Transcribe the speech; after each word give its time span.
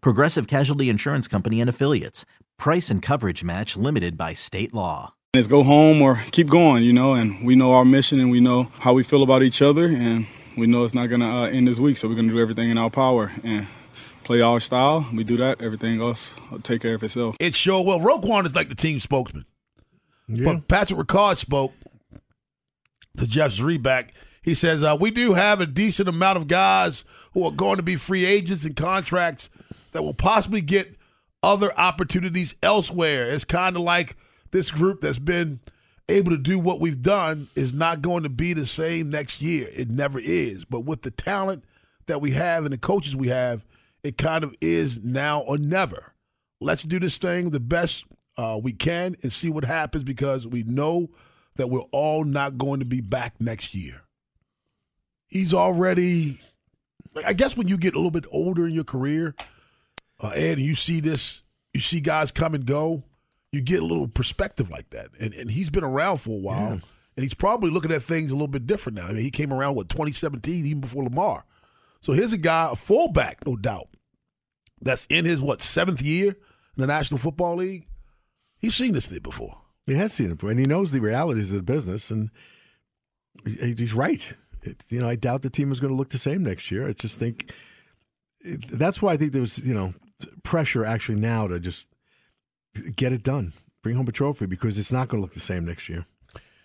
Progressive 0.00 0.46
Casualty 0.46 0.88
Insurance 0.88 1.28
Company 1.28 1.60
and 1.60 1.70
Affiliates. 1.70 2.24
Price 2.58 2.90
and 2.90 3.02
coverage 3.02 3.44
match 3.44 3.76
limited 3.76 4.16
by 4.16 4.34
state 4.34 4.72
law. 4.74 5.14
It's 5.34 5.46
go 5.46 5.62
home 5.62 6.00
or 6.00 6.22
keep 6.30 6.48
going, 6.48 6.82
you 6.82 6.92
know, 6.92 7.14
and 7.14 7.44
we 7.44 7.56
know 7.56 7.72
our 7.72 7.84
mission 7.84 8.20
and 8.20 8.30
we 8.30 8.40
know 8.40 8.70
how 8.78 8.94
we 8.94 9.02
feel 9.02 9.22
about 9.22 9.42
each 9.42 9.60
other, 9.60 9.86
and 9.86 10.26
we 10.56 10.66
know 10.66 10.84
it's 10.84 10.94
not 10.94 11.08
going 11.08 11.20
to 11.20 11.26
uh, 11.26 11.46
end 11.46 11.68
this 11.68 11.78
week, 11.78 11.98
so 11.98 12.08
we're 12.08 12.14
going 12.14 12.28
to 12.28 12.34
do 12.34 12.40
everything 12.40 12.70
in 12.70 12.78
our 12.78 12.88
power 12.88 13.30
and 13.44 13.66
play 14.24 14.40
our 14.40 14.60
style. 14.60 15.06
We 15.12 15.24
do 15.24 15.36
that, 15.36 15.60
everything 15.60 16.00
else 16.00 16.34
will 16.50 16.60
take 16.60 16.80
care 16.80 16.94
of 16.94 17.02
itself. 17.02 17.36
It's 17.38 17.56
sure 17.56 17.84
well. 17.84 18.00
Roquan 18.00 18.46
is 18.46 18.56
like 18.56 18.70
the 18.70 18.74
team 18.74 18.98
spokesman. 18.98 19.44
But 20.28 20.66
Patrick 20.66 20.98
Ricard 20.98 21.36
spoke 21.36 21.72
to 23.18 23.26
Jeff 23.26 23.52
Zrebiec. 23.52 24.08
He 24.42 24.54
says, 24.54 24.82
uh, 24.82 24.96
We 24.98 25.10
do 25.10 25.34
have 25.34 25.60
a 25.60 25.66
decent 25.66 26.08
amount 26.08 26.38
of 26.38 26.48
guys 26.48 27.04
who 27.32 27.44
are 27.44 27.52
going 27.52 27.76
to 27.76 27.82
be 27.82 27.96
free 27.96 28.24
agents 28.24 28.64
and 28.64 28.74
contracts 28.74 29.50
that 29.96 30.02
will 30.02 30.12
possibly 30.12 30.60
get 30.60 30.94
other 31.42 31.72
opportunities 31.78 32.54
elsewhere. 32.62 33.30
It's 33.30 33.44
kind 33.44 33.76
of 33.76 33.82
like 33.82 34.14
this 34.50 34.70
group 34.70 35.00
that's 35.00 35.18
been 35.18 35.58
able 36.06 36.32
to 36.32 36.36
do 36.36 36.58
what 36.58 36.80
we've 36.80 37.00
done 37.00 37.48
is 37.54 37.72
not 37.72 38.02
going 38.02 38.22
to 38.24 38.28
be 38.28 38.52
the 38.52 38.66
same 38.66 39.08
next 39.08 39.40
year. 39.40 39.70
It 39.74 39.88
never 39.88 40.18
is. 40.18 40.66
But 40.66 40.80
with 40.80 41.00
the 41.00 41.10
talent 41.10 41.64
that 42.08 42.20
we 42.20 42.32
have 42.32 42.64
and 42.64 42.74
the 42.74 42.78
coaches 42.78 43.16
we 43.16 43.28
have, 43.28 43.64
it 44.02 44.18
kind 44.18 44.44
of 44.44 44.54
is 44.60 45.02
now 45.02 45.40
or 45.40 45.56
never. 45.56 46.12
Let's 46.60 46.82
do 46.82 47.00
this 47.00 47.16
thing 47.16 47.48
the 47.48 47.58
best 47.58 48.04
uh, 48.36 48.60
we 48.62 48.74
can 48.74 49.16
and 49.22 49.32
see 49.32 49.48
what 49.48 49.64
happens 49.64 50.04
because 50.04 50.46
we 50.46 50.62
know 50.62 51.08
that 51.56 51.70
we're 51.70 51.80
all 51.90 52.22
not 52.22 52.58
going 52.58 52.80
to 52.80 52.86
be 52.86 53.00
back 53.00 53.40
next 53.40 53.74
year. 53.74 54.02
He's 55.26 55.54
already, 55.54 56.38
like, 57.14 57.24
I 57.24 57.32
guess 57.32 57.56
when 57.56 57.66
you 57.66 57.78
get 57.78 57.94
a 57.94 57.96
little 57.96 58.10
bit 58.10 58.26
older 58.30 58.66
in 58.66 58.74
your 58.74 58.84
career, 58.84 59.34
uh, 60.20 60.28
and 60.28 60.60
you 60.60 60.74
see 60.74 61.00
this, 61.00 61.42
you 61.74 61.80
see 61.80 62.00
guys 62.00 62.30
come 62.30 62.54
and 62.54 62.64
go, 62.66 63.04
you 63.52 63.60
get 63.60 63.82
a 63.82 63.86
little 63.86 64.08
perspective 64.08 64.70
like 64.70 64.90
that. 64.90 65.08
And, 65.20 65.34
and 65.34 65.50
he's 65.50 65.70
been 65.70 65.84
around 65.84 66.18
for 66.18 66.30
a 66.30 66.40
while, 66.40 66.72
and 67.16 67.22
he's 67.22 67.34
probably 67.34 67.70
looking 67.70 67.92
at 67.92 68.02
things 68.02 68.30
a 68.30 68.34
little 68.34 68.48
bit 68.48 68.66
different 68.66 68.98
now. 68.98 69.06
I 69.06 69.12
mean, 69.12 69.22
he 69.22 69.30
came 69.30 69.52
around 69.52 69.76
with 69.76 69.88
2017, 69.88 70.66
even 70.66 70.80
before 70.80 71.04
Lamar. 71.04 71.44
So 72.00 72.12
here's 72.12 72.32
a 72.32 72.38
guy, 72.38 72.70
a 72.72 72.76
fullback, 72.76 73.46
no 73.46 73.56
doubt, 73.56 73.88
that's 74.80 75.06
in 75.06 75.24
his 75.24 75.40
what 75.40 75.62
seventh 75.62 76.02
year 76.02 76.28
in 76.28 76.36
the 76.76 76.86
National 76.86 77.18
Football 77.18 77.56
League. 77.56 77.86
He's 78.58 78.74
seen 78.74 78.92
this 78.92 79.06
thing 79.06 79.20
before. 79.20 79.58
He 79.86 79.94
has 79.94 80.12
seen 80.12 80.30
it 80.30 80.34
before, 80.34 80.50
and 80.50 80.58
he 80.58 80.66
knows 80.66 80.92
the 80.92 81.00
realities 81.00 81.52
of 81.52 81.58
the 81.58 81.62
business, 81.62 82.10
and 82.10 82.30
he's 83.44 83.94
right. 83.94 84.34
It, 84.62 84.82
you 84.88 85.00
know, 85.00 85.08
I 85.08 85.14
doubt 85.14 85.42
the 85.42 85.50
team 85.50 85.70
is 85.70 85.80
going 85.80 85.92
to 85.92 85.96
look 85.96 86.10
the 86.10 86.18
same 86.18 86.42
next 86.42 86.70
year. 86.70 86.88
I 86.88 86.92
just 86.92 87.18
think 87.18 87.52
that's 88.70 89.00
why 89.00 89.12
I 89.12 89.16
think 89.16 89.32
there's 89.32 89.58
you 89.58 89.74
know 89.74 89.94
pressure 90.42 90.84
actually 90.84 91.20
now 91.20 91.46
to 91.46 91.60
just 91.60 91.86
get 92.94 93.12
it 93.12 93.22
done, 93.22 93.52
bring 93.82 93.96
home 93.96 94.08
a 94.08 94.12
trophy 94.12 94.46
because 94.46 94.78
it's 94.78 94.92
not 94.92 95.08
going 95.08 95.20
to 95.20 95.22
look 95.22 95.34
the 95.34 95.40
same 95.40 95.64
next 95.64 95.88
year. 95.88 96.06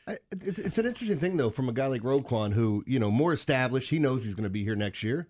I, 0.08 0.18
it's 0.32 0.58
it's 0.58 0.78
an 0.78 0.88
interesting 0.88 1.20
thing 1.20 1.38
though 1.38 1.52
from 1.52 1.70
a 1.70 1.74
guy 1.74 1.88
like 1.88 2.02
Roquan 2.02 2.54
who 2.54 2.84
you 2.88 3.00
know 3.00 3.12
more 3.12 3.34
established. 3.34 3.90
He 3.90 4.00
knows 4.00 4.24
he's 4.24 4.34
going 4.34 4.44
to 4.44 4.50
be 4.50 4.64
here 4.64 4.76
next 4.76 5.04
year. 5.04 5.28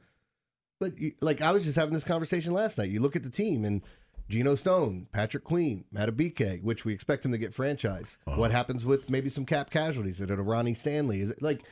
But 0.80 0.98
you, 0.98 1.14
like 1.22 1.42
I 1.42 1.52
was 1.52 1.66
just 1.66 1.76
having 1.76 1.94
this 1.94 2.04
conversation 2.04 2.54
last 2.54 2.78
night. 2.78 2.90
You 2.90 3.02
look 3.02 3.16
at 3.16 3.24
the 3.24 3.30
team 3.30 3.66
and 3.66 3.82
Geno 4.30 4.56
Stone, 4.56 5.08
Patrick 5.12 5.44
Queen, 5.44 5.84
Madubuike, 5.94 6.64
which 6.64 6.86
we 6.86 6.94
expect 6.94 7.26
him 7.26 7.34
to 7.34 7.38
get 7.38 7.54
franchise. 7.54 8.18
Uh-huh. 8.26 8.40
What 8.40 8.52
happens 8.52 8.86
with 8.86 9.10
maybe 9.10 9.30
some 9.30 9.46
cap 9.46 9.70
casualties? 9.70 10.22
Is 10.22 10.30
it 10.30 10.40
a 10.40 10.42
Ronnie 10.42 10.74
Stanley? 10.74 11.20
Is 11.20 11.32
it 11.32 11.42
like 11.42 11.64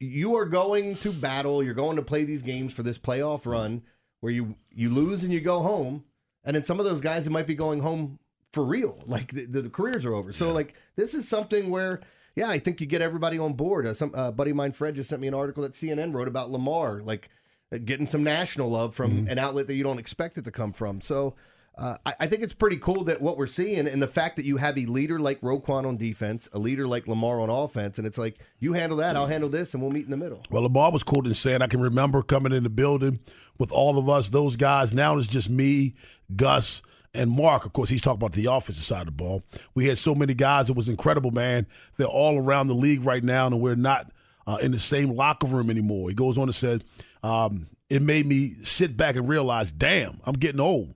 you 0.00 0.34
are 0.36 0.46
going 0.46 0.96
to 0.96 1.12
battle? 1.12 1.62
You're 1.62 1.74
going 1.74 1.96
to 1.96 2.02
play 2.02 2.24
these 2.24 2.42
games 2.42 2.72
for 2.72 2.82
this 2.82 2.98
playoff 2.98 3.46
run 3.46 3.82
where 4.20 4.32
you 4.32 4.56
you 4.74 4.90
lose 4.90 5.24
and 5.24 5.32
you 5.32 5.40
go 5.40 5.60
home, 5.60 6.04
and 6.44 6.54
then 6.56 6.64
some 6.64 6.78
of 6.78 6.84
those 6.84 7.00
guys 7.00 7.24
that 7.24 7.30
might 7.30 7.46
be 7.46 7.54
going 7.54 7.80
home 7.80 8.18
for 8.52 8.64
real, 8.64 8.98
like 9.06 9.32
the, 9.32 9.44
the, 9.44 9.68
careers 9.68 10.04
are 10.04 10.14
over. 10.14 10.32
So 10.32 10.52
like 10.52 10.74
this 10.96 11.14
is 11.14 11.28
something 11.28 11.70
where. 11.70 12.00
Yeah, 12.34 12.48
I 12.48 12.60
think 12.60 12.80
you 12.80 12.86
get 12.86 13.02
everybody 13.02 13.36
on 13.36 13.54
board. 13.54 13.84
Uh, 13.84 13.94
some 13.94 14.12
uh, 14.14 14.30
buddy 14.30 14.52
of 14.52 14.56
mine, 14.56 14.70
Fred, 14.70 14.94
just 14.94 15.10
sent 15.10 15.20
me 15.20 15.26
an 15.26 15.34
article 15.34 15.64
that 15.64 15.72
CNN 15.72 16.14
wrote 16.14 16.28
about 16.28 16.52
Lamar, 16.52 17.00
like 17.02 17.30
uh, 17.72 17.78
getting 17.78 18.06
some 18.06 18.22
national 18.22 18.70
love 18.70 18.94
from 18.94 19.26
an 19.28 19.38
outlet 19.38 19.66
that 19.66 19.74
you 19.74 19.82
don't 19.82 19.98
expect 19.98 20.38
it 20.38 20.44
to 20.44 20.52
come 20.52 20.72
from. 20.72 21.00
So 21.00 21.34
uh, 21.78 21.96
I, 22.04 22.14
I 22.20 22.26
think 22.26 22.42
it's 22.42 22.52
pretty 22.52 22.76
cool 22.76 23.04
that 23.04 23.22
what 23.22 23.36
we're 23.36 23.46
seeing 23.46 23.86
and 23.86 24.02
the 24.02 24.08
fact 24.08 24.36
that 24.36 24.44
you 24.44 24.56
have 24.56 24.76
a 24.76 24.86
leader 24.86 25.20
like 25.20 25.40
Roquan 25.40 25.86
on 25.86 25.96
defense, 25.96 26.48
a 26.52 26.58
leader 26.58 26.86
like 26.86 27.06
Lamar 27.06 27.40
on 27.40 27.50
offense, 27.50 27.98
and 27.98 28.06
it's 28.06 28.18
like 28.18 28.38
you 28.58 28.72
handle 28.72 28.98
that, 28.98 29.16
I'll 29.16 29.28
handle 29.28 29.48
this, 29.48 29.74
and 29.74 29.82
we'll 29.82 29.92
meet 29.92 30.04
in 30.04 30.10
the 30.10 30.16
middle. 30.16 30.42
Well, 30.50 30.64
Lamar 30.64 30.90
was 30.90 31.04
quoted 31.04 31.34
saying, 31.36 31.62
I 31.62 31.68
can 31.68 31.80
remember 31.80 32.22
coming 32.22 32.52
in 32.52 32.64
the 32.64 32.70
building 32.70 33.20
with 33.58 33.72
all 33.72 33.98
of 33.98 34.08
us, 34.08 34.30
those 34.30 34.56
guys. 34.56 34.94
Now 34.94 35.18
it's 35.18 35.26
just 35.26 35.50
me, 35.50 35.94
Gus, 36.34 36.82
and 37.14 37.30
Mark. 37.30 37.64
Of 37.64 37.72
course, 37.72 37.88
he's 37.88 38.02
talking 38.02 38.18
about 38.18 38.32
the 38.32 38.46
offensive 38.46 38.84
side 38.84 39.00
of 39.00 39.06
the 39.06 39.12
ball. 39.12 39.42
We 39.74 39.86
had 39.86 39.98
so 39.98 40.14
many 40.14 40.34
guys. 40.34 40.70
It 40.70 40.76
was 40.76 40.88
incredible, 40.88 41.30
man. 41.30 41.66
They're 41.96 42.06
all 42.06 42.38
around 42.38 42.68
the 42.68 42.74
league 42.74 43.04
right 43.04 43.24
now, 43.24 43.46
and 43.46 43.60
we're 43.60 43.74
not 43.74 44.10
uh, 44.46 44.58
in 44.62 44.70
the 44.70 44.80
same 44.80 45.10
locker 45.10 45.46
room 45.46 45.70
anymore. 45.70 46.08
He 46.08 46.14
goes 46.14 46.38
on 46.38 46.46
to 46.46 46.52
say, 46.52 46.80
um, 47.22 47.68
it 47.90 48.02
made 48.02 48.26
me 48.26 48.54
sit 48.62 48.96
back 48.96 49.16
and 49.16 49.28
realize, 49.28 49.72
damn, 49.72 50.20
I'm 50.24 50.34
getting 50.34 50.60
old. 50.60 50.94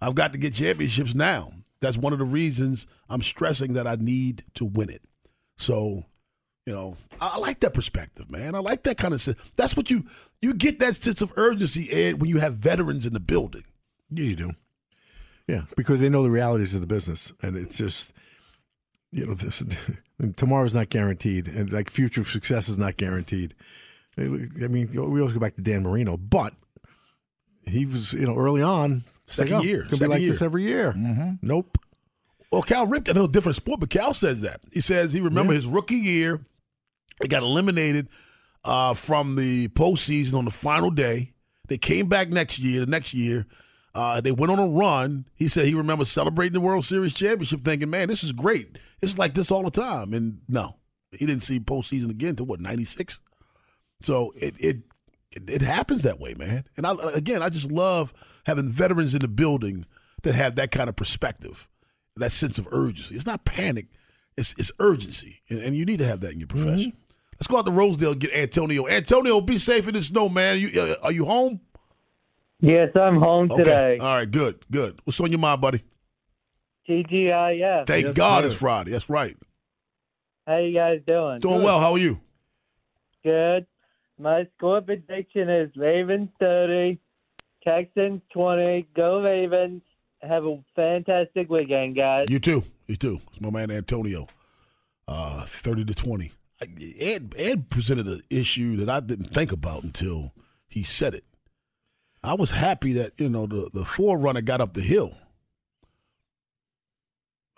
I've 0.00 0.14
got 0.14 0.32
to 0.32 0.38
get 0.38 0.54
championships 0.54 1.14
now. 1.14 1.52
That's 1.80 1.96
one 1.96 2.12
of 2.12 2.18
the 2.18 2.24
reasons 2.24 2.86
I'm 3.08 3.22
stressing 3.22 3.72
that 3.74 3.86
I 3.86 3.96
need 3.96 4.44
to 4.54 4.64
win 4.64 4.90
it. 4.90 5.02
So, 5.56 6.04
you 6.66 6.72
know, 6.74 6.96
I 7.20 7.28
I 7.34 7.38
like 7.38 7.60
that 7.60 7.72
perspective, 7.74 8.30
man. 8.30 8.54
I 8.54 8.58
like 8.58 8.82
that 8.82 8.98
kind 8.98 9.14
of. 9.14 9.20
sen- 9.22 9.36
That's 9.56 9.76
what 9.76 9.90
you 9.90 10.04
you 10.42 10.52
get 10.52 10.78
that 10.80 10.96
sense 10.96 11.22
of 11.22 11.32
urgency, 11.36 11.90
Ed, 11.90 12.20
when 12.20 12.28
you 12.28 12.38
have 12.38 12.54
veterans 12.56 13.06
in 13.06 13.12
the 13.12 13.20
building. 13.20 13.64
Yeah, 14.10 14.24
you 14.24 14.36
do. 14.36 14.50
Yeah, 15.48 15.62
because 15.76 16.00
they 16.00 16.08
know 16.08 16.22
the 16.24 16.30
realities 16.30 16.74
of 16.74 16.80
the 16.80 16.86
business, 16.88 17.30
and 17.40 17.56
it's 17.56 17.76
just 17.76 18.12
you 19.12 19.26
know 19.26 19.34
this. 19.34 19.62
tomorrow's 20.36 20.74
not 20.74 20.88
guaranteed, 20.88 21.46
and 21.46 21.72
like 21.72 21.88
future 21.88 22.24
success 22.24 22.68
is 22.68 22.78
not 22.78 22.96
guaranteed. 22.96 23.54
I 24.18 24.22
mean, 24.22 24.88
we 24.92 24.98
always 25.20 25.32
go 25.34 25.38
back 25.40 25.54
to 25.56 25.62
Dan 25.62 25.82
Marino, 25.82 26.16
but 26.16 26.54
he 27.64 27.86
was 27.86 28.12
you 28.12 28.26
know 28.26 28.36
early 28.36 28.62
on. 28.62 29.04
it's 29.26 29.38
like, 29.38 29.48
Second 29.48 29.60
oh, 29.60 29.64
year, 29.64 29.80
it's 29.82 29.88
gonna 29.90 29.96
second 29.98 30.08
be 30.08 30.14
like 30.14 30.20
year. 30.22 30.30
this 30.32 30.42
every 30.42 30.62
year. 30.64 30.92
Mm-hmm. 30.92 31.30
Nope. 31.42 31.78
Well, 32.50 32.62
Cal 32.62 32.86
Ripken, 32.86 33.10
I 33.10 33.12
know 33.14 33.26
different 33.26 33.56
sport, 33.56 33.80
but 33.80 33.90
Cal 33.90 34.14
says 34.14 34.40
that. 34.42 34.60
He 34.72 34.80
says 34.80 35.12
he 35.12 35.20
remember 35.20 35.52
his 35.52 35.66
rookie 35.66 35.96
year, 35.96 36.40
they 37.20 37.28
got 37.28 37.42
eliminated 37.42 38.08
uh, 38.64 38.94
from 38.94 39.36
the 39.36 39.68
postseason 39.68 40.34
on 40.34 40.44
the 40.44 40.50
final 40.50 40.90
day. 40.90 41.32
They 41.68 41.78
came 41.78 42.08
back 42.08 42.28
next 42.28 42.58
year, 42.58 42.84
the 42.84 42.90
next 42.90 43.14
year. 43.14 43.46
Uh, 43.94 44.20
they 44.20 44.32
went 44.32 44.52
on 44.52 44.58
a 44.58 44.68
run. 44.68 45.26
He 45.34 45.48
said 45.48 45.66
he 45.66 45.74
remembers 45.74 46.10
celebrating 46.10 46.52
the 46.52 46.60
World 46.60 46.84
Series 46.84 47.14
championship, 47.14 47.64
thinking, 47.64 47.88
man, 47.88 48.08
this 48.08 48.22
is 48.22 48.32
great. 48.32 48.78
It's 49.00 49.16
like 49.16 49.34
this 49.34 49.50
all 49.50 49.62
the 49.62 49.70
time. 49.70 50.12
And 50.12 50.40
no, 50.48 50.76
he 51.12 51.24
didn't 51.24 51.42
see 51.42 51.58
postseason 51.58 52.10
again 52.10 52.30
until 52.30 52.46
what, 52.46 52.60
96? 52.60 53.20
So 54.02 54.32
it, 54.36 54.54
it, 54.58 54.76
it, 55.32 55.48
it 55.48 55.62
happens 55.62 56.02
that 56.02 56.20
way, 56.20 56.34
man. 56.34 56.64
And 56.76 56.86
I, 56.86 56.94
again, 57.14 57.42
I 57.42 57.48
just 57.48 57.70
love 57.70 58.12
having 58.44 58.70
veterans 58.70 59.14
in 59.14 59.20
the 59.20 59.28
building 59.28 59.86
that 60.22 60.34
have 60.34 60.56
that 60.56 60.70
kind 60.70 60.88
of 60.88 60.96
perspective, 60.96 61.68
that 62.16 62.32
sense 62.32 62.58
of 62.58 62.68
urgency. 62.70 63.14
It's 63.14 63.26
not 63.26 63.44
panic, 63.44 63.86
it's, 64.36 64.54
it's 64.58 64.72
urgency. 64.78 65.40
And, 65.48 65.60
and 65.60 65.76
you 65.76 65.86
need 65.86 65.98
to 65.98 66.06
have 66.06 66.20
that 66.20 66.32
in 66.32 66.38
your 66.40 66.48
profession. 66.48 66.92
Let's 67.38 67.48
go 67.48 67.58
out 67.58 67.66
to 67.66 67.72
Rosedale 67.72 68.14
get 68.14 68.32
Antonio. 68.32 68.88
Antonio, 68.88 69.40
be 69.40 69.58
safe 69.58 69.86
in 69.88 69.94
the 69.94 70.02
snow, 70.02 70.28
man. 70.28 70.58
You, 70.58 70.80
uh, 70.80 70.94
are 71.02 71.12
you 71.12 71.24
home? 71.24 71.60
Yes, 72.60 72.90
I'm 72.96 73.18
home 73.18 73.50
okay. 73.50 73.62
today. 73.62 73.98
All 73.98 74.14
right, 74.14 74.30
good, 74.30 74.64
good. 74.70 74.98
What's 75.04 75.20
on 75.20 75.30
your 75.30 75.38
mind, 75.38 75.60
buddy? 75.60 75.82
TGIF. 76.88 77.86
Thank 77.86 78.06
yes, 78.06 78.14
God 78.14 78.42
sir. 78.42 78.46
it's 78.46 78.56
Friday. 78.56 78.92
That's 78.92 79.10
right. 79.10 79.36
How 80.46 80.58
you 80.58 80.72
guys 80.72 81.00
doing? 81.06 81.40
Doing 81.40 81.58
good. 81.58 81.64
well. 81.64 81.80
How 81.80 81.92
are 81.92 81.98
you? 81.98 82.20
Good. 83.24 83.66
My 84.18 84.46
score 84.56 84.80
prediction 84.80 85.50
is 85.50 85.70
Ravens 85.76 86.30
30, 86.40 86.98
Texans 87.62 88.22
20. 88.32 88.86
Go 88.94 89.20
Ravens. 89.20 89.82
Have 90.22 90.44
a 90.44 90.58
fantastic 90.74 91.50
weekend, 91.50 91.96
guys. 91.96 92.26
You 92.30 92.38
too. 92.38 92.64
You 92.86 92.96
too. 92.96 93.20
It's 93.32 93.40
my 93.40 93.50
man 93.50 93.70
Antonio. 93.70 94.28
Uh, 95.06 95.44
30 95.44 95.84
to 95.86 95.94
20. 95.94 96.32
Ed 96.60 97.34
Ed 97.36 97.68
presented 97.70 98.06
an 98.06 98.22
issue 98.30 98.76
that 98.76 98.88
I 98.88 99.00
didn't 99.00 99.34
think 99.34 99.52
about 99.52 99.82
until 99.82 100.32
he 100.68 100.82
said 100.84 101.14
it. 101.14 101.24
I 102.22 102.34
was 102.34 102.50
happy 102.50 102.92
that 102.94 103.12
you 103.18 103.28
know 103.28 103.46
the 103.46 103.70
the 103.72 103.82
4Runner 103.82 104.44
got 104.44 104.60
up 104.60 104.72
the 104.74 104.80
hill. 104.80 105.14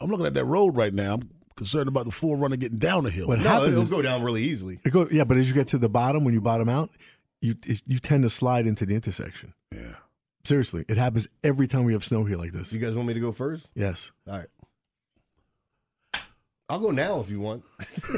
I'm 0.01 0.11
looking 0.11 0.27
at 0.27 0.35
that 0.35 0.45
road 0.45 0.77
right 0.77 0.93
now. 0.95 1.15
I'm 1.15 1.31
concerned 1.57 1.89
about 1.89 2.05
the 2.07 2.13
4Runner 2.13 2.59
getting 2.59 2.79
down 2.79 3.05
the 3.05 3.11
hill. 3.11 3.29
What 3.29 3.39
No, 3.39 3.45
happens 3.49 3.73
it'll 3.73 3.83
is 3.85 3.91
go 3.91 4.03
down 4.03 4.23
really 4.23 4.45
easily. 4.45 4.79
it 4.85 4.91
goes, 4.91 5.11
yeah, 5.11 5.25
but 5.25 5.37
as 5.37 5.49
you 5.49 5.55
get 5.55 5.69
to 5.69 5.79
the 5.79 5.89
bottom, 5.89 6.25
when 6.25 6.35
you 6.35 6.41
bottom 6.41 6.69
out, 6.69 6.91
you 7.41 7.55
you 7.87 7.99
tend 7.99 8.23
to 8.25 8.31
slide 8.31 8.67
into 8.67 8.85
the 8.87 8.95
intersection. 8.95 9.55
Yeah. 9.73 9.95
Seriously, 10.45 10.85
it 10.89 10.97
happens 10.97 11.29
every 11.45 11.67
time 11.69 11.85
we 11.85 11.93
have 11.93 12.05
snow 12.05 12.25
here 12.25 12.37
like 12.39 12.53
this. 12.53 12.73
You 12.73 12.79
guys 12.79 12.97
want 12.97 13.09
me 13.09 13.15
to 13.15 13.21
go 13.21 13.33
first? 13.33 13.69
Yes. 13.75 14.13
All 14.27 14.39
right. 14.39 14.47
I'll 16.71 16.79
go 16.79 16.91
now 16.91 17.21
if 17.21 17.31
you 17.31 17.41
want. 17.41 17.65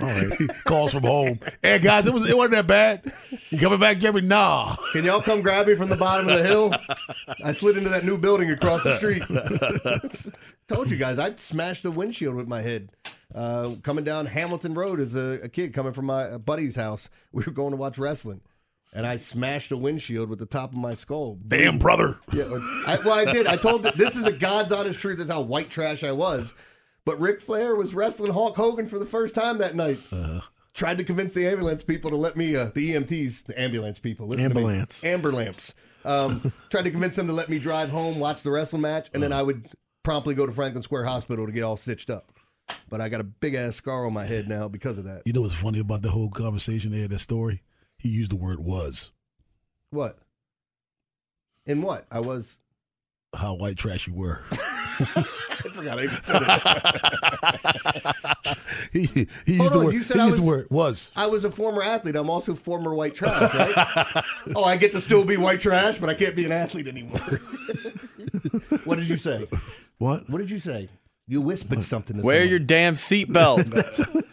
All 0.00 0.08
right. 0.08 0.32
Calls 0.64 0.92
from 0.92 1.04
home. 1.04 1.38
Hey 1.62 1.78
guys, 1.78 2.06
it 2.06 2.12
was 2.12 2.28
it 2.28 2.36
wasn't 2.36 2.54
that 2.54 2.66
bad. 2.66 3.12
You 3.50 3.58
coming 3.58 3.78
back, 3.78 3.98
Jeremy? 3.98 4.22
Nah. 4.22 4.74
Can 4.92 5.04
y'all 5.04 5.22
come 5.22 5.40
grab 5.40 5.68
me 5.68 5.76
from 5.76 5.88
the 5.88 5.96
bottom 5.96 6.28
of 6.28 6.36
the 6.38 6.44
hill? 6.44 6.74
I 7.44 7.52
slid 7.52 7.76
into 7.76 7.90
that 7.90 8.04
new 8.04 8.18
building 8.18 8.50
across 8.50 8.82
the 8.82 8.96
street. 8.96 9.22
Told 10.68 10.90
you 10.90 10.96
guys, 10.96 11.20
I 11.20 11.32
smashed 11.36 11.84
the 11.84 11.90
windshield 11.90 12.34
with 12.34 12.48
my 12.48 12.60
head. 12.60 12.90
Uh, 13.32 13.76
coming 13.82 14.02
down 14.02 14.26
Hamilton 14.26 14.74
Road 14.74 14.98
as 14.98 15.14
a, 15.14 15.38
a 15.44 15.48
kid 15.48 15.72
coming 15.72 15.92
from 15.92 16.06
my 16.06 16.38
buddy's 16.38 16.74
house. 16.74 17.08
We 17.30 17.44
were 17.44 17.52
going 17.52 17.70
to 17.70 17.76
watch 17.76 17.98
wrestling. 17.98 18.40
And 18.94 19.06
I 19.06 19.16
smashed 19.16 19.72
a 19.72 19.76
windshield 19.76 20.28
with 20.28 20.38
the 20.38 20.46
top 20.46 20.72
of 20.72 20.76
my 20.76 20.92
skull. 20.92 21.38
Damn 21.48 21.78
brother. 21.78 22.18
Yeah, 22.32 22.44
I, 22.86 22.98
well, 23.02 23.12
I 23.12 23.32
did. 23.32 23.46
I 23.46 23.56
told 23.56 23.84
this 23.84 24.16
is 24.16 24.26
a 24.26 24.32
God's 24.32 24.70
honest 24.70 25.00
truth. 25.00 25.16
This 25.16 25.24
is 25.26 25.30
how 25.30 25.40
white 25.40 25.70
trash 25.70 26.04
I 26.04 26.12
was. 26.12 26.52
But 27.04 27.18
Ric 27.18 27.40
Flair 27.40 27.74
was 27.74 27.94
wrestling 27.94 28.32
Hulk 28.32 28.54
Hogan 28.56 28.86
for 28.86 28.98
the 28.98 29.06
first 29.06 29.34
time 29.34 29.58
that 29.58 29.74
night. 29.74 29.98
Tried 30.74 30.98
to 30.98 31.04
convince 31.04 31.34
the 31.34 31.46
ambulance 31.46 31.82
people 31.82 32.10
to 32.10 32.16
let 32.16 32.36
me, 32.36 32.56
uh, 32.56 32.70
the 32.74 32.94
EMTs, 32.94 33.44
the 33.44 33.60
ambulance 33.60 33.98
people, 33.98 34.26
listen 34.26 34.44
Ambulance. 34.46 35.00
to 35.00 35.06
me. 35.06 35.12
Amber 35.12 35.32
lamps. 35.32 35.74
Um, 36.04 36.50
tried 36.70 36.86
to 36.86 36.90
convince 36.90 37.14
them 37.16 37.26
to 37.26 37.32
let 37.34 37.50
me 37.50 37.58
drive 37.58 37.90
home, 37.90 38.18
watch 38.18 38.42
the 38.42 38.50
wrestling 38.50 38.80
match, 38.82 39.10
and 39.12 39.22
then 39.22 39.32
I 39.32 39.42
would 39.42 39.68
promptly 40.02 40.34
go 40.34 40.46
to 40.46 40.52
Franklin 40.52 40.82
Square 40.82 41.04
Hospital 41.04 41.44
to 41.46 41.52
get 41.52 41.62
all 41.62 41.76
stitched 41.76 42.08
up. 42.08 42.32
But 42.88 43.02
I 43.02 43.10
got 43.10 43.20
a 43.20 43.24
big 43.24 43.54
ass 43.54 43.76
scar 43.76 44.06
on 44.06 44.14
my 44.14 44.24
head 44.24 44.48
now 44.48 44.68
because 44.68 44.96
of 44.96 45.04
that. 45.04 45.22
You 45.26 45.32
know 45.34 45.42
what's 45.42 45.54
funny 45.54 45.78
about 45.78 46.00
the 46.02 46.10
whole 46.10 46.30
conversation 46.30 46.90
there, 46.90 47.06
that 47.08 47.18
story? 47.18 47.62
He 48.02 48.08
used 48.08 48.32
the 48.32 48.36
word 48.36 48.58
was. 48.58 49.12
What? 49.90 50.18
In 51.66 51.82
what? 51.82 52.04
I 52.10 52.18
was. 52.20 52.58
How 53.34 53.54
white 53.54 53.76
trash 53.76 54.08
you 54.08 54.14
were. 54.14 54.40
I 54.50 54.56
forgot 55.72 55.98
I 56.00 56.02
even 56.02 56.22
said 56.22 56.42
it. 56.44 58.16
he 58.92 59.06
he 59.46 59.52
used 59.54 59.60
Hold 59.60 59.72
the 59.72 59.78
on, 59.78 59.84
word. 59.86 59.94
you 59.94 60.02
said 60.02 60.16
he 60.16 60.20
I 60.20 60.24
used 60.26 60.38
was- 60.38 60.44
the 60.44 60.50
word 60.50 60.66
was. 60.70 61.10
I 61.16 61.26
was 61.26 61.44
a 61.44 61.50
former 61.50 61.80
athlete. 61.82 62.16
I'm 62.16 62.28
also 62.28 62.54
former 62.56 62.92
white 62.94 63.14
trash, 63.14 63.54
right? 63.54 64.24
oh, 64.56 64.64
I 64.64 64.76
get 64.76 64.90
to 64.92 65.00
still 65.00 65.24
be 65.24 65.36
white 65.36 65.60
trash, 65.60 65.98
but 65.98 66.10
I 66.10 66.14
can't 66.14 66.34
be 66.34 66.44
an 66.44 66.50
athlete 66.52 66.88
anymore. 66.88 67.20
what 68.84 68.98
did 68.98 69.08
you 69.08 69.16
say? 69.16 69.46
What? 69.98 70.28
What 70.28 70.38
did 70.38 70.50
you 70.50 70.58
say? 70.58 70.88
You 71.32 71.40
whispered 71.40 71.82
something. 71.82 72.18
To 72.18 72.22
Wear 72.22 72.40
someone. 72.40 72.50
your 72.50 72.58
damn 72.58 72.94
seatbelt. 72.94 73.58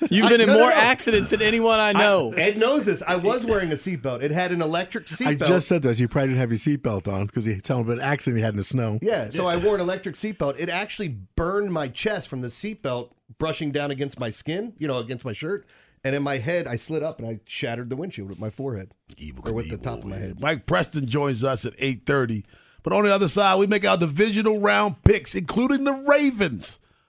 You've 0.12 0.28
been 0.28 0.42
I- 0.42 0.44
in 0.44 0.50
no, 0.50 0.54
no, 0.56 0.60
more 0.60 0.70
no. 0.70 0.76
accidents 0.76 1.30
than 1.30 1.42
anyone 1.42 1.80
I 1.80 1.94
know. 1.94 2.34
Ed 2.34 2.58
knows 2.58 2.86
this. 2.86 3.02
I 3.08 3.16
was 3.16 3.46
wearing 3.46 3.72
a 3.72 3.76
seatbelt. 3.76 4.22
It 4.22 4.32
had 4.32 4.52
an 4.52 4.62
electric 4.62 5.06
seatbelt. 5.06 5.28
I 5.44 5.48
just 5.48 5.68
said 5.70 5.82
that. 5.84 5.98
you 6.00 6.10
probably 6.10 6.30
didn't 6.30 6.40
have 6.42 6.52
your 6.52 6.58
seatbelt 6.60 7.08
on 7.08 7.28
because 7.28 7.48
you 7.48 7.60
told 7.62 7.88
me 7.88 7.94
about 7.94 8.04
an 8.04 8.10
accident 8.12 8.38
he 8.40 8.44
had 8.44 8.54
in 8.54 8.58
the 8.58 8.64
snow. 8.64 9.00
yeah, 9.02 9.30
so 9.30 9.48
I 9.48 9.56
wore 9.56 9.76
an 9.76 9.82
electric 9.82 10.16
seatbelt. 10.16 10.56
It 10.60 10.70
actually 10.70 11.08
burned 11.36 11.72
my 11.72 11.88
chest 11.88 12.28
from 12.28 12.42
the 12.42 12.48
seatbelt 12.50 13.12
brushing 13.38 13.72
down 13.72 13.92
against 13.92 14.20
my 14.20 14.30
skin, 14.30 14.74
you 14.78 14.88
know, 14.88 14.98
against 14.98 15.24
my 15.24 15.32
shirt. 15.34 15.66
And 16.04 16.16
in 16.16 16.24
my 16.24 16.38
head, 16.38 16.68
I 16.68 16.76
slid 16.76 17.02
up 17.04 17.20
and 17.20 17.28
I 17.30 17.40
shattered 17.46 17.90
the 17.90 17.96
windshield 17.96 18.28
with 18.30 18.40
my 18.40 18.50
forehead. 18.50 18.94
Evil 19.18 19.48
Or 19.48 19.54
with 19.54 19.70
the 19.70 19.78
Knievel, 19.78 19.84
top 19.84 20.00
of 20.00 20.06
my 20.06 20.18
head. 20.18 20.42
Mike 20.42 20.66
Preston 20.66 21.06
joins 21.08 21.44
us 21.44 21.64
at 21.66 21.78
8.30. 21.78 22.44
But 22.84 22.94
on 22.94 23.04
the 23.04 23.14
other 23.14 23.28
side, 23.28 23.60
we 23.60 23.68
make 23.68 23.86
our 23.86 23.98
divisional 23.98 24.60
round 24.62 25.04
picks, 25.04 25.36
including 25.36 25.84
the 25.84 25.92
Ravens. 25.94 26.80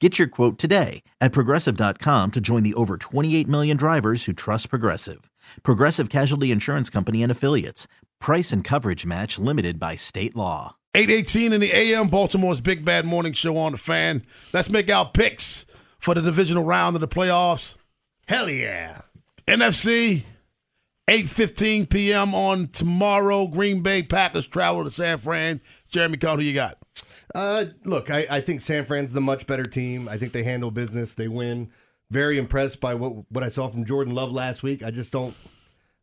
Get 0.00 0.18
your 0.18 0.28
quote 0.28 0.58
today 0.58 1.02
at 1.20 1.32
progressive.com 1.32 2.30
to 2.32 2.40
join 2.40 2.62
the 2.62 2.74
over 2.74 2.98
28 2.98 3.48
million 3.48 3.76
drivers 3.78 4.26
who 4.26 4.34
trust 4.34 4.68
Progressive. 4.68 5.30
Progressive 5.62 6.10
Casualty 6.10 6.50
Insurance 6.50 6.90
Company 6.90 7.22
and 7.22 7.32
Affiliates. 7.32 7.88
Price 8.20 8.52
and 8.52 8.62
coverage 8.62 9.06
match 9.06 9.38
limited 9.38 9.80
by 9.80 9.96
state 9.96 10.36
law. 10.36 10.76
818 10.94 11.52
in 11.54 11.60
the 11.60 11.72
AM, 11.72 12.08
Baltimore's 12.08 12.60
Big 12.60 12.84
Bad 12.84 13.06
Morning 13.06 13.32
Show 13.32 13.56
on 13.56 13.72
The 13.72 13.78
Fan. 13.78 14.26
Let's 14.52 14.68
make 14.68 14.90
our 14.90 15.08
picks 15.08 15.64
for 15.98 16.14
the 16.14 16.22
divisional 16.22 16.64
round 16.64 16.94
of 16.96 17.00
the 17.00 17.08
playoffs. 17.08 17.74
Hell 18.28 18.50
yeah. 18.50 19.02
NFC, 19.48 20.24
8.15 21.08 21.88
p.m. 21.88 22.34
on 22.34 22.68
tomorrow. 22.68 23.46
Green 23.46 23.82
Bay 23.82 24.02
Packers 24.02 24.46
travel 24.46 24.84
to 24.84 24.90
San 24.90 25.18
Fran. 25.18 25.60
Jeremy 25.88 26.18
Conn, 26.18 26.38
who 26.38 26.44
you 26.44 26.54
got? 26.54 26.78
Uh, 27.36 27.66
look, 27.84 28.10
I, 28.10 28.26
I 28.30 28.40
think 28.40 28.62
San 28.62 28.84
Fran's 28.86 29.12
the 29.12 29.20
much 29.20 29.46
better 29.46 29.64
team. 29.64 30.08
I 30.08 30.16
think 30.16 30.32
they 30.32 30.42
handle 30.42 30.70
business. 30.70 31.14
They 31.14 31.28
win. 31.28 31.70
very 32.10 32.38
impressed 32.38 32.80
by 32.80 32.94
what 32.94 33.30
what 33.30 33.44
I 33.44 33.48
saw 33.48 33.68
from 33.68 33.84
Jordan 33.84 34.14
Love 34.14 34.32
last 34.32 34.62
week. 34.62 34.82
I 34.82 34.90
just 34.90 35.12
don't. 35.12 35.34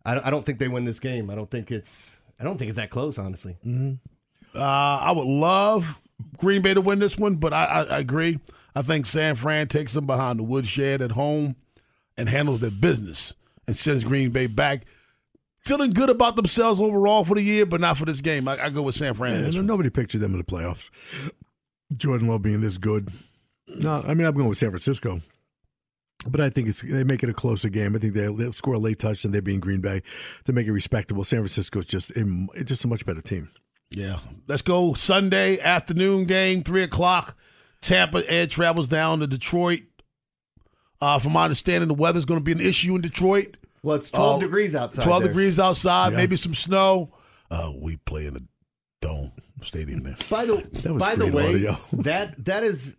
I, 0.05 0.27
I 0.27 0.29
don't 0.29 0.45
think 0.45 0.59
they 0.59 0.67
win 0.67 0.85
this 0.85 0.99
game. 0.99 1.29
I 1.29 1.35
don't 1.35 1.49
think 1.49 1.71
it's. 1.71 2.17
I 2.39 2.43
don't 2.43 2.57
think 2.57 2.69
it's 2.69 2.77
that 2.77 2.89
close, 2.89 3.17
honestly. 3.17 3.55
Uh, 4.55 4.59
I 4.59 5.11
would 5.11 5.27
love 5.27 5.99
Green 6.37 6.61
Bay 6.61 6.73
to 6.73 6.81
win 6.81 6.99
this 6.99 7.17
one, 7.17 7.35
but 7.35 7.53
I, 7.53 7.65
I, 7.65 7.83
I 7.83 7.99
agree. 7.99 8.39
I 8.75 8.81
think 8.81 9.05
San 9.05 9.35
Fran 9.35 9.67
takes 9.67 9.93
them 9.93 10.05
behind 10.05 10.39
the 10.39 10.43
woodshed 10.43 11.01
at 11.01 11.11
home 11.11 11.55
and 12.17 12.27
handles 12.27 12.59
their 12.59 12.71
business 12.71 13.33
and 13.67 13.77
sends 13.77 14.03
Green 14.03 14.31
Bay 14.31 14.47
back. 14.47 14.85
Feeling 15.65 15.91
good 15.91 16.09
about 16.09 16.35
themselves 16.35 16.79
overall 16.79 17.23
for 17.23 17.35
the 17.35 17.41
year, 17.41 17.65
but 17.65 17.79
not 17.79 17.97
for 17.97 18.05
this 18.05 18.19
game. 18.19 18.47
I, 18.47 18.65
I 18.65 18.69
go 18.69 18.81
with 18.81 18.95
San 18.95 19.13
Fran. 19.13 19.35
Yeah, 19.35 19.41
this 19.41 19.53
no- 19.55 19.59
one. 19.61 19.67
nobody 19.67 19.89
pictured 19.89 20.19
them 20.19 20.31
in 20.33 20.37
the 20.37 20.43
playoffs. 20.43 20.89
Jordan 21.95 22.27
Love 22.27 22.41
being 22.41 22.61
this 22.61 22.77
good. 22.77 23.09
No, 23.67 24.03
I 24.05 24.13
mean 24.13 24.27
I'm 24.27 24.35
going 24.35 24.49
with 24.49 24.57
San 24.57 24.71
Francisco, 24.71 25.21
but 26.27 26.41
I 26.41 26.49
think 26.49 26.67
it's 26.67 26.81
they 26.81 27.03
make 27.03 27.23
it 27.23 27.29
a 27.29 27.33
closer 27.33 27.69
game. 27.69 27.95
I 27.95 27.99
think 27.99 28.13
they'll, 28.13 28.51
score 28.51 28.73
a 28.73 28.79
late 28.79 28.99
touch 28.99 29.23
and 29.23 29.33
they 29.33 29.39
being 29.39 29.59
Green 29.61 29.79
Bay 29.79 30.01
to 30.45 30.53
make 30.53 30.67
it 30.67 30.71
respectable. 30.73 31.23
San 31.23 31.39
Francisco 31.39 31.79
is 31.79 31.85
just 31.85 32.11
a, 32.11 32.47
it's 32.55 32.67
just 32.67 32.83
a 32.83 32.87
much 32.87 33.05
better 33.05 33.21
team. 33.21 33.49
Yeah. 33.89 34.19
Let's 34.47 34.61
go 34.61 34.93
Sunday 34.95 35.59
afternoon 35.59 36.25
game, 36.25 36.63
3 36.63 36.83
o'clock. 36.83 37.37
Tampa 37.81 38.23
Ed 38.31 38.49
travels 38.49 38.87
down 38.87 39.19
to 39.19 39.27
Detroit. 39.27 39.81
Uh, 40.99 41.19
from 41.19 41.33
my 41.33 41.43
understanding, 41.43 41.87
the 41.87 41.93
weather's 41.93 42.25
going 42.25 42.39
to 42.39 42.43
be 42.43 42.53
an 42.53 42.61
issue 42.61 42.95
in 42.95 43.01
Detroit. 43.01 43.57
Well, 43.83 43.95
it's 43.97 44.09
12 44.09 44.37
Uh, 44.37 44.45
degrees 44.45 44.75
outside. 44.75 45.03
12 45.03 45.23
there. 45.23 45.27
degrees 45.31 45.59
outside, 45.59 46.11
Yeah. 46.13 46.17
maybe 46.17 46.35
some 46.37 46.55
snow. 46.55 47.13
Uh, 47.51 47.71
we 47.75 47.97
play 47.97 48.25
in 48.25 48.35
a 48.37 48.39
dome 49.01 49.31
stadium 49.61 50.01
there. 50.03 50.15
By 50.29 50.45
the 50.45 50.55
That 50.83 50.97
by 50.97 51.15
the 51.15 51.27
way, 51.27 51.49
audio. 51.49 51.77
that 52.03 52.45
that 52.45 52.63
is 52.63 52.95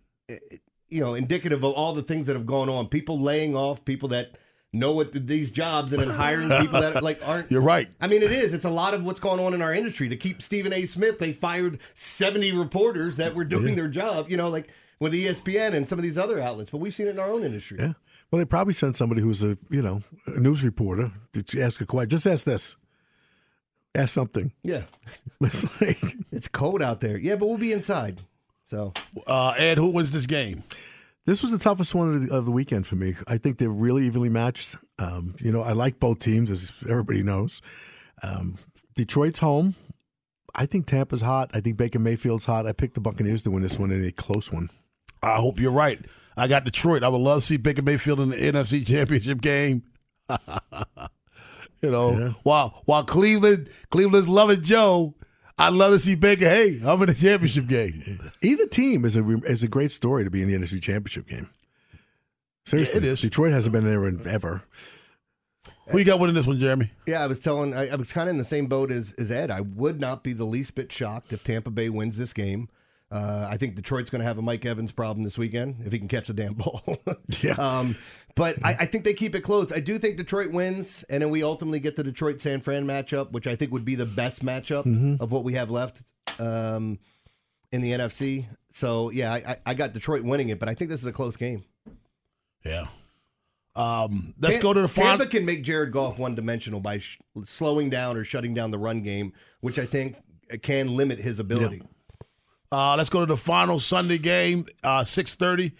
you 0.87 1.01
know 1.03 1.15
indicative 1.15 1.63
of 1.63 1.73
all 1.73 1.93
the 1.93 2.03
things 2.03 2.27
that 2.27 2.35
have 2.35 2.45
gone 2.45 2.69
on. 2.69 2.87
People 2.87 3.19
laying 3.19 3.55
off 3.55 3.83
people 3.83 4.09
that 4.09 4.37
know 4.71 4.91
what 4.91 5.13
the, 5.13 5.19
these 5.19 5.51
jobs 5.51 5.91
and 5.93 6.01
then 6.01 6.09
hiring 6.09 6.49
people 6.49 6.79
that 6.81 7.01
like 7.03 7.19
aren't. 7.27 7.49
You're 7.51 7.61
right. 7.61 7.89
I 7.99 8.07
mean, 8.07 8.21
it 8.21 8.31
is. 8.31 8.53
It's 8.53 8.65
a 8.65 8.69
lot 8.69 8.93
of 8.93 9.03
what's 9.03 9.19
going 9.19 9.39
on 9.39 9.53
in 9.53 9.61
our 9.61 9.73
industry. 9.73 10.09
To 10.09 10.15
keep 10.17 10.41
Stephen 10.41 10.71
A. 10.73 10.85
Smith, 10.85 11.17
they 11.17 11.31
fired 11.31 11.79
70 11.95 12.51
reporters 12.51 13.17
that 13.17 13.33
were 13.35 13.45
doing 13.45 13.75
their 13.75 13.87
job. 13.87 14.29
You 14.29 14.37
know, 14.37 14.49
like 14.49 14.67
with 14.99 15.13
ESPN 15.13 15.73
and 15.73 15.87
some 15.89 15.97
of 15.97 16.03
these 16.03 16.17
other 16.17 16.39
outlets. 16.41 16.69
But 16.69 16.77
we've 16.77 16.93
seen 16.93 17.07
it 17.07 17.11
in 17.11 17.19
our 17.19 17.31
own 17.31 17.43
industry. 17.43 17.77
Yeah. 17.79 17.93
Well, 18.35 18.41
they 18.41 18.45
probably 18.49 18.73
sent 18.73 18.97
somebody 18.97 19.21
who's 19.21 19.45
a 19.45 19.57
you 19.69 19.81
know 19.81 20.01
a 20.27 20.37
news 20.41 20.61
reporter 20.61 21.09
to 21.31 21.61
ask 21.61 21.79
a 21.79 21.85
question. 21.85 22.09
Just 22.09 22.27
ask 22.27 22.43
this. 22.43 22.75
Ask 23.95 24.13
something. 24.13 24.51
Yeah, 24.61 24.81
It's 25.41 25.81
like, 25.81 26.03
it's 26.33 26.49
cold 26.49 26.81
out 26.81 26.99
there. 26.99 27.17
Yeah, 27.17 27.37
but 27.37 27.47
we'll 27.47 27.57
be 27.57 27.71
inside. 27.71 28.19
So 28.65 28.91
Uh, 29.25 29.53
Ed, 29.57 29.77
who 29.77 29.87
wins 29.87 30.11
this 30.11 30.25
game? 30.25 30.65
This 31.25 31.43
was 31.43 31.53
the 31.53 31.57
toughest 31.57 31.95
one 31.95 32.13
of 32.13 32.27
the, 32.27 32.35
of 32.35 32.43
the 32.43 32.51
weekend 32.51 32.87
for 32.87 32.95
me. 32.97 33.15
I 33.25 33.37
think 33.37 33.57
they're 33.57 33.69
really 33.69 34.05
evenly 34.05 34.27
matched. 34.27 34.75
Um, 34.99 35.35
you 35.39 35.53
know, 35.53 35.61
I 35.61 35.71
like 35.71 35.97
both 36.01 36.19
teams, 36.19 36.51
as 36.51 36.73
everybody 36.89 37.23
knows. 37.23 37.61
Um, 38.21 38.57
Detroit's 38.95 39.39
home. 39.39 39.75
I 40.53 40.65
think 40.65 40.87
Tampa's 40.87 41.21
hot. 41.21 41.51
I 41.53 41.61
think 41.61 41.77
Baker 41.77 41.99
Mayfield's 41.99 42.43
hot. 42.43 42.67
I 42.67 42.73
picked 42.73 42.95
the 42.95 42.99
Buccaneers 42.99 43.43
to 43.43 43.51
win 43.51 43.63
this 43.63 43.79
one 43.79 43.91
in 43.91 44.03
a 44.03 44.11
close 44.11 44.51
one. 44.51 44.69
I 45.23 45.37
hope 45.37 45.57
you're 45.57 45.71
right. 45.71 46.01
I 46.37 46.47
got 46.47 46.65
Detroit. 46.65 47.03
I 47.03 47.07
would 47.09 47.21
love 47.21 47.41
to 47.41 47.45
see 47.45 47.57
Baker 47.57 47.81
Mayfield 47.81 48.19
in 48.19 48.29
the 48.29 48.35
NFC 48.37 48.85
Championship 48.85 49.41
game. 49.41 49.83
you 51.81 51.91
know, 51.91 52.17
Yeah. 52.17 52.33
while 52.43 52.81
while 52.85 53.03
Cleveland 53.03 53.69
Cleveland's 53.91 54.27
loving 54.27 54.61
Joe, 54.61 55.13
I'd 55.57 55.73
love 55.73 55.93
to 55.93 55.99
see 55.99 56.15
Baker. 56.15 56.49
Hey, 56.49 56.81
I'm 56.83 57.01
in 57.01 57.07
the 57.07 57.13
championship 57.13 57.67
game. 57.67 58.19
Either 58.41 58.67
team 58.67 59.05
is 59.05 59.15
a 59.15 59.23
is 59.45 59.63
a 59.63 59.67
great 59.67 59.91
story 59.91 60.23
to 60.23 60.29
be 60.31 60.41
in 60.41 60.47
the 60.49 60.55
NFC 60.57 60.81
Championship 60.81 61.27
game. 61.27 61.49
Seriously, 62.65 62.97
it 62.97 63.05
is. 63.05 63.21
Detroit 63.21 63.51
hasn't 63.53 63.73
been 63.73 63.83
there 63.83 64.07
in 64.07 64.27
ever. 64.27 64.63
Who 65.89 65.99
you 65.99 66.03
got 66.03 66.19
winning 66.19 66.33
this 66.35 66.47
one, 66.47 66.59
Jeremy? 66.59 66.89
Yeah, 67.05 67.23
I 67.23 67.27
was 67.27 67.37
telling, 67.37 67.75
I, 67.75 67.89
I 67.89 67.95
was 67.95 68.11
kind 68.11 68.27
of 68.27 68.31
in 68.33 68.37
the 68.39 68.43
same 68.43 68.65
boat 68.65 68.89
as, 68.91 69.13
as 69.19 69.29
Ed. 69.29 69.51
I 69.51 69.61
would 69.61 69.99
not 70.01 70.23
be 70.23 70.33
the 70.33 70.43
least 70.43 70.73
bit 70.73 70.91
shocked 70.91 71.31
if 71.31 71.43
Tampa 71.43 71.69
Bay 71.69 71.89
wins 71.89 72.17
this 72.17 72.33
game. 72.33 72.69
Uh, 73.11 73.47
I 73.49 73.57
think 73.57 73.75
Detroit's 73.75 74.09
going 74.09 74.19
to 74.21 74.25
have 74.25 74.37
a 74.39 74.41
Mike 74.41 74.65
Evans 74.65 74.91
problem 74.91 75.23
this 75.23 75.37
weekend 75.37 75.83
if 75.85 75.91
he 75.93 75.99
can 75.99 76.07
catch 76.07 76.27
the 76.27 76.33
damn 76.33 76.53
ball. 76.55 76.81
Yeah. 77.41 77.53
Um, 77.53 77.95
but 78.35 78.57
I, 78.65 78.73
I 78.81 78.85
think 78.87 79.03
they 79.03 79.13
keep 79.13 79.35
it 79.35 79.41
close. 79.41 79.71
I 79.71 79.79
do 79.79 79.97
think 79.99 80.17
Detroit 80.17 80.51
wins, 80.51 81.03
and 81.09 81.21
then 81.23 81.29
we 81.29 81.43
ultimately 81.43 81.79
get 81.79 81.95
the 81.95 82.03
Detroit 82.03 82.41
San 82.41 82.61
Fran 82.61 82.85
matchup, 82.85 83.31
which 83.31 83.47
I 83.47 83.55
think 83.55 83.71
would 83.71 83.85
be 83.85 83.95
the 83.95 84.05
best 84.07 84.43
matchup 84.43 84.85
Mm-hmm. 84.85 85.21
of 85.23 85.31
what 85.31 85.43
we 85.43 85.53
have 85.53 85.69
left 85.71 86.03
um, 86.39 86.99
in 87.71 87.81
the 87.81 87.91
NFC. 87.91 88.45
So 88.71 89.11
yeah, 89.11 89.33
I, 89.33 89.57
I- 89.65 89.73
got 89.75 89.93
Detroit 89.93 90.23
winning 90.23 90.49
it, 90.49 90.59
but 90.59 90.67
I 90.67 90.73
think 90.73 90.89
this 90.89 90.99
is 90.99 91.05
a 91.07 91.13
close 91.13 91.37
game. 91.37 91.63
Yeah. 92.65 92.87
Um, 93.75 94.33
let's 94.39 94.55
Tam- 94.55 94.61
go 94.63 94.73
to 94.73 94.81
the 94.81 94.87
final. 94.87 95.17
Tampa 95.17 95.25
can 95.31 95.45
make 95.45 95.63
Jared 95.63 95.91
Goff 95.91 96.17
one 96.17 96.33
dimensional 96.33 96.79
by 96.79 96.97
sh- 96.99 97.19
slowing 97.43 97.89
down 97.89 98.17
or 98.17 98.23
shutting 98.23 98.53
down 98.53 98.71
the 98.71 98.79
run 98.79 99.01
game, 99.01 99.33
which 99.61 99.77
I 99.77 99.85
think 99.85 100.15
can 100.61 100.95
limit 100.95 101.19
his 101.19 101.39
ability. 101.39 101.81
Uh, 102.71 102.95
let's 102.95 103.09
go 103.09 103.19
to 103.21 103.25
the 103.25 103.37
final 103.37 103.79
Sunday 103.79 104.17
game. 104.17 104.65
Uh, 104.83 105.03
Six 105.03 105.35
thirty. 105.35 105.73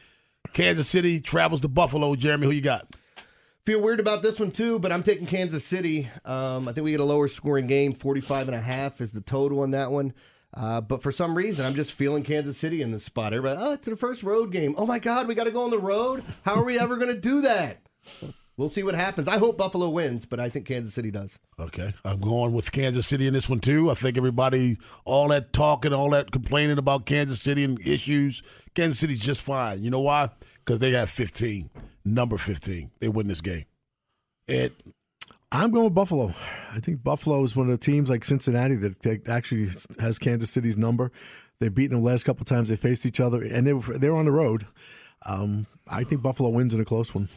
Kansas 0.53 0.87
City 0.87 1.19
travels 1.19 1.61
to 1.61 1.67
Buffalo. 1.67 2.15
Jeremy, 2.15 2.45
who 2.45 2.51
you 2.51 2.61
got? 2.61 2.87
Feel 3.65 3.81
weird 3.81 3.99
about 3.99 4.21
this 4.21 4.39
one 4.39 4.51
too, 4.51 4.77
but 4.77 4.91
I'm 4.91 5.01
taking 5.01 5.25
Kansas 5.25 5.65
City. 5.65 6.07
Um, 6.23 6.67
I 6.67 6.71
think 6.71 6.85
we 6.85 6.91
get 6.91 6.99
a 6.99 7.05
lower 7.05 7.27
scoring 7.27 7.65
game. 7.65 7.93
45 7.93 8.47
and 8.49 8.55
a 8.55 8.61
half 8.61 9.01
is 9.01 9.11
the 9.11 9.21
total 9.21 9.61
on 9.61 9.71
that 9.71 9.91
one. 9.91 10.13
Uh, 10.53 10.79
but 10.81 11.01
for 11.03 11.11
some 11.11 11.35
reason, 11.35 11.65
I'm 11.65 11.73
just 11.73 11.91
feeling 11.91 12.23
Kansas 12.23 12.57
City 12.57 12.81
in 12.81 12.91
this 12.91 13.03
spot. 13.03 13.33
Everybody, 13.33 13.59
oh, 13.61 13.73
it's 13.73 13.87
the 13.87 13.97
first 13.97 14.23
road 14.23 14.51
game. 14.51 14.75
Oh 14.77 14.85
my 14.85 14.99
God, 14.99 15.27
we 15.27 15.33
got 15.35 15.45
to 15.45 15.51
go 15.51 15.63
on 15.63 15.71
the 15.71 15.79
road. 15.79 16.23
How 16.45 16.55
are 16.55 16.63
we 16.63 16.79
ever 16.79 16.95
going 16.95 17.13
to 17.13 17.19
do 17.19 17.41
that? 17.41 17.79
We'll 18.57 18.69
see 18.69 18.83
what 18.83 18.95
happens. 18.95 19.27
I 19.27 19.37
hope 19.37 19.57
Buffalo 19.57 19.89
wins, 19.89 20.25
but 20.25 20.39
I 20.39 20.47
think 20.49 20.65
Kansas 20.65 20.93
City 20.93 21.11
does. 21.11 21.37
Okay, 21.59 21.93
I'm 22.05 22.21
going 22.21 22.53
with 22.53 22.71
Kansas 22.71 23.05
City 23.05 23.27
in 23.27 23.33
this 23.33 23.49
one 23.49 23.59
too. 23.59 23.91
I 23.91 23.95
think 23.95 24.15
everybody, 24.17 24.77
all 25.03 25.27
that 25.29 25.51
talking, 25.51 25.91
all 25.91 26.09
that 26.11 26.31
complaining 26.31 26.77
about 26.77 27.05
Kansas 27.05 27.41
City 27.41 27.65
and 27.65 27.85
issues, 27.85 28.41
Kansas 28.73 28.99
City's 28.99 29.19
just 29.19 29.41
fine. 29.41 29.83
You 29.83 29.89
know 29.89 29.99
why? 29.99 30.29
Because 30.63 30.79
they 30.79 30.91
have 30.91 31.09
15, 31.09 31.69
number 32.05 32.37
15. 32.37 32.91
They 32.99 33.09
win 33.09 33.27
this 33.27 33.41
game. 33.41 33.65
It 34.47 34.73
I'm 35.51 35.71
going 35.71 35.85
with 35.85 35.93
Buffalo. 35.93 36.33
I 36.71 36.79
think 36.79 37.03
Buffalo 37.03 37.43
is 37.43 37.55
one 37.55 37.69
of 37.69 37.77
the 37.77 37.85
teams 37.85 38.09
like 38.09 38.23
Cincinnati 38.23 38.75
that 38.75 39.01
that 39.01 39.27
actually 39.27 39.69
has 39.99 40.17
Kansas 40.17 40.49
City's 40.49 40.77
number. 40.77 41.11
They've 41.59 41.73
beaten 41.73 41.95
them 41.95 42.03
the 42.03 42.09
last 42.09 42.23
couple 42.23 42.41
of 42.41 42.47
times 42.47 42.69
they 42.69 42.75
faced 42.75 43.05
each 43.05 43.19
other, 43.19 43.41
and 43.41 43.65
they 43.65 43.73
were, 43.73 43.97
they're 43.97 44.15
on 44.15 44.25
the 44.25 44.31
road. 44.31 44.67
Um, 45.25 45.67
I 45.87 46.03
think 46.03 46.21
Buffalo 46.21 46.49
wins 46.49 46.73
in 46.73 46.81
a 46.81 46.85
close 46.85 47.15
one. 47.15 47.29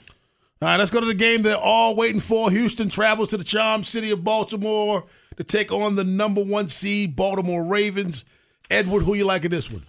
All 0.61 0.69
right, 0.69 0.77
let's 0.77 0.91
go 0.91 0.99
to 0.99 1.07
the 1.07 1.15
game 1.15 1.43
they're 1.43 1.57
all 1.57 1.95
waiting 1.95 2.21
for. 2.21 2.51
Houston 2.51 2.89
travels 2.89 3.29
to 3.29 3.37
the 3.37 3.45
charm 3.45 3.85
city 3.85 4.11
of 4.11 4.25
Baltimore 4.25 5.05
to 5.37 5.45
take 5.45 5.71
on 5.73 5.95
the 5.95 6.03
number 6.03 6.43
one 6.43 6.69
seed 6.69 7.15
Baltimore 7.15 7.65
Ravens. 7.65 8.25
Edward, 8.69 9.05
who 9.05 9.15
you 9.15 9.25
like 9.25 9.45
in 9.45 9.53
this 9.53 9.71
one? 9.71 9.87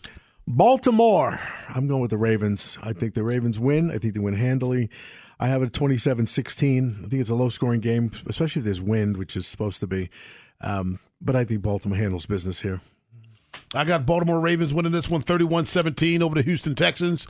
Baltimore. 0.48 1.40
I'm 1.74 1.88
going 1.88 2.02
with 2.02 2.12
the 2.12 2.18
Ravens. 2.18 2.78
I 2.84 2.94
think 2.94 3.16
the 3.16 3.24
Ravens 3.24 3.60
win. 3.60 3.90
I 3.90 3.98
think 3.98 4.14
they 4.14 4.20
win 4.20 4.36
handily. 4.36 4.92
I 5.40 5.48
have 5.48 5.64
it 5.64 5.74
27 5.74 6.28
16. 6.28 6.96
I 6.98 7.08
think 7.08 7.22
it's 7.22 7.30
a 7.32 7.36
low 7.36 7.50
scoring 7.50 7.80
game, 7.80 8.12
especially 8.28 8.60
if 8.60 8.66
there's 8.66 8.82
wind, 8.82 9.18
which 9.18 9.36
is 9.36 9.48
supposed 9.48 9.80
to 9.80 9.88
be. 9.88 10.10
Um, 10.62 11.00
but 11.20 11.36
I 11.36 11.46
think 11.46 11.64
Baltimore 11.64 11.98
handles 11.98 12.28
business 12.28 12.62
here. 12.62 12.82
I 13.74 13.86
got 13.86 14.06
Baltimore 14.06 14.40
Ravens 14.40 14.74
winning 14.74 14.92
this 14.92 15.10
one 15.10 15.22
31 15.22 15.66
17 15.66 16.22
over 16.22 16.36
the 16.36 16.42
Houston 16.42 16.76
Texans. 16.76 17.26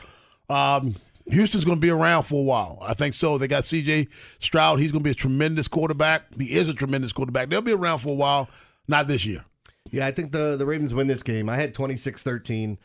Um, 0.49 0.95
Houston's 1.31 1.65
going 1.65 1.77
to 1.77 1.81
be 1.81 1.89
around 1.89 2.23
for 2.23 2.39
a 2.39 2.43
while. 2.43 2.79
I 2.81 2.93
think 2.93 3.13
so. 3.13 3.37
They 3.37 3.47
got 3.47 3.63
CJ 3.63 4.07
Stroud. 4.39 4.79
He's 4.79 4.91
going 4.91 5.01
to 5.01 5.07
be 5.07 5.11
a 5.11 5.15
tremendous 5.15 5.67
quarterback. 5.67 6.33
He 6.35 6.51
is 6.51 6.67
a 6.67 6.73
tremendous 6.73 7.13
quarterback. 7.13 7.49
They'll 7.49 7.61
be 7.61 7.71
around 7.71 7.99
for 7.99 8.09
a 8.09 8.15
while. 8.15 8.49
Not 8.87 9.07
this 9.07 9.25
year. 9.25 9.45
Yeah, 9.91 10.07
I 10.07 10.11
think 10.11 10.31
the 10.31 10.55
the 10.57 10.65
Ravens 10.65 10.93
win 10.93 11.07
this 11.07 11.23
game. 11.23 11.49
I 11.49 11.55
had 11.55 11.73
26-13. 11.73 12.77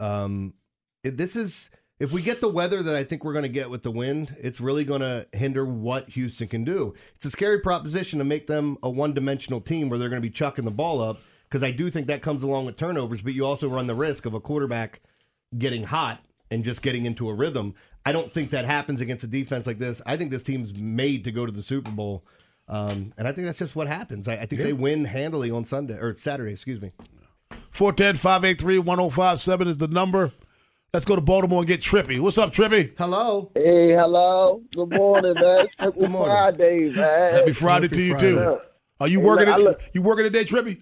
Um, 0.00 0.54
this 1.02 1.36
is 1.36 1.70
if 1.98 2.12
we 2.12 2.22
get 2.22 2.40
the 2.40 2.48
weather 2.48 2.82
that 2.82 2.94
I 2.94 3.02
think 3.02 3.24
we're 3.24 3.32
going 3.32 3.42
to 3.42 3.48
get 3.48 3.70
with 3.70 3.82
the 3.82 3.90
wind, 3.90 4.36
it's 4.40 4.60
really 4.60 4.84
going 4.84 5.00
to 5.00 5.26
hinder 5.32 5.64
what 5.64 6.10
Houston 6.10 6.46
can 6.46 6.64
do. 6.64 6.94
It's 7.16 7.26
a 7.26 7.30
scary 7.30 7.58
proposition 7.58 8.20
to 8.20 8.24
make 8.24 8.46
them 8.46 8.78
a 8.82 8.90
one-dimensional 8.90 9.60
team 9.60 9.88
where 9.88 9.98
they're 9.98 10.08
going 10.08 10.22
to 10.22 10.28
be 10.28 10.32
chucking 10.32 10.64
the 10.64 10.70
ball 10.70 11.00
up 11.00 11.20
because 11.48 11.62
I 11.62 11.72
do 11.72 11.90
think 11.90 12.06
that 12.06 12.22
comes 12.22 12.42
along 12.44 12.66
with 12.66 12.76
turnovers, 12.76 13.22
but 13.22 13.32
you 13.32 13.44
also 13.44 13.68
run 13.68 13.88
the 13.88 13.94
risk 13.94 14.26
of 14.26 14.34
a 14.34 14.40
quarterback 14.40 15.00
getting 15.56 15.84
hot 15.84 16.22
and 16.50 16.64
just 16.64 16.82
getting 16.82 17.04
into 17.06 17.28
a 17.28 17.34
rhythm. 17.34 17.74
I 18.06 18.12
don't 18.12 18.32
think 18.32 18.50
that 18.50 18.64
happens 18.64 19.00
against 19.00 19.24
a 19.24 19.26
defense 19.26 19.66
like 19.66 19.78
this. 19.78 20.00
I 20.06 20.16
think 20.16 20.30
this 20.30 20.42
team's 20.42 20.72
made 20.74 21.24
to 21.24 21.30
go 21.32 21.44
to 21.46 21.52
the 21.52 21.62
Super 21.62 21.90
Bowl. 21.90 22.24
Um, 22.68 23.12
and 23.16 23.26
I 23.26 23.32
think 23.32 23.46
that's 23.46 23.58
just 23.58 23.76
what 23.76 23.86
happens. 23.88 24.28
I, 24.28 24.34
I 24.34 24.46
think 24.46 24.62
they 24.62 24.72
win 24.72 25.04
handily 25.06 25.50
on 25.50 25.64
Sunday 25.64 25.94
or 25.94 26.16
Saturday, 26.18 26.52
excuse 26.52 26.80
me. 26.80 26.92
410 27.70 28.16
583 28.16 28.78
1057 28.78 29.68
is 29.68 29.78
the 29.78 29.88
number. 29.88 30.32
Let's 30.92 31.04
go 31.04 31.14
to 31.16 31.20
Baltimore 31.20 31.58
and 31.60 31.66
get 31.68 31.80
Trippy. 31.80 32.18
What's 32.18 32.38
up, 32.38 32.52
Trippy? 32.52 32.92
Hello. 32.96 33.50
Hey, 33.54 33.92
hello. 33.92 34.62
Good 34.74 34.90
morning, 34.94 35.34
man. 35.34 35.66
Happy 35.78 36.06
morning. 36.08 36.34
Friday, 36.56 36.90
man. 36.90 37.32
Happy 37.34 37.52
Friday 37.52 37.86
Happy 37.88 37.96
to 37.96 38.02
you, 38.02 38.10
Friday. 38.12 38.30
too. 38.32 38.58
Are 39.00 39.08
you 39.08 39.20
Hey, 39.20 39.26
working? 39.26 39.44
man, 39.46 39.54
I 39.54 39.58
look- 39.58 39.80
you 39.92 40.00
working 40.02 40.24
today, 40.24 40.44
Trippy? 40.44 40.80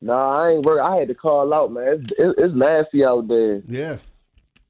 Nah, 0.00 0.44
I 0.44 0.50
ain't 0.52 0.64
work. 0.64 0.80
I 0.80 0.96
had 0.96 1.08
to 1.08 1.14
call 1.14 1.52
out, 1.52 1.72
man. 1.72 2.02
It's, 2.04 2.12
it, 2.12 2.34
it's 2.38 2.54
nasty 2.54 3.04
out 3.04 3.26
there. 3.26 3.62
Yeah. 3.66 3.96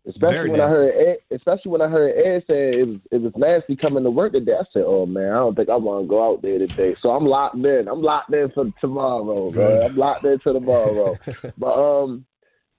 Especially 0.08 0.36
Very 0.36 0.50
when 0.50 0.60
I 0.62 0.68
heard, 0.68 0.94
Ed, 0.94 1.16
especially 1.30 1.70
when 1.70 1.82
I 1.82 1.88
heard 1.88 2.16
Ed 2.16 2.44
say 2.48 2.70
it 2.70 2.88
was, 2.88 2.98
it 3.10 3.20
was 3.20 3.32
nasty 3.36 3.76
coming 3.76 4.04
to 4.04 4.10
work 4.10 4.32
today. 4.32 4.54
I 4.54 4.64
said, 4.72 4.84
"Oh 4.86 5.04
man, 5.04 5.30
I 5.30 5.36
don't 5.36 5.54
think 5.54 5.68
I 5.68 5.76
want 5.76 6.04
to 6.04 6.08
go 6.08 6.24
out 6.24 6.40
there 6.40 6.58
today." 6.58 6.96
So 7.02 7.10
I'm 7.10 7.26
locked 7.26 7.56
in. 7.56 7.88
I'm 7.88 8.00
locked 8.00 8.32
in 8.32 8.50
for 8.52 8.72
tomorrow, 8.80 9.50
man. 9.50 9.82
I'm 9.84 9.96
locked 9.96 10.24
in 10.24 10.38
to 10.40 10.52
tomorrow. 10.54 11.14
but 11.58 12.02
um, 12.02 12.24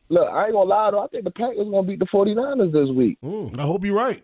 look, 0.09 0.27
I 0.27 0.45
ain't 0.45 0.53
gonna 0.53 0.69
lie 0.69 0.89
though. 0.89 1.03
I 1.03 1.07
think 1.07 1.23
the 1.23 1.31
Packers 1.31 1.69
gonna 1.69 1.83
beat 1.83 1.99
the 1.99 2.05
49ers 2.05 2.73
this 2.73 2.89
week. 2.95 3.19
I 3.59 3.61
hope 3.61 3.85
you're 3.85 3.93
right. 3.93 4.23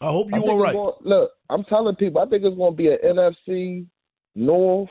I 0.00 0.06
hope 0.06 0.30
you 0.30 0.44
are 0.44 0.58
right. 0.58 0.74
Gonna, 0.74 0.92
look, 1.00 1.30
I'm 1.48 1.64
telling 1.64 1.96
people, 1.96 2.20
I 2.20 2.26
think 2.26 2.44
it's 2.44 2.56
going 2.56 2.72
to 2.72 2.76
be 2.76 2.88
an 2.88 2.98
NFC 3.04 3.86
North 4.34 4.90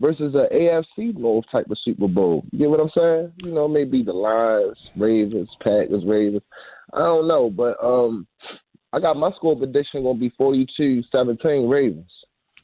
versus 0.00 0.34
an 0.34 0.48
AFC 0.52 1.16
North 1.16 1.44
type 1.50 1.70
of 1.70 1.78
Super 1.84 2.08
Bowl. 2.08 2.44
You 2.50 2.58
get 2.58 2.70
what 2.70 2.80
I'm 2.80 2.90
saying? 2.94 3.32
You 3.44 3.52
know, 3.52 3.68
maybe 3.68 4.02
the 4.02 4.12
Lions, 4.12 4.78
Ravens, 4.96 5.48
Packers, 5.60 6.04
Ravens. 6.04 6.42
I 6.92 6.98
don't 6.98 7.26
know, 7.28 7.48
but 7.50 7.82
um, 7.82 8.26
I 8.92 9.00
got 9.00 9.16
my 9.16 9.30
score 9.36 9.56
prediction 9.56 10.02
going 10.02 10.18
to 10.18 10.20
be 10.20 10.30
42-17 10.38 11.70
Ravens. 11.70 12.10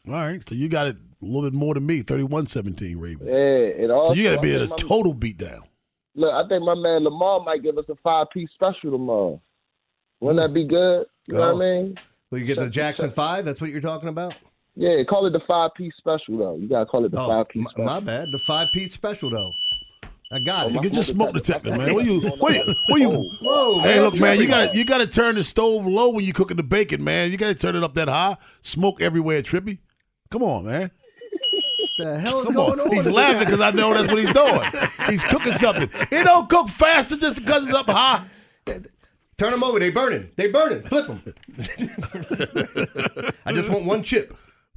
All 0.06 0.14
right, 0.14 0.46
so 0.48 0.54
you 0.54 0.68
got 0.68 0.86
it 0.88 0.96
a 1.22 1.24
little 1.24 1.42
bit 1.42 1.52
more 1.54 1.74
than 1.74 1.86
me, 1.86 2.02
31-17 2.02 3.00
Ravens. 3.00 3.30
Yeah, 3.32 3.82
and 3.82 3.92
also, 3.92 4.12
so 4.12 4.14
you 4.18 4.24
got 4.28 4.36
to 4.36 4.40
be 4.42 4.52
I 4.52 4.56
at 4.56 4.62
a 4.62 4.66
my- 4.68 4.76
total 4.76 5.14
beatdown. 5.14 5.60
Look, 6.14 6.32
I 6.32 6.48
think 6.48 6.64
my 6.64 6.74
man 6.74 7.04
Lamar 7.04 7.40
might 7.44 7.62
give 7.62 7.78
us 7.78 7.84
a 7.88 7.94
five-piece 8.02 8.50
special 8.54 8.90
tomorrow. 8.90 9.40
Wouldn't 10.20 10.40
that 10.44 10.52
be 10.52 10.66
good? 10.66 11.06
You 11.28 11.34
know 11.34 11.54
what 11.54 11.64
I 11.64 11.82
mean? 11.82 11.96
Well, 12.30 12.40
you 12.40 12.46
get 12.46 12.58
the 12.58 12.68
Jackson 12.68 13.10
Five. 13.10 13.44
That's 13.44 13.60
what 13.60 13.70
you're 13.70 13.80
talking 13.80 14.08
about. 14.08 14.36
Yeah, 14.74 15.02
call 15.08 15.26
it 15.26 15.30
the 15.30 15.40
five-piece 15.46 15.92
special 15.96 16.38
though. 16.38 16.56
You 16.56 16.68
gotta 16.68 16.86
call 16.86 17.04
it 17.04 17.12
the 17.12 17.20
Oh, 17.20 17.28
five-piece 17.28 17.62
my, 17.62 17.70
special. 17.70 17.84
my 17.84 18.00
bad. 18.00 18.32
The 18.32 18.38
five 18.38 18.68
piece 18.72 18.92
special 18.94 19.30
though. 19.30 19.52
I 20.30 20.38
got 20.40 20.66
Oh, 20.66 20.68
it. 20.68 20.72
my- 20.74 20.82
Get 20.82 20.94
your 20.94 21.04
smoke 21.04 21.32
detector, 21.34 21.70
man. 21.76 21.94
What 21.94 22.04
you? 22.04 22.20
What 22.20 22.54
you? 22.54 22.62
Oh, 22.66 22.74
What 22.88 23.00
you? 23.00 23.08
Whoa, 23.40 23.80
Hey, 23.80 23.94
man, 23.96 24.04
look, 24.04 24.20
man, 24.20 24.38
you 24.40 24.46
got 24.46 24.72
to 24.72 24.76
you 24.78 24.84
got 24.84 24.98
to 24.98 25.06
turn 25.06 25.36
the 25.36 25.44
stove 25.44 25.86
low 25.86 26.10
when 26.10 26.24
you 26.24 26.32
cooking 26.34 26.56
the 26.58 26.62
bacon, 26.62 27.02
man. 27.02 27.30
You 27.30 27.38
got 27.38 27.48
to 27.48 27.54
turn 27.54 27.74
it 27.76 27.82
up 27.82 27.94
that 27.94 28.08
high. 28.08 28.36
Smoke 28.60 29.00
everywhere, 29.00 29.42
trippy. 29.42 29.78
Come 30.30 30.42
on, 30.42 30.66
man. 30.66 30.90
What 31.80 31.90
the 32.06 32.18
hell 32.20 32.40
is 32.40 32.46
Come 32.46 32.54
going 32.54 32.78
on. 32.80 32.88
on? 32.88 32.92
He's 32.94 33.06
laughing 33.08 33.40
because 33.40 33.60
I 33.60 33.70
know 33.70 33.92
that's 33.94 34.12
what 34.12 34.22
he's 34.22 34.32
doing. 34.32 34.70
He's 35.08 35.24
cooking 35.24 35.52
something. 35.54 35.88
It 36.12 36.24
don't 36.24 36.48
cook 36.48 36.68
faster 36.68 37.16
just 37.16 37.36
because 37.36 37.64
it's 37.68 37.76
up 37.76 37.88
high. 37.88 38.24
Turn 39.38 39.50
them 39.52 39.64
over. 39.64 39.78
They 39.80 39.90
burning. 39.90 40.28
They 40.36 40.48
burning. 40.48 40.82
Flip 40.82 41.06
them. 41.06 41.22
I 43.46 43.52
just 43.52 43.68
want 43.70 43.84
one 43.86 44.02
chip. 44.02 44.36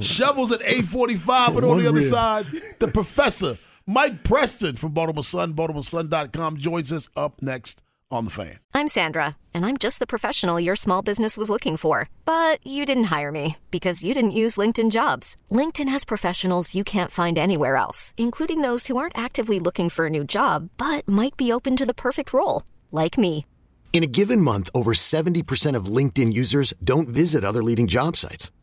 Shovels 0.00 0.52
at 0.52 0.60
845, 0.62 1.54
but 1.54 1.64
on 1.64 1.78
the 1.78 1.88
other 1.88 1.98
rib. 1.98 2.10
side, 2.10 2.46
the 2.78 2.88
professor, 2.88 3.58
Mike 3.86 4.22
Preston 4.24 4.76
from 4.76 4.92
Baltimore 4.92 5.24
Sun, 5.24 5.54
BaltimoreSun.com, 5.54 6.56
joins 6.56 6.92
us 6.92 7.08
up 7.16 7.42
next 7.42 7.82
on 8.10 8.24
The 8.24 8.30
Fan. 8.30 8.58
I'm 8.74 8.88
Sandra, 8.88 9.36
and 9.54 9.64
I'm 9.64 9.76
just 9.76 9.98
the 9.98 10.06
professional 10.06 10.58
your 10.58 10.76
small 10.76 11.02
business 11.02 11.36
was 11.36 11.48
looking 11.48 11.76
for. 11.76 12.08
But 12.24 12.64
you 12.66 12.84
didn't 12.84 13.04
hire 13.04 13.30
me 13.32 13.56
because 13.70 14.04
you 14.04 14.14
didn't 14.14 14.32
use 14.32 14.56
LinkedIn 14.56 14.90
jobs. 14.90 15.36
LinkedIn 15.50 15.88
has 15.88 16.04
professionals 16.04 16.74
you 16.74 16.84
can't 16.84 17.10
find 17.10 17.38
anywhere 17.38 17.76
else, 17.76 18.14
including 18.16 18.62
those 18.62 18.86
who 18.86 18.96
aren't 18.96 19.18
actively 19.18 19.58
looking 19.58 19.88
for 19.88 20.06
a 20.06 20.10
new 20.10 20.24
job 20.24 20.70
but 20.76 21.06
might 21.06 21.36
be 21.36 21.52
open 21.52 21.76
to 21.76 21.86
the 21.86 21.94
perfect 21.94 22.32
role, 22.32 22.62
like 22.90 23.18
me. 23.18 23.44
In 23.92 24.04
a 24.04 24.06
given 24.06 24.40
month, 24.40 24.70
over 24.74 24.92
70% 24.92 25.74
of 25.74 25.86
LinkedIn 25.96 26.32
users 26.32 26.72
don't 26.82 27.08
visit 27.08 27.44
other 27.44 27.62
leading 27.62 27.88
job 27.88 28.16
sites. 28.16 28.50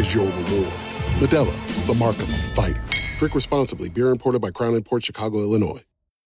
is 0.00 0.14
your 0.14 0.24
reward. 0.24 0.72
Modelo, 1.20 1.86
the 1.86 1.94
mark 1.94 2.16
of 2.16 2.22
a 2.22 2.36
fighter. 2.36 2.82
Drink 3.18 3.34
responsibly. 3.34 3.90
Beer 3.90 4.08
imported 4.08 4.40
by 4.40 4.50
Crown 4.50 4.80
Port 4.82 5.04
Chicago, 5.04 5.38
Illinois. 5.38 5.84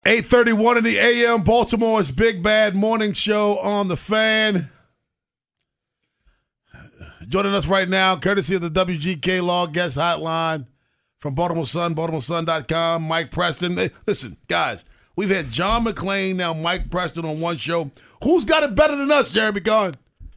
831 0.06 0.80
in 0.80 0.84
the 0.84 0.98
AM, 0.98 1.44
Baltimore's 1.44 2.12
Big 2.12 2.44
Bad 2.44 2.76
Morning 2.76 3.14
Show 3.14 3.60
on 3.60 3.88
The 3.88 3.96
Fan. 3.96 4.70
Joining 7.28 7.54
us 7.54 7.68
right 7.68 7.88
now, 7.88 8.18
courtesy 8.18 8.56
of 8.56 8.62
the 8.62 8.70
WGK 8.70 9.42
Law 9.42 9.68
Guest 9.68 9.96
Hotline 9.96 10.66
from 11.20 11.36
Baltimore 11.36 11.66
Sun, 11.66 11.96
BaltimoreSun.com, 11.96 13.04
Mike 13.04 13.32
Preston. 13.32 13.78
Hey, 13.78 13.92
listen, 14.06 14.36
guys, 14.48 14.84
we've 15.16 15.30
had 15.30 15.50
John 15.50 15.86
McClain, 15.86 16.36
now 16.36 16.54
Mike 16.54 16.90
Preston 16.90 17.24
on 17.24 17.40
one 17.40 17.58
show. 17.58 17.92
Who's 18.24 18.44
got 18.44 18.64
it 18.64 18.76
better 18.76 18.98
than 18.98 19.12
us, 19.12 19.32
Jeremy 19.32 19.62
Conn? 19.62 19.94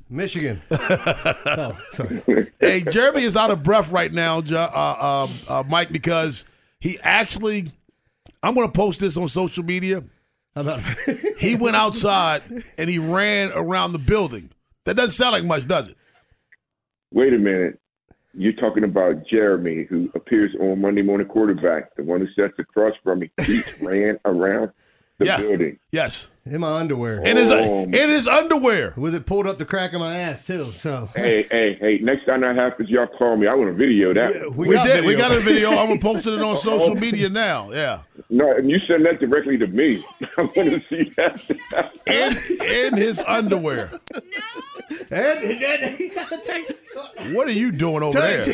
Michigan. 0.09 0.63
oh, 0.71 1.79
sorry. 1.93 2.53
hey, 2.61 2.81
Jeremy 2.83 3.23
is 3.23 3.37
out 3.37 3.51
of 3.51 3.63
breath 3.63 3.91
right 3.91 4.13
now, 4.13 4.39
uh, 4.39 4.55
uh, 4.55 5.29
uh, 5.49 5.63
Mike, 5.69 5.91
because 5.93 6.45
he 6.81 6.99
actually, 7.03 7.73
I'm 8.43 8.55
going 8.55 8.67
to 8.69 8.73
post 8.73 9.01
this 9.01 9.17
on 9.17 9.29
social 9.29 9.65
media. 9.65 10.05
How 10.55 10.61
about 10.61 10.81
he 11.39 11.57
went 11.57 11.77
outside 11.77 12.43
and 12.79 12.89
he 12.91 12.99
ran 12.99 13.51
around 13.53 13.93
the 13.93 13.99
building. 13.99 14.51
That 14.85 14.97
doesn't 14.97 15.13
sound 15.13 15.33
like 15.33 15.45
much, 15.45 15.67
does 15.67 15.89
it? 15.91 15.97
Wait 17.13 17.33
a 17.33 17.39
minute. 17.39 17.81
You're 18.37 18.53
talking 18.53 18.83
about 18.85 19.27
Jeremy, 19.29 19.85
who 19.89 20.11
appears 20.15 20.55
on 20.61 20.81
Monday 20.81 21.03
Morning 21.03 21.27
Quarterback, 21.29 21.95
the 21.97 22.03
one 22.03 22.21
who 22.21 22.27
sits 22.35 22.59
across 22.59 22.93
from 23.03 23.21
me. 23.21 23.31
He 23.43 23.63
ran 23.81 24.19
around 24.25 24.71
the 25.19 25.27
Yeah. 25.27 25.41
building. 25.41 25.79
Yes. 25.93 26.27
In 26.47 26.61
my 26.61 26.73
underwear. 26.79 27.23
In 27.23 27.39
his 27.39 27.51
Oh. 27.51 27.85
in 27.85 27.91
his 28.11 28.27
underwear. 28.27 28.93
With 28.99 29.15
it 29.15 29.25
pulled 29.25 29.47
up 29.47 29.57
the 29.57 29.65
crack 29.65 29.95
of 29.95 30.01
my 30.01 30.19
ass 30.19 30.47
too. 30.47 30.73
So 30.77 31.09
Hey, 31.17 31.47
hey, 31.51 31.75
hey! 31.81 31.99
Next 32.03 32.27
time 32.27 32.43
that 32.43 32.55
happens, 32.55 32.91
y'all 32.91 33.07
call 33.07 33.39
me. 33.39 33.47
I 33.47 33.55
want 33.55 33.71
to 33.71 33.75
video 33.75 34.13
that. 34.13 34.55
We, 34.55 34.69
did. 34.69 35.07
We 35.07 35.15
got 35.15 35.33
a 35.33 35.41
video. 35.41 35.71
I'm 35.71 35.89
gonna 35.89 36.01
post 36.01 36.27
it 36.27 36.39
on 36.43 36.57
social 36.59 36.95
media 36.97 37.31
now. 37.31 37.71
Yeah. 37.73 38.03
No, 38.29 38.55
and 38.55 38.69
you 38.69 38.79
send 38.87 39.07
that 39.07 39.21
directly 39.21 39.57
to 39.57 39.67
me. 39.69 40.03
I 40.37 40.43
want 40.43 40.55
to 40.55 40.83
see 40.91 41.11
that. 41.17 41.41
In 42.07 42.37
in 42.77 42.95
his 42.97 43.21
underwear. 43.27 43.91
No. 44.13 44.21
And, 45.11 45.63
and 45.63 45.97
he 45.97 46.09
got 46.11 46.29
to 46.29 46.39
take. 46.45 46.79
What 47.35 47.49
are 47.49 47.53
you 47.53 47.73
doing 47.73 48.03
over 48.03 48.19
there? 48.21 48.45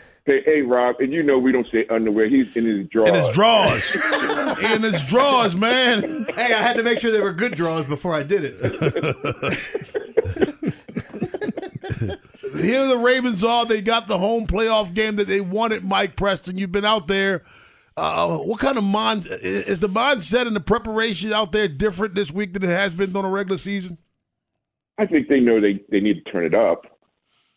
Hey, 0.26 0.40
hey, 0.46 0.62
Rob, 0.62 0.96
and 1.00 1.12
you 1.12 1.22
know 1.22 1.36
we 1.38 1.52
don't 1.52 1.66
say 1.70 1.86
underwear. 1.90 2.28
He's 2.28 2.56
in 2.56 2.64
his 2.64 2.88
drawers. 2.88 3.10
In 3.10 3.14
his 3.14 3.28
drawers. 3.28 3.94
in 4.72 4.82
his 4.82 5.04
drawers, 5.04 5.54
man. 5.54 6.24
Hey, 6.34 6.54
I 6.54 6.62
had 6.62 6.76
to 6.76 6.82
make 6.82 6.98
sure 6.98 7.12
they 7.12 7.20
were 7.20 7.32
good 7.32 7.54
drawers 7.54 7.84
before 7.84 8.14
I 8.14 8.22
did 8.22 8.42
it. 8.44 8.54
Here 12.58 12.86
the 12.86 12.96
Ravens 12.96 13.44
are. 13.44 13.66
They 13.66 13.82
got 13.82 14.06
the 14.08 14.16
home 14.18 14.46
playoff 14.46 14.94
game 14.94 15.16
that 15.16 15.26
they 15.26 15.42
wanted. 15.42 15.84
Mike 15.84 16.16
Preston, 16.16 16.56
you've 16.56 16.72
been 16.72 16.86
out 16.86 17.06
there. 17.06 17.42
Uh, 17.94 18.38
what 18.38 18.60
kind 18.60 18.78
of 18.78 18.84
mind 18.84 19.26
is 19.28 19.80
the 19.80 19.90
mindset 19.90 20.46
and 20.46 20.56
the 20.56 20.60
preparation 20.60 21.34
out 21.34 21.52
there 21.52 21.68
different 21.68 22.14
this 22.14 22.32
week 22.32 22.54
than 22.54 22.62
it 22.62 22.68
has 22.68 22.94
been 22.94 23.12
during 23.12 23.26
a 23.26 23.30
regular 23.30 23.58
season? 23.58 23.98
I 24.96 25.04
think 25.04 25.28
they 25.28 25.40
know 25.40 25.60
they, 25.60 25.82
they 25.90 26.00
need 26.00 26.24
to 26.24 26.32
turn 26.32 26.46
it 26.46 26.54
up. 26.54 26.86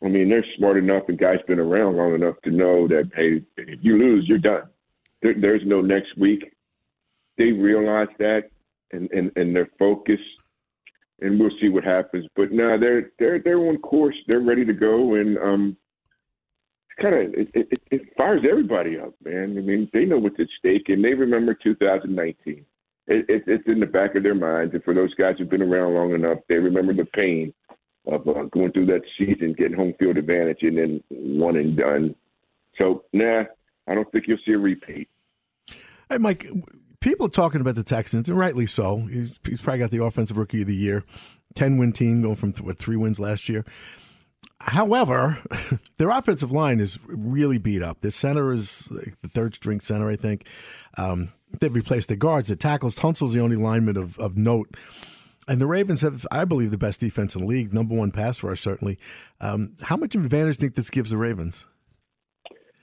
I 0.04 0.08
mean, 0.08 0.30
they're 0.30 0.46
smart 0.58 0.78
enough 0.78 1.04
and 1.08 1.18
guys 1.18 1.38
been 1.48 1.60
around 1.60 1.98
long 1.98 2.14
enough 2.14 2.36
to 2.44 2.52
know 2.52 2.88
that, 2.88 3.10
hey, 3.16 3.42
if 3.58 3.80
you 3.82 3.98
lose, 3.98 4.26
you're 4.28 4.38
done. 4.38 4.70
There, 5.22 5.34
there's 5.40 5.64
no 5.66 5.82
next 5.82 6.18
week. 6.18 6.54
They 7.38 7.52
realize 7.52 8.08
that 8.20 8.50
and, 8.92 9.10
and, 9.12 9.32
and 9.36 9.56
they're 9.56 9.70
focused, 9.80 10.22
and 11.22 11.40
we'll 11.40 11.52
see 11.60 11.70
what 11.70 11.84
happens. 11.84 12.26
But 12.36 12.52
no, 12.52 12.80
they're 12.80 13.12
they're 13.20 13.40
they're 13.40 13.60
on 13.60 13.78
course. 13.78 14.16
They're 14.28 14.40
ready 14.40 14.66
to 14.66 14.74
go, 14.74 15.16
and 15.16 15.38
um, 15.38 15.78
kind 17.02 17.16
of 17.16 17.34
it, 17.34 17.50
it, 17.54 17.82
it 17.92 18.02
fires 18.18 18.42
everybody 18.50 18.98
up, 19.00 19.14
man. 19.24 19.56
I 19.58 19.62
mean, 19.62 19.90
they 19.94 20.06
know 20.06 20.20
what's 20.20 20.40
at 20.40 20.48
stake, 20.60 20.90
and 20.90 21.04
they 21.04 21.14
remember 21.14 21.54
2019. 21.54 22.66
It, 23.10 23.26
it, 23.30 23.44
it's 23.48 23.68
in 23.68 23.80
the 23.80 23.86
back 23.86 24.16
of 24.16 24.24
their 24.24 24.36
minds, 24.36 24.74
and 24.74 24.84
for 24.84 24.94
those 24.94 25.14
guys 25.16 25.36
who've 25.38 25.50
been 25.50 25.62
around 25.62 25.94
long 25.94 26.14
enough, 26.14 26.40
they 26.50 26.56
remember 26.56 26.94
the 26.94 27.06
pain 27.06 27.54
of 28.08 28.28
uh, 28.28 28.44
going 28.52 28.72
through 28.72 28.88
that 28.88 29.02
season, 29.18 29.54
getting 29.54 29.78
home 29.78 29.94
field 30.00 30.18
advantage, 30.18 30.60
and 30.62 30.78
then 30.78 31.04
one 31.10 31.58
and 31.58 31.78
done. 31.78 32.16
So, 32.78 33.04
nah, 33.14 33.44
I 33.88 33.96
don't 33.96 34.12
think 34.12 34.26
you'll 34.28 34.38
see 34.46 34.54
a 34.54 34.58
repeat. 34.58 35.10
Hey, 36.10 36.18
Mike, 36.18 36.48
people 37.00 37.28
are 37.28 37.30
talking 37.30 37.62
about 37.62 37.76
the 37.76 37.84
Texans, 37.84 38.30
and 38.30 38.38
rightly 38.38 38.66
so. 38.66 38.98
He's, 39.08 39.40
he's 39.44 39.62
probably 39.62 39.80
got 39.80 39.92
the 39.92 40.04
offensive 40.04 40.38
rookie 40.38 40.62
of 40.62 40.68
the 40.68 40.76
year, 40.76 41.04
ten 41.56 41.78
win 41.78 41.92
team 41.92 42.22
going 42.22 42.36
from 42.36 42.54
what 42.54 42.78
three 42.78 42.98
wins 42.98 43.20
last 43.20 43.50
year. 43.50 43.66
However, 44.60 45.40
their 45.98 46.10
offensive 46.10 46.52
line 46.52 46.80
is 46.80 47.00
really 47.06 47.58
beat 47.58 47.84
up. 47.84 48.02
Their 48.02 48.12
center 48.12 48.52
is 48.54 48.90
like 48.92 49.18
the 49.22 49.28
third 49.28 49.56
string 49.56 49.80
center, 49.80 50.10
I 50.10 50.16
think. 50.16 50.48
Um, 50.98 51.30
they've 51.60 51.74
replaced 51.74 52.08
their 52.08 52.18
guards, 52.18 52.50
their 52.50 52.58
tackles. 52.58 52.96
Tunsil's 52.96 53.34
the 53.34 53.42
only 53.42 53.56
lineman 53.56 53.98
of, 53.98 54.18
of 54.18 54.38
note. 54.38 54.76
And 55.48 55.62
the 55.62 55.68
Ravens 55.68 56.02
have, 56.02 56.28
I 56.30 56.44
believe, 56.46 56.72
the 56.72 56.78
best 56.78 57.00
defense 57.00 57.36
in 57.36 57.42
the 57.42 57.48
league, 57.48 57.74
number 57.74 57.96
one 57.96 58.12
pass 58.12 58.44
rush, 58.44 58.62
certainly. 58.62 59.00
Um, 59.40 59.76
how 59.82 59.96
much 59.96 60.14
of 60.14 60.22
an 60.22 60.26
advantage 60.26 60.58
do 60.58 60.66
you 60.66 60.70
think 60.70 60.76
this 60.76 60.90
gives 60.90 61.10
the 61.12 61.18
Ravens? 61.18 61.66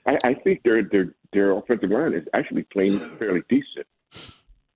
I, 0.07 0.17
I 0.23 0.33
think 0.33 0.63
their 0.63 0.83
their 0.83 1.13
their 1.33 1.51
offensive 1.51 1.91
line 1.91 2.13
is 2.13 2.27
actually 2.33 2.63
playing 2.63 2.99
fairly 3.17 3.41
decent. 3.49 3.87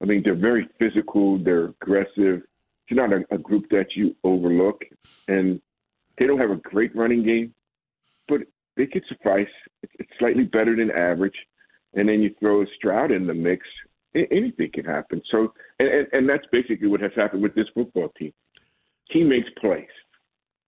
I 0.02 0.06
mean, 0.06 0.21
they're 0.23 0.36
very 0.36 0.67
physical. 0.78 1.38
They're 1.38 1.65
aggressive. 1.65 2.43
It's 2.88 2.97
not 2.97 3.12
a, 3.12 3.25
a 3.32 3.38
group 3.38 3.69
that 3.69 3.95
you 3.95 4.15
overlook, 4.23 4.84
and 5.28 5.62
they 6.17 6.25
don't 6.28 6.39
have 6.39 6.52
a 6.52 6.56
great 6.58 6.95
running 6.95 7.23
game, 7.23 7.54
but 8.28 8.41
they 8.78 8.88
could 8.88 9.04
suffice. 9.08 9.47
It's, 9.84 9.93
it's 9.99 10.12
slightly 10.19 10.43
better 10.43 10.75
than 10.75 10.91
average, 10.91 11.36
and 11.93 12.10
then 12.10 12.21
you 12.21 12.34
throw 12.39 12.65
Stroud 12.78 13.12
in 13.12 13.28
the 13.28 13.34
mix. 13.34 13.65
Anything 14.15 14.71
can 14.73 14.86
happen. 14.86 15.21
So, 15.32 15.54
and, 15.79 15.87
and, 15.87 16.07
and 16.11 16.29
that's 16.29 16.45
basically 16.51 16.87
what 16.87 17.01
has 17.01 17.11
happened 17.15 17.43
with 17.43 17.55
this 17.55 17.67
football 17.73 18.09
team. 18.17 18.33
He 19.09 19.23
makes 19.23 19.49
plays. 19.59 19.87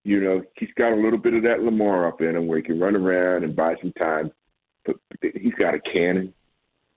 You 0.04 0.20
know, 0.20 0.42
he's 0.58 0.74
got 0.78 0.94
a 0.94 0.96
little 0.96 1.20
bit 1.20 1.36
of 1.36 1.44
that 1.44 1.62
Lamar 1.62 2.08
up 2.08 2.22
in 2.22 2.36
him 2.36 2.48
where 2.48 2.58
he 2.58 2.64
can 2.64 2.80
run 2.80 2.96
around 2.96 3.44
and 3.44 3.56
buy 3.56 3.76
some 3.82 3.94
time 3.94 4.32
but 4.86 4.96
he's 5.22 5.54
got 5.54 5.76
a 5.76 5.80
cannon, 5.80 6.34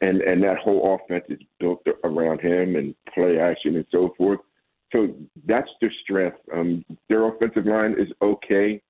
and 0.00 0.20
and 0.22 0.42
that 0.42 0.58
whole 0.58 0.94
offense 0.94 1.24
is 1.28 1.38
built 1.60 1.82
around 2.04 2.40
him 2.40 2.76
and 2.76 2.94
play 3.12 3.38
action 3.38 3.76
and 3.76 3.86
so 3.90 4.14
forth. 4.16 4.40
So 4.92 5.14
that's 5.46 5.68
their 5.80 5.92
strength. 6.02 6.38
Um, 6.52 6.84
their 7.08 7.26
offensive 7.26 7.66
line 7.66 7.94
is 7.98 8.08
okay, 8.22 8.80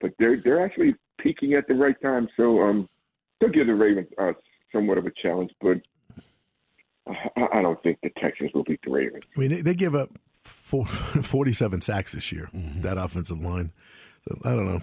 but 0.00 0.12
they're 0.18 0.40
they're 0.42 0.64
actually 0.64 0.94
peaking 1.18 1.54
at 1.54 1.66
the 1.68 1.74
right 1.74 2.00
time. 2.02 2.28
So 2.36 2.62
um, 2.62 2.88
they'll 3.40 3.50
give 3.50 3.66
the 3.66 3.74
Ravens 3.74 4.08
uh, 4.18 4.32
somewhat 4.72 4.98
of 4.98 5.06
a 5.06 5.12
challenge, 5.22 5.50
but 5.60 5.78
I, 7.06 7.58
I 7.58 7.62
don't 7.62 7.82
think 7.82 7.98
the 8.02 8.10
Texans 8.20 8.52
will 8.54 8.64
beat 8.64 8.80
the 8.84 8.90
Ravens. 8.90 9.24
I 9.36 9.40
mean, 9.40 9.50
they, 9.50 9.60
they 9.60 9.74
give 9.74 9.94
up 9.94 10.10
four, 10.42 10.86
47 10.86 11.80
sacks 11.80 12.12
this 12.12 12.32
year. 12.32 12.48
Mm-hmm. 12.54 12.82
That 12.82 12.98
offensive 12.98 13.42
line. 13.42 13.72
So 14.28 14.38
I 14.44 14.50
don't 14.50 14.66
know. 14.66 14.80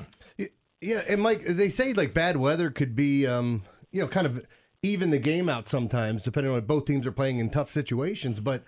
Yeah, 0.81 1.01
and 1.07 1.21
Mike, 1.21 1.43
they 1.43 1.69
say 1.69 1.93
like 1.93 2.13
bad 2.13 2.35
weather 2.35 2.69
could 2.69 2.93
be, 2.93 3.25
um, 3.25 3.63
you 3.91 4.01
know, 4.01 4.07
kind 4.07 4.27
of 4.27 4.45
even 4.81 5.11
the 5.11 5.17
game 5.17 5.47
out 5.47 5.67
sometimes, 5.67 6.23
depending 6.23 6.51
on 6.51 6.59
if 6.59 6.67
both 6.67 6.83
teams 6.85 7.07
are 7.07 7.11
playing 7.11 7.39
in 7.39 7.49
tough 7.49 7.71
situations. 7.71 8.41
But 8.41 8.63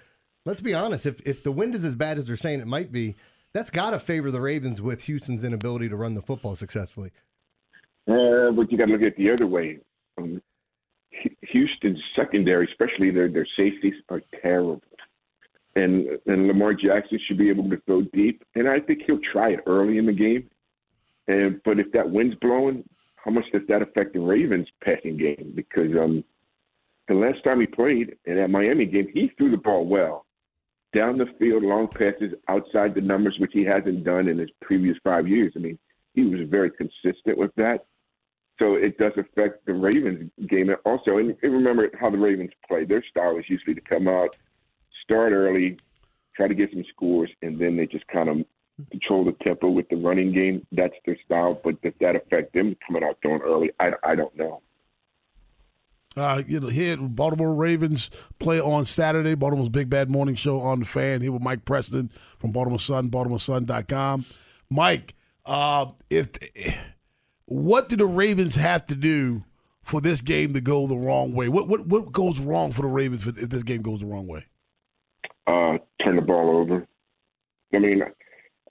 let's 0.45 0.61
be 0.61 0.73
honest, 0.73 1.05
if 1.05 1.19
if 1.27 1.43
the 1.43 1.51
wind 1.51 1.75
is 1.75 1.83
as 1.83 1.93
bad 1.93 2.17
as 2.17 2.25
they're 2.25 2.37
saying 2.37 2.61
it 2.61 2.67
might 2.67 2.91
be, 2.91 3.15
that's 3.51 3.69
got 3.69 3.91
to 3.91 3.99
favor 3.99 4.31
the 4.31 4.39
Ravens 4.39 4.81
with 4.81 5.03
Houston's 5.03 5.43
inability 5.43 5.89
to 5.89 5.95
run 5.97 6.13
the 6.13 6.21
football 6.21 6.55
successfully. 6.55 7.11
Uh, 8.07 8.51
but 8.51 8.71
you 8.71 8.77
got 8.77 8.85
to 8.85 8.93
look 8.93 9.01
at 9.01 9.07
it 9.07 9.17
the 9.17 9.31
other 9.31 9.47
way. 9.47 9.79
Um, 10.17 10.41
Houston's 11.41 12.01
secondary, 12.15 12.67
especially 12.67 13.11
their 13.11 13.29
their 13.29 13.47
safeties, 13.57 13.95
are 14.09 14.21
terrible. 14.41 14.81
And 15.75 16.07
and 16.25 16.47
Lamar 16.47 16.73
Jackson 16.73 17.19
should 17.27 17.37
be 17.37 17.49
able 17.49 17.69
to 17.69 17.81
throw 17.85 18.01
deep, 18.13 18.43
and 18.55 18.67
I 18.67 18.79
think 18.79 19.01
he'll 19.05 19.19
try 19.31 19.51
it 19.51 19.61
early 19.65 19.97
in 19.97 20.05
the 20.05 20.13
game. 20.13 20.49
And 21.27 21.61
but 21.63 21.79
if 21.79 21.91
that 21.93 22.09
wind's 22.09 22.35
blowing, 22.35 22.83
how 23.15 23.31
much 23.31 23.45
does 23.51 23.63
that 23.67 23.81
affect 23.81 24.13
the 24.13 24.19
Ravens 24.19 24.67
passing 24.83 25.17
game? 25.17 25.53
Because 25.55 25.91
um, 25.99 26.23
the 27.07 27.15
last 27.15 27.43
time 27.43 27.59
he 27.59 27.67
played 27.67 28.15
in 28.25 28.35
that 28.35 28.49
Miami 28.49 28.85
game, 28.85 29.07
he 29.13 29.31
threw 29.37 29.51
the 29.51 29.57
ball 29.57 29.85
well 29.85 30.25
down 30.95 31.17
the 31.17 31.25
field, 31.37 31.61
long 31.61 31.87
passes 31.89 32.33
outside 32.47 32.95
the 32.95 33.01
numbers, 33.01 33.35
which 33.39 33.51
he 33.53 33.65
hasn't 33.65 34.05
done 34.05 34.29
in 34.29 34.37
his 34.37 34.49
previous 34.61 34.97
five 35.03 35.27
years. 35.27 35.51
I 35.55 35.59
mean, 35.59 35.77
he 36.13 36.23
was 36.23 36.47
very 36.49 36.71
consistent 36.71 37.37
with 37.37 37.53
that. 37.57 37.85
So 38.57 38.75
it 38.75 38.97
does 38.97 39.11
affect 39.17 39.65
the 39.65 39.73
Ravens 39.73 40.31
game 40.47 40.73
also. 40.85 41.17
And 41.17 41.35
remember 41.41 41.89
how 41.99 42.09
the 42.09 42.17
Ravens 42.17 42.51
play. 42.67 42.85
Their 42.85 43.03
style 43.09 43.37
is 43.37 43.45
usually 43.49 43.75
to 43.75 43.81
come 43.81 44.07
out, 44.07 44.35
start 45.03 45.33
early, 45.33 45.77
try 46.35 46.47
to 46.47 46.55
get 46.55 46.71
some 46.71 46.85
scores, 46.89 47.29
and 47.41 47.59
then 47.59 47.75
they 47.75 47.85
just 47.85 48.07
kind 48.07 48.29
of 48.29 48.37
control 48.91 49.25
the 49.25 49.33
tempo 49.43 49.69
with 49.69 49.87
the 49.89 49.97
running 49.97 50.31
game. 50.31 50.65
That's 50.71 50.95
their 51.05 51.17
style. 51.25 51.59
But 51.63 51.81
does 51.81 51.93
that 51.99 52.15
affect 52.15 52.53
them 52.53 52.77
coming 52.85 53.03
out 53.03 53.17
throwing 53.21 53.41
early? 53.41 53.71
I, 53.79 53.91
I 54.03 54.15
don't 54.15 54.35
know. 54.37 54.61
Uh, 56.17 56.43
you 56.47 56.61
know, 56.61 57.07
Baltimore 57.07 57.53
Ravens 57.53 58.09
play 58.39 58.59
on 58.59 58.85
Saturday. 58.85 59.35
Baltimore's 59.35 59.67
Big 59.67 59.89
Bad 59.89 60.09
Morning 60.09 60.35
Show 60.35 60.61
on 60.61 60.79
the 60.79 60.85
fan. 60.85 61.21
Here 61.21 61.31
with 61.31 61.41
Mike 61.41 61.65
Preston 61.65 62.09
from 62.39 62.53
Baltimore 62.53 62.79
Sun, 62.79 63.09
BaltimoreSun.com. 63.09 64.25
Mike, 64.69 65.13
uh, 65.45 65.87
if 66.09 66.29
what 67.45 67.89
do 67.89 67.95
the 67.95 68.05
Ravens 68.05 68.55
have 68.55 68.85
to 68.87 68.95
do 68.95 69.43
for 69.83 70.01
this 70.01 70.21
game 70.21 70.53
to 70.53 70.61
go 70.61 70.87
the 70.87 70.97
wrong 70.97 71.33
way? 71.33 71.49
What 71.49 71.67
what 71.67 71.85
what 71.87 72.11
goes 72.11 72.39
wrong 72.39 72.71
for 72.71 72.81
the 72.81 72.87
Ravens 72.87 73.27
if 73.27 73.35
this 73.35 73.63
game 73.63 73.81
goes 73.81 73.99
the 73.99 74.07
wrong 74.07 74.27
way? 74.27 74.45
Uh, 75.47 75.77
turn 76.03 76.15
the 76.15 76.21
ball 76.21 76.57
over. 76.57 76.87
I 77.73 77.79
mean, 77.79 78.01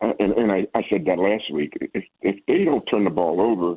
uh, 0.00 0.12
and, 0.18 0.32
and 0.32 0.52
I, 0.52 0.66
I 0.74 0.82
said 0.90 1.04
that 1.06 1.18
last 1.18 1.52
week. 1.52 1.72
If, 1.94 2.04
if 2.20 2.37
they 2.46 2.64
don't 2.64 2.84
turn 2.87 3.04
the 3.04 3.10
ball 3.10 3.40
over, 3.40 3.76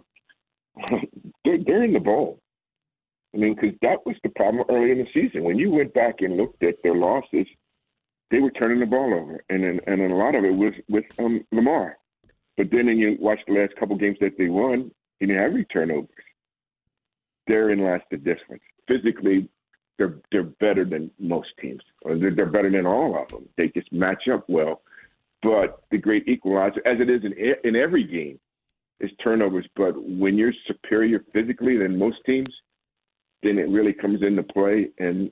they're, 1.45 1.59
they're 1.63 1.83
in 1.83 1.93
the 1.93 1.99
ball. 1.99 2.39
I 3.33 3.37
mean, 3.37 3.55
because 3.55 3.77
that 3.81 4.05
was 4.05 4.15
the 4.23 4.29
problem 4.29 4.65
early 4.69 4.91
in 4.91 4.99
the 4.99 5.07
season. 5.13 5.43
When 5.43 5.57
you 5.57 5.69
went 5.69 5.93
back 5.93 6.15
and 6.21 6.37
looked 6.37 6.63
at 6.63 6.75
their 6.81 6.95
losses, 6.95 7.45
they 8.31 8.39
were 8.39 8.51
turning 8.51 8.79
the 8.79 8.85
ball 8.85 9.13
over, 9.13 9.43
and 9.49 9.63
then, 9.63 9.79
and 9.85 10.01
a 10.11 10.15
lot 10.15 10.35
of 10.35 10.43
it 10.43 10.51
was 10.51 10.73
with 10.89 11.05
um, 11.19 11.45
Lamar. 11.51 11.97
But 12.57 12.67
then, 12.71 12.87
when 12.87 12.97
you 12.97 13.17
watch 13.19 13.39
the 13.47 13.53
last 13.53 13.75
couple 13.79 13.95
games 13.95 14.17
that 14.19 14.37
they 14.37 14.47
won, 14.47 14.91
they 15.19 15.27
didn't 15.27 15.41
have 15.41 15.53
any 15.53 15.63
turnovers. 15.65 16.09
Therein 17.45 17.79
lies 17.79 18.01
the 18.11 18.17
difference. 18.17 18.63
Physically, 18.87 19.47
they're 19.97 20.17
they're 20.31 20.43
better 20.43 20.83
than 20.83 21.11
most 21.19 21.49
teams. 21.61 21.81
Or 22.01 22.17
they're, 22.17 22.33
they're 22.33 22.45
better 22.47 22.71
than 22.71 22.85
all 22.85 23.21
of 23.21 23.27
them. 23.29 23.47
They 23.57 23.69
just 23.69 23.91
match 23.93 24.27
up 24.31 24.45
well. 24.47 24.81
But 25.43 25.81
the 25.91 25.97
great 25.97 26.27
equalizer, 26.27 26.81
as 26.85 26.99
it 26.99 27.09
is 27.09 27.23
in 27.23 27.33
in 27.63 27.75
every 27.75 28.03
game, 28.03 28.39
is 28.99 29.11
turnovers. 29.23 29.67
But 29.75 29.93
when 30.01 30.37
you're 30.37 30.53
superior 30.65 31.23
physically 31.33 31.77
than 31.77 31.97
most 31.97 32.17
teams, 32.25 32.49
then 33.43 33.59
it 33.59 33.69
really 33.69 33.93
comes 33.93 34.23
into 34.23 34.43
play. 34.43 34.89
And 34.97 35.31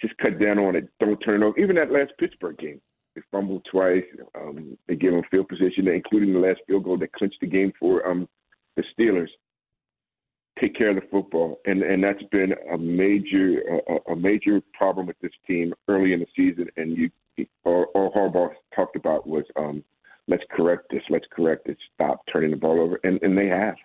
just 0.00 0.16
cut 0.18 0.38
down 0.38 0.58
on 0.58 0.76
it. 0.76 0.88
Don't 1.00 1.18
turn 1.18 1.42
it 1.42 1.46
over. 1.46 1.58
Even 1.58 1.76
that 1.76 1.90
last 1.90 2.12
Pittsburgh 2.18 2.56
game, 2.58 2.80
they 3.18 3.38
fumbled 3.38 3.66
twice. 3.70 4.04
Um, 4.34 4.76
they 4.86 4.96
gave 4.96 5.12
them 5.12 5.22
field 5.30 5.48
position, 5.48 5.88
including 5.88 6.32
the 6.32 6.38
last 6.38 6.60
field 6.66 6.84
goal 6.84 6.98
that 6.98 7.12
clinched 7.12 7.40
the 7.40 7.46
game 7.46 7.72
for 7.78 8.06
um, 8.08 8.28
the 8.76 8.84
Steelers. 8.98 9.28
Take 10.60 10.76
care 10.76 10.90
of 10.90 10.96
the 10.96 11.08
football, 11.10 11.60
and 11.66 11.82
and 11.82 12.02
that's 12.02 12.22
been 12.32 12.52
a 12.72 12.78
major 12.78 13.60
a, 13.88 14.12
a 14.12 14.16
major 14.16 14.60
problem 14.74 15.06
with 15.06 15.18
this 15.20 15.32
team 15.46 15.72
early 15.86 16.12
in 16.12 16.20
the 16.20 16.26
season. 16.34 16.68
And 16.76 16.96
you, 16.96 17.10
all 17.64 18.12
Harbaugh 18.16 18.50
talked 18.74 18.96
about 18.96 19.24
was, 19.24 19.44
um, 19.54 19.84
let's 20.26 20.42
correct 20.50 20.86
this, 20.90 21.02
let's 21.10 21.26
correct 21.30 21.66
this, 21.66 21.76
stop 21.94 22.22
turning 22.32 22.50
the 22.50 22.56
ball 22.56 22.80
over, 22.80 22.98
and 23.04 23.22
and 23.22 23.38
they 23.38 23.46
have. 23.46 23.76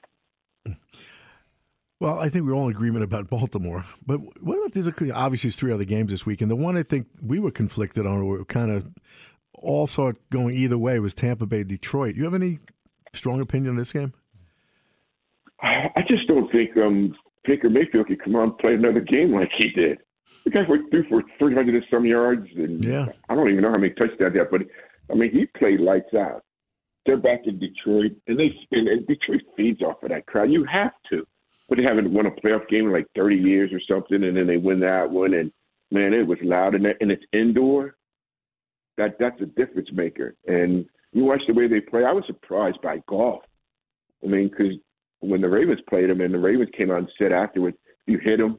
Well, 2.04 2.20
I 2.20 2.28
think 2.28 2.46
we're 2.46 2.54
all 2.54 2.66
in 2.66 2.76
agreement 2.76 3.06
about 3.06 3.30
Baltimore. 3.30 3.86
But 4.06 4.20
what 4.44 4.58
about 4.58 4.74
these? 4.74 4.90
Obviously, 4.90 5.48
it's 5.48 5.56
three 5.56 5.72
other 5.72 5.86
games 5.86 6.12
this 6.12 6.26
week, 6.26 6.42
and 6.42 6.52
the 6.52 6.56
one 6.56 6.76
I 6.76 6.84
think 6.84 7.08
we 7.22 7.40
were 7.40 7.50
conflicted 7.50 8.06
on, 8.06 8.22
or 8.22 8.44
kind 8.44 8.72
of 8.72 8.92
all 9.54 9.88
saw 9.88 10.10
it 10.10 10.18
going 10.30 10.54
either 10.54 10.78
way, 10.78 11.00
was 11.00 11.16
Tampa 11.16 11.46
Bay 11.46 11.64
Detroit. 11.64 12.16
You 12.16 12.26
have 12.26 12.34
any 12.34 12.60
strong 13.14 13.40
opinion 13.40 13.70
on 13.70 13.78
this 13.78 13.94
game? 13.94 14.12
I 15.62 16.02
just 16.06 16.28
don't 16.28 16.52
think 16.52 16.76
um, 16.76 17.16
Baker 17.46 17.70
Mayfield 17.70 18.08
could 18.08 18.22
come 18.22 18.36
on 18.36 18.50
and 18.50 18.58
play 18.58 18.74
another 18.74 19.00
game 19.00 19.32
like 19.32 19.52
he 19.58 19.70
did. 19.70 20.00
The 20.44 20.52
guy 20.52 20.64
went 20.68 20.92
through 20.92 21.08
for 21.08 21.24
300 21.40 21.74
and 21.74 21.86
some 21.90 22.04
yards, 22.04 22.50
and 22.58 22.84
yeah. 22.84 23.08
I 23.30 23.36
don't 23.36 23.50
even 23.50 23.62
know 23.62 23.72
how 23.72 23.78
many 23.78 23.94
touchdowns 23.94 24.34
he 24.34 24.40
had, 24.40 24.52
but 24.52 24.64
I 25.10 25.16
mean, 25.16 25.32
he 25.32 25.46
played 25.58 25.80
lights 25.80 26.14
out. 26.14 26.44
They're 27.06 27.16
back 27.16 27.44
in 27.46 27.60
Detroit, 27.60 28.12
and 28.28 28.38
they 28.38 28.54
spin, 28.64 28.90
and 28.90 29.08
Detroit 29.08 29.44
feeds 29.56 29.82
off 29.82 30.04
of 30.04 30.10
that 30.10 30.26
crowd. 30.26 30.52
You 30.52 30.66
have 30.66 30.92
to 31.10 31.26
but 31.70 31.78
they 31.78 31.84
haven't 31.84 32.14
won 32.14 32.26
a 32.26 32.32
playoff 32.32 32.68
game 32.68 32.88
in 32.88 32.94
like 32.94 33.08
30 33.16 33.36
years 33.36 33.72
or 33.72 33.80
something, 33.88 34.24
and 34.24 34.36
then 34.36 34.48
they 34.48 34.58
win 34.58 34.80
that 34.82 35.10
one, 35.10 35.34
and 35.34 35.52
man, 35.92 36.14
it 36.14 36.28
was 36.28 36.38
loud, 36.42 36.76
and, 36.76 36.86
and 36.86 37.12
it's 37.12 37.24
indoor. 37.34 37.96
That 38.98 39.18
that's 39.20 39.42
a 39.42 39.46
difference 39.46 39.90
maker. 39.92 40.36
And 40.46 40.86
you 41.14 41.24
watch 41.24 41.42
the 41.48 41.54
way 41.54 41.68
they 41.68 41.80
play. 41.80 42.04
I 42.04 42.12
was 42.12 42.26
surprised 42.28 42.82
by 42.82 43.02
Goff. 43.08 43.42
I 44.24 44.28
mean, 44.28 44.50
because 44.50 44.74
when 45.20 45.42
the 45.42 45.50
Ravens 45.50 45.80
played 45.90 46.10
him, 46.10 46.22
and 46.22 46.34
the 46.34 46.40
Ravens 46.40 46.70
came 46.76 46.92
out 46.92 47.00
and 47.00 47.12
said 47.18 47.32
afterwards, 47.32 47.78
"You 48.06 48.18
hit 48.18 48.40
him, 48.40 48.58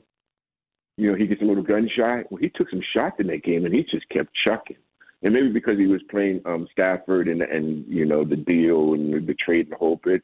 you 0.97 1.11
know, 1.11 1.17
he 1.17 1.27
gets 1.27 1.43
a 1.43 1.45
little 1.45 1.63
gun 1.63 1.89
shy." 1.95 2.25
Well, 2.31 2.41
he 2.41 2.49
took 2.49 2.71
some 2.71 2.83
shots 2.95 3.17
in 3.19 3.27
that 3.29 3.45
game, 3.45 3.65
and 3.65 3.75
he 3.75 3.83
just 3.83 4.09
kept 4.09 4.31
chucking. 4.45 4.77
And 5.23 5.33
maybe 5.33 5.49
because 5.51 5.79
he 5.79 5.87
was 5.87 6.03
playing 6.11 6.43
um 6.47 6.67
Stafford 6.73 7.29
and 7.29 7.43
and 7.43 7.85
you 7.87 8.05
know 8.05 8.25
the 8.25 8.37
deal 8.37 8.95
and 8.95 9.27
the 9.27 9.35
trade 9.35 9.67
and 9.67 9.73
the 9.73 9.77
whole 9.77 10.01
bit. 10.03 10.23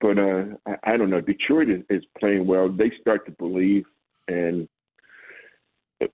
But 0.00 0.18
uh 0.18 0.44
I, 0.66 0.92
I 0.92 0.96
don't 0.96 1.10
know. 1.10 1.20
Detroit 1.20 1.70
is, 1.70 1.82
is 1.88 2.04
playing 2.18 2.46
well. 2.46 2.68
They 2.68 2.92
start 3.00 3.26
to 3.26 3.32
believe, 3.32 3.84
and 4.28 4.68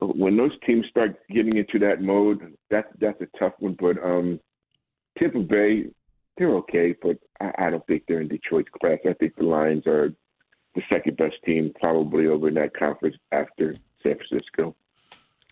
when 0.01 0.37
those 0.37 0.53
teams 0.67 0.87
start 0.89 1.17
getting 1.29 1.57
into 1.57 1.79
that 1.81 2.01
mode, 2.01 2.57
that's 2.71 2.89
that's 3.01 3.21
a 3.21 3.39
tough 3.39 3.55
one. 3.59 3.77
But 3.79 4.03
um 4.03 4.41
Tampa 5.19 5.41
Bay, 5.41 5.87
they're 6.37 6.55
okay, 6.57 6.95
but 7.03 7.19
I, 7.41 7.67
I 7.67 7.71
don't 7.71 7.87
think 7.87 8.05
they're 8.07 8.21
in 8.21 8.29
Detroit's 8.29 8.71
class. 8.81 8.99
I 9.09 9.13
think 9.15 9.37
the 9.37 9.45
Lions 9.45 9.87
are 9.87 10.13
the 10.75 10.83
second 10.89 11.17
best 11.17 11.37
team 11.45 11.73
probably 11.79 12.27
over 12.27 12.49
in 12.49 12.55
that 12.55 12.75
conference 12.75 13.17
after 13.31 13.75
San 14.03 14.17
Francisco. 14.17 14.75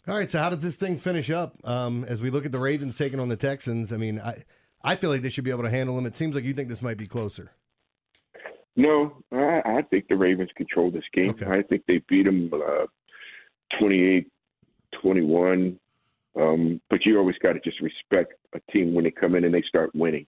All 0.09 0.17
right, 0.17 0.31
so 0.31 0.39
how 0.39 0.49
does 0.49 0.63
this 0.63 0.77
thing 0.77 0.97
finish 0.97 1.31
up? 1.31 1.57
Um, 1.63 2.05
as 2.05 2.23
we 2.23 2.31
look 2.31 2.47
at 2.47 2.53
the 2.53 2.59
Ravens 2.59 2.97
taking 2.97 3.21
on 3.21 3.29
the 3.29 3.37
Texans, 3.37 3.93
I 3.93 3.97
mean, 3.97 4.19
I 4.19 4.45
I 4.83 4.97
feel 4.97 5.11
like 5.11 5.21
they 5.21 5.29
should 5.29 5.45
be 5.45 5.51
able 5.51 5.65
to 5.65 5.71
handle 5.71 5.95
them. 5.95 6.07
It 6.07 6.17
seems 6.17 6.35
like 6.35 6.45
you 6.45 6.55
think 6.55 6.69
this 6.69 6.81
might 6.81 6.97
be 6.97 7.07
closer. 7.07 7.53
No, 8.77 9.23
I, 9.33 9.63
I 9.65 9.83
think 9.91 10.07
the 10.09 10.17
Ravens 10.17 10.51
control 10.57 10.91
this 10.91 11.05
game. 11.13 11.35
I 11.47 11.63
think 11.63 11.83
they 11.87 12.03
beat 12.09 12.25
them 12.25 12.51
uh, 12.53 12.87
28-21. 13.81 15.77
Um, 16.41 16.81
but 16.89 17.05
you 17.05 17.19
always 17.19 17.37
got 17.43 17.55
to 17.55 17.61
just 17.61 17.81
respect 17.81 18.35
a 18.55 18.61
team 18.73 18.95
when 18.95 19.05
they 19.05 19.11
come 19.11 19.35
in 19.35 19.45
and 19.45 19.53
they 19.53 19.65
start 19.69 19.91
winning 19.95 20.27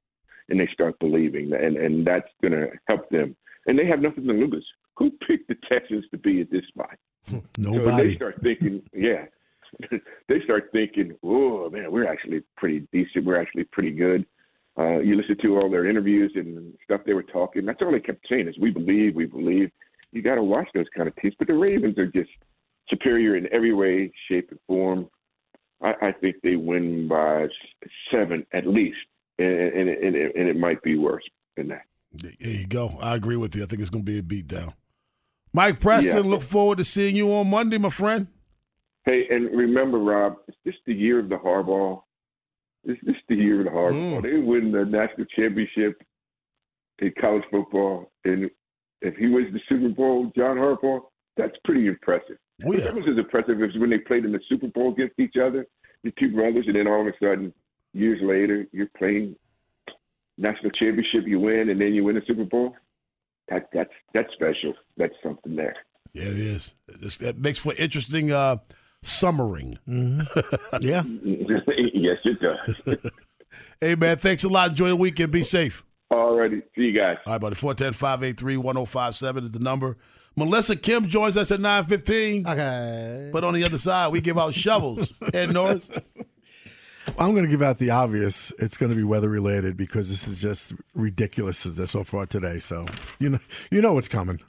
and 0.48 0.58
they 0.58 0.68
start 0.72 0.98
believing, 0.98 1.52
and 1.52 1.76
and 1.76 2.06
that's 2.06 2.28
going 2.42 2.52
to 2.52 2.68
help 2.88 3.08
them. 3.10 3.36
And 3.66 3.78
they 3.78 3.86
have 3.86 4.00
nothing 4.00 4.26
to 4.26 4.32
lose. 4.32 4.66
Who 4.96 5.10
picked 5.26 5.48
the 5.48 5.56
Texans 5.68 6.04
to 6.10 6.18
be 6.18 6.40
at 6.40 6.50
this 6.50 6.66
spot? 6.68 6.96
So 7.30 7.40
Nobody. 7.56 8.08
they 8.10 8.16
start 8.16 8.42
thinking, 8.42 8.82
yeah, 8.92 9.26
they 10.28 10.40
start 10.42 10.70
thinking, 10.72 11.16
oh 11.22 11.70
man, 11.70 11.92
we're 11.92 12.06
actually 12.06 12.42
pretty 12.56 12.86
decent. 12.92 13.24
We're 13.24 13.40
actually 13.40 13.64
pretty 13.64 13.92
good. 13.92 14.26
Uh, 14.78 14.98
you 15.00 15.16
listen 15.16 15.36
to 15.42 15.58
all 15.58 15.68
their 15.70 15.86
interviews 15.86 16.32
and 16.34 16.72
stuff 16.84 17.02
they 17.04 17.12
were 17.12 17.22
talking. 17.22 17.66
That's 17.66 17.80
all 17.82 17.92
they 17.92 18.00
kept 18.00 18.26
saying 18.28 18.48
is, 18.48 18.56
we 18.58 18.70
believe, 18.70 19.14
we 19.14 19.26
believe. 19.26 19.70
You 20.12 20.22
got 20.22 20.36
to 20.36 20.42
watch 20.42 20.68
those 20.74 20.86
kind 20.96 21.08
of 21.08 21.16
teams. 21.16 21.34
But 21.38 21.48
the 21.48 21.54
Ravens 21.54 21.98
are 21.98 22.06
just 22.06 22.30
superior 22.88 23.36
in 23.36 23.46
every 23.52 23.74
way, 23.74 24.10
shape, 24.28 24.48
and 24.50 24.58
form. 24.66 25.08
I, 25.82 25.92
I 26.00 26.12
think 26.12 26.36
they 26.42 26.56
win 26.56 27.06
by 27.08 27.48
seven 28.10 28.46
at 28.54 28.66
least, 28.66 28.96
and, 29.38 29.48
and, 29.48 29.88
and, 29.88 30.16
it- 30.16 30.36
and 30.36 30.48
it 30.48 30.56
might 30.56 30.82
be 30.82 30.96
worse 30.96 31.24
than 31.56 31.68
that. 31.68 31.82
There 32.40 32.50
you 32.50 32.66
go. 32.66 32.96
I 33.00 33.14
agree 33.16 33.36
with 33.36 33.54
you. 33.56 33.62
I 33.62 33.66
think 33.66 33.80
it's 33.80 33.90
going 33.90 34.04
to 34.04 34.10
be 34.10 34.18
a 34.18 34.42
beatdown. 34.42 34.74
Mike 35.54 35.80
Preston, 35.80 36.24
Yeah. 36.24 36.30
look 36.30 36.42
forward 36.42 36.78
to 36.78 36.84
seeing 36.84 37.16
you 37.16 37.32
on 37.34 37.48
Monday, 37.50 37.78
my 37.78 37.88
friend. 37.90 38.26
Hey, 39.04 39.26
and 39.30 39.50
remember, 39.56 39.98
Rob, 39.98 40.36
it's 40.46 40.56
just 40.64 40.78
the 40.86 40.94
year 40.94 41.18
of 41.18 41.28
the 41.28 41.36
Harbaugh. 41.36 42.02
It's 42.84 43.18
the 43.28 43.36
year 43.36 43.60
of 43.60 43.66
the 43.66 43.70
Harbaugh. 43.70 44.22
They 44.22 44.38
win 44.38 44.72
the 44.72 44.84
national 44.84 45.26
championship 45.36 46.02
in 46.98 47.12
college 47.20 47.44
football, 47.50 48.10
and 48.24 48.50
if 49.00 49.16
he 49.16 49.28
wins 49.28 49.52
the 49.52 49.60
Super 49.68 49.88
Bowl, 49.88 50.32
John 50.36 50.56
Harbaugh, 50.56 51.00
that's 51.36 51.56
pretty 51.64 51.86
impressive. 51.86 52.36
Oh, 52.64 52.72
yeah. 52.72 52.92
Was 52.92 53.04
as 53.10 53.18
impressive 53.18 53.60
is 53.62 53.76
when 53.78 53.90
they 53.90 53.98
played 53.98 54.24
in 54.24 54.32
the 54.32 54.40
Super 54.48 54.68
Bowl 54.68 54.92
against 54.92 55.18
each 55.18 55.36
other, 55.36 55.66
the 56.04 56.12
two 56.18 56.32
brothers, 56.32 56.64
and 56.66 56.76
then 56.76 56.86
all 56.86 57.00
of 57.00 57.06
a 57.06 57.12
sudden, 57.20 57.52
years 57.92 58.20
later, 58.22 58.66
you're 58.72 58.90
playing 58.96 59.34
national 60.38 60.70
championship, 60.70 61.26
you 61.26 61.40
win, 61.40 61.70
and 61.70 61.80
then 61.80 61.94
you 61.94 62.04
win 62.04 62.14
the 62.16 62.22
Super 62.26 62.44
Bowl. 62.44 62.76
That 63.48 63.68
that's 63.72 63.90
that's 64.14 64.32
special. 64.34 64.74
That's 64.96 65.14
something 65.22 65.56
there. 65.56 65.76
Yeah, 66.12 66.24
it 66.24 66.38
is. 66.38 66.74
It's, 67.00 67.16
that 67.18 67.38
makes 67.38 67.58
for 67.58 67.74
interesting 67.74 68.30
uh, 68.30 68.58
summering. 69.02 69.78
Mm-hmm. 69.88 70.76
Yeah. 70.80 71.02
yes, 71.94 72.18
it 72.24 72.40
does. 72.40 73.00
hey, 73.80 73.94
man, 73.94 74.16
thanks 74.16 74.44
a 74.44 74.48
lot. 74.48 74.70
Enjoy 74.70 74.88
the 74.88 74.96
weekend. 74.96 75.32
Be 75.32 75.42
safe. 75.42 75.84
Alrighty. 76.12 76.62
See 76.76 76.82
you 76.82 76.92
guys. 76.92 77.18
All 77.26 77.32
right, 77.32 77.40
buddy. 77.40 77.54
410 77.54 77.94
583 77.94 78.56
1057 78.56 79.44
is 79.44 79.50
the 79.50 79.58
number. 79.58 79.96
Melissa 80.36 80.76
Kim 80.76 81.08
joins 81.08 81.36
us 81.36 81.50
at 81.50 81.60
915. 81.60 82.46
Okay. 82.46 83.30
But 83.32 83.44
on 83.44 83.54
the 83.54 83.64
other 83.64 83.78
side, 83.78 84.12
we 84.12 84.20
give 84.20 84.38
out 84.38 84.54
shovels. 84.54 85.12
Ed 85.34 85.52
Norris. 85.52 85.90
I'm 87.18 87.32
going 87.32 87.44
to 87.44 87.50
give 87.50 87.62
out 87.62 87.78
the 87.78 87.90
obvious. 87.90 88.52
It's 88.58 88.76
going 88.76 88.90
to 88.90 88.96
be 88.96 89.02
weather 89.02 89.28
related 89.28 89.76
because 89.76 90.08
this 90.08 90.28
is 90.28 90.40
just 90.40 90.74
ridiculous 90.94 91.66
as 91.66 91.90
so 91.90 92.04
far 92.04 92.26
today. 92.26 92.60
So 92.60 92.86
you 93.18 93.30
know, 93.30 93.40
you 93.70 93.82
know 93.82 93.92
what's 93.92 94.08
coming. 94.08 94.40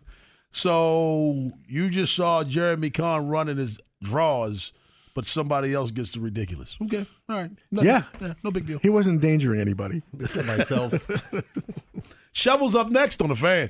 So 0.51 1.51
you 1.67 1.89
just 1.89 2.15
saw 2.15 2.43
Jeremy 2.43 2.91
Conn 2.91 3.27
running 3.27 3.57
his 3.57 3.79
draws, 4.03 4.71
but 5.15 5.25
somebody 5.25 5.73
else 5.73 5.89
gets 5.91 6.11
the 6.11 6.19
ridiculous. 6.19 6.77
Okay. 6.83 7.05
All 7.29 7.37
right. 7.41 7.51
Nothing- 7.71 7.87
Yeah. 8.21 8.33
No 8.43 8.51
big 8.51 8.67
deal. 8.67 8.79
He 8.81 8.89
wasn't 8.89 9.23
endangering 9.23 9.59
anybody. 9.61 10.01
myself. 10.45 10.93
Shovels 12.33 12.75
up 12.75 12.89
next 12.89 13.21
on 13.21 13.29
the 13.29 13.35
fan. 13.35 13.69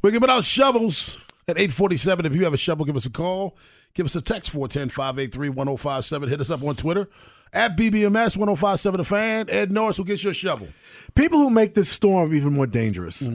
We're 0.00 0.12
giving 0.12 0.30
out 0.30 0.44
shovels 0.44 1.16
at 1.48 1.58
847. 1.58 2.24
If 2.26 2.34
you 2.36 2.44
have 2.44 2.54
a 2.54 2.58
shovel, 2.58 2.84
give 2.84 2.94
us 2.94 3.06
a 3.06 3.10
call. 3.10 3.56
Give 3.94 4.06
us 4.06 4.14
a 4.14 4.22
text 4.22 4.50
410 4.50 4.90
583 4.90 5.48
1057. 5.48 6.28
Hit 6.28 6.40
us 6.40 6.50
up 6.50 6.62
on 6.62 6.76
Twitter 6.76 7.08
at 7.52 7.76
BBMS 7.76 8.36
1057 8.36 8.98
The 8.98 9.04
Fan. 9.04 9.50
Ed 9.50 9.72
Norris 9.72 9.98
will 9.98 10.04
get 10.04 10.22
you 10.22 10.30
a 10.30 10.34
shovel. 10.34 10.68
People 11.16 11.40
who 11.40 11.50
make 11.50 11.74
this 11.74 11.88
storm 11.88 12.32
even 12.32 12.52
more 12.52 12.68
dangerous. 12.68 13.28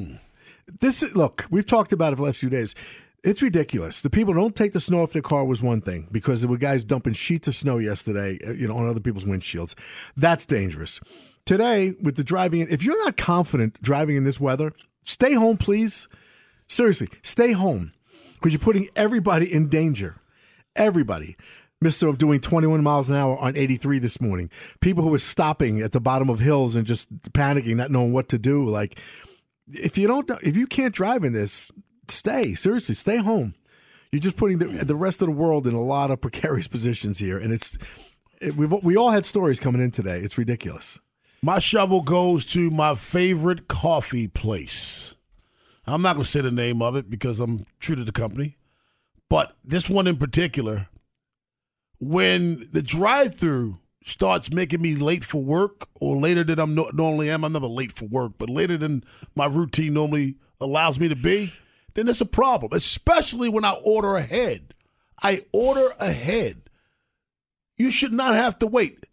This 0.80 1.04
look, 1.14 1.46
we've 1.50 1.66
talked 1.66 1.92
about 1.92 2.14
it 2.14 2.16
for 2.16 2.22
the 2.22 2.28
last 2.28 2.40
few 2.40 2.50
days. 2.50 2.76
It's 3.26 3.42
ridiculous. 3.42 4.02
The 4.02 4.10
people 4.10 4.34
don't 4.34 4.56
take 4.56 4.72
the 4.72 4.80
snow 4.80 5.04
off 5.04 5.12
their 5.12 5.22
car 5.22 5.44
was 5.44 5.62
one 5.62 5.82
thing 5.82 6.08
because 6.14 6.42
there 6.42 6.50
were 6.50 6.58
guys 6.58 6.86
dumping 6.86 7.14
sheets 7.14 7.50
of 7.50 7.56
snow 7.56 7.78
yesterday, 7.78 8.40
uh, 8.48 8.52
you 8.52 8.68
know, 8.70 8.78
on 8.78 8.88
other 8.88 9.02
people's 9.02 9.26
windshields. 9.26 9.76
That's 10.16 10.46
dangerous. 10.46 11.02
Today, 11.46 11.94
with 12.02 12.16
the 12.16 12.24
driving, 12.24 12.68
if 12.70 12.84
you're 12.84 13.04
not 13.04 13.18
confident 13.18 13.82
driving 13.82 14.16
in 14.16 14.24
this 14.24 14.40
weather, 14.40 14.72
stay 15.04 15.34
home, 15.34 15.58
please. 15.58 16.08
Seriously, 16.68 17.10
stay 17.22 17.52
home 17.52 17.92
because 18.36 18.54
you're 18.54 18.60
putting 18.60 18.88
everybody 18.96 19.52
in 19.52 19.70
danger. 19.70 20.18
Everybody. 20.76 21.36
Mr. 21.84 22.08
Of 22.08 22.18
doing 22.18 22.40
21 22.40 22.82
miles 22.82 23.10
an 23.10 23.18
hour 23.18 23.38
on 23.38 23.58
83 23.58 24.00
this 24.00 24.22
morning. 24.22 24.50
People 24.80 25.04
who 25.04 25.10
were 25.10 25.18
stopping 25.18 25.82
at 25.82 25.92
the 25.92 26.00
bottom 26.00 26.30
of 26.30 26.40
hills 26.40 26.76
and 26.76 26.88
just 26.88 27.14
panicking, 27.34 27.76
not 27.76 27.92
knowing 27.92 28.14
what 28.14 28.30
to 28.30 28.38
do. 28.38 28.66
Like, 28.66 29.00
if 29.68 29.98
you 29.98 30.08
don't, 30.08 30.30
if 30.42 30.56
you 30.56 30.66
can't 30.66 30.94
drive 30.94 31.24
in 31.24 31.34
this, 31.34 31.72
stay. 32.08 32.56
Seriously, 32.56 32.96
stay 32.96 33.18
home. 33.18 33.54
You're 34.12 34.22
just 34.22 34.38
putting 34.38 34.60
the, 34.60 34.66
the 34.66 34.96
rest 34.96 35.22
of 35.22 35.28
the 35.28 35.34
world 35.34 35.68
in 35.68 35.74
a 35.74 35.82
lot 35.82 36.12
of 36.12 36.22
precarious 36.22 36.68
positions 36.68 37.18
here, 37.20 37.38
and 37.38 37.52
it's 37.52 37.78
it, 38.40 38.56
we've 38.56 38.72
we 38.72 38.96
all 38.96 39.12
had 39.12 39.26
stories 39.26 39.60
coming 39.60 39.82
in 39.82 39.92
today. 39.92 40.20
It's 40.20 40.38
ridiculous. 40.38 41.00
My 41.42 41.60
shovel 41.60 42.02
goes 42.02 42.46
to 42.54 42.70
my 42.70 42.96
favorite 42.96 43.68
coffee 43.68 44.28
place. 44.28 45.03
I'm 45.86 46.02
not 46.02 46.14
going 46.14 46.26
to 46.26 46.30
say 46.30 46.42
the 46.42 46.52
name 46.52 46.82
of 46.82 46.96
it 46.96 47.10
because 47.10 47.40
I'm 47.40 47.66
true 47.80 47.96
to 47.96 48.04
the 48.04 48.12
company. 48.12 48.58
But 49.30 49.56
this 49.64 49.90
one 49.90 50.08
in 50.08 50.18
particular, 50.18 50.88
when 52.00 52.70
the 52.72 52.82
drive 52.82 53.36
through 53.36 53.80
starts 54.06 54.52
making 54.52 54.82
me 54.82 54.96
late 54.96 55.24
for 55.24 55.42
work 55.42 55.88
or 55.96 56.18
later 56.18 56.44
than 56.44 56.60
I'm 56.60 56.76
no- 56.76 56.92
normally 56.94 57.30
am, 57.30 57.44
I'm 57.44 57.54
never 57.54 57.68
late 57.68 57.92
for 57.92 58.06
work, 58.06 58.34
but 58.38 58.50
later 58.50 58.78
than 58.78 59.04
my 59.36 59.46
routine 59.46 59.94
normally 59.94 60.36
allows 60.60 61.00
me 61.00 61.10
to 61.10 61.16
be, 61.16 61.54
then 61.94 62.08
it's 62.08 62.22
a 62.22 62.26
problem, 62.26 62.72
especially 62.74 63.50
when 63.50 63.66
I 63.66 63.72
order 63.84 64.16
ahead. 64.16 64.74
I 65.22 65.46
order 65.52 65.94
ahead. 66.00 66.70
You 67.78 67.92
should 67.92 68.14
not 68.14 68.36
have 68.36 68.60
to 68.60 68.68
wait. 68.68 69.06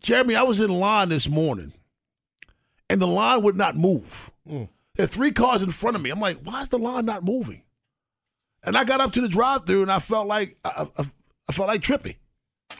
Jeremy, 0.00 0.36
I 0.36 0.42
was 0.42 0.60
in 0.60 0.70
line 0.70 1.08
this 1.08 1.28
morning, 1.28 1.72
and 2.88 3.00
the 3.00 3.06
line 3.06 3.42
would 3.42 3.56
not 3.56 3.74
move. 3.74 4.30
Mm. 4.48 4.68
There 4.98 5.04
are 5.04 5.08
three 5.08 5.30
cars 5.30 5.62
in 5.62 5.70
front 5.70 5.94
of 5.94 6.02
me. 6.02 6.10
I'm 6.10 6.18
like, 6.18 6.40
why 6.42 6.62
is 6.62 6.70
the 6.70 6.78
line 6.78 7.06
not 7.06 7.24
moving? 7.24 7.62
And 8.64 8.76
I 8.76 8.82
got 8.82 9.00
up 9.00 9.12
to 9.12 9.20
the 9.20 9.28
drive-through, 9.28 9.82
and 9.82 9.92
I 9.92 10.00
felt 10.00 10.26
like 10.26 10.58
I, 10.64 10.88
I, 10.98 11.04
I 11.48 11.52
felt 11.52 11.68
like 11.68 11.82
trippy. 11.82 12.16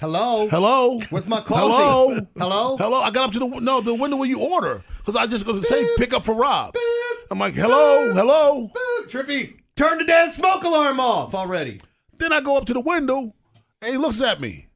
Hello. 0.01 0.49
Hello. 0.49 0.99
Where's 1.11 1.29
my 1.29 1.41
coffee? 1.41 1.61
Hello. 1.61 2.27
Hello. 2.37 2.77
Hello. 2.77 3.01
I 3.01 3.13
got 3.13 3.29
up 3.29 3.33
to 3.35 3.39
the 3.39 3.47
no 3.61 3.81
the 3.81 3.95
window 3.95 4.17
where 4.17 4.29
you 4.29 4.41
order 4.41 4.85
because 4.99 5.15
I 5.15 5.27
just 5.27 5.47
going 5.47 5.61
to 5.61 5.67
say 5.67 5.89
pick 5.97 6.13
up 6.13 6.25
for 6.25 6.35
Rob. 6.35 6.75
I'm 7.31 7.39
like, 7.39 7.55
hello, 7.55 8.13
hello. 8.13 8.71
Trippy, 9.07 9.61
turn 9.77 9.99
the 9.99 10.05
damn 10.05 10.31
smoke 10.31 10.65
alarm 10.65 10.99
off 10.99 11.35
already. 11.35 11.81
Then 12.19 12.33
I 12.33 12.41
go 12.41 12.57
up 12.57 12.67
to 12.67 12.75
the 12.75 12.81
window 12.81 13.33
and 13.81 13.93
he 13.93 13.97
looks 13.97 14.21
at 14.21 14.41
me. 14.41 14.67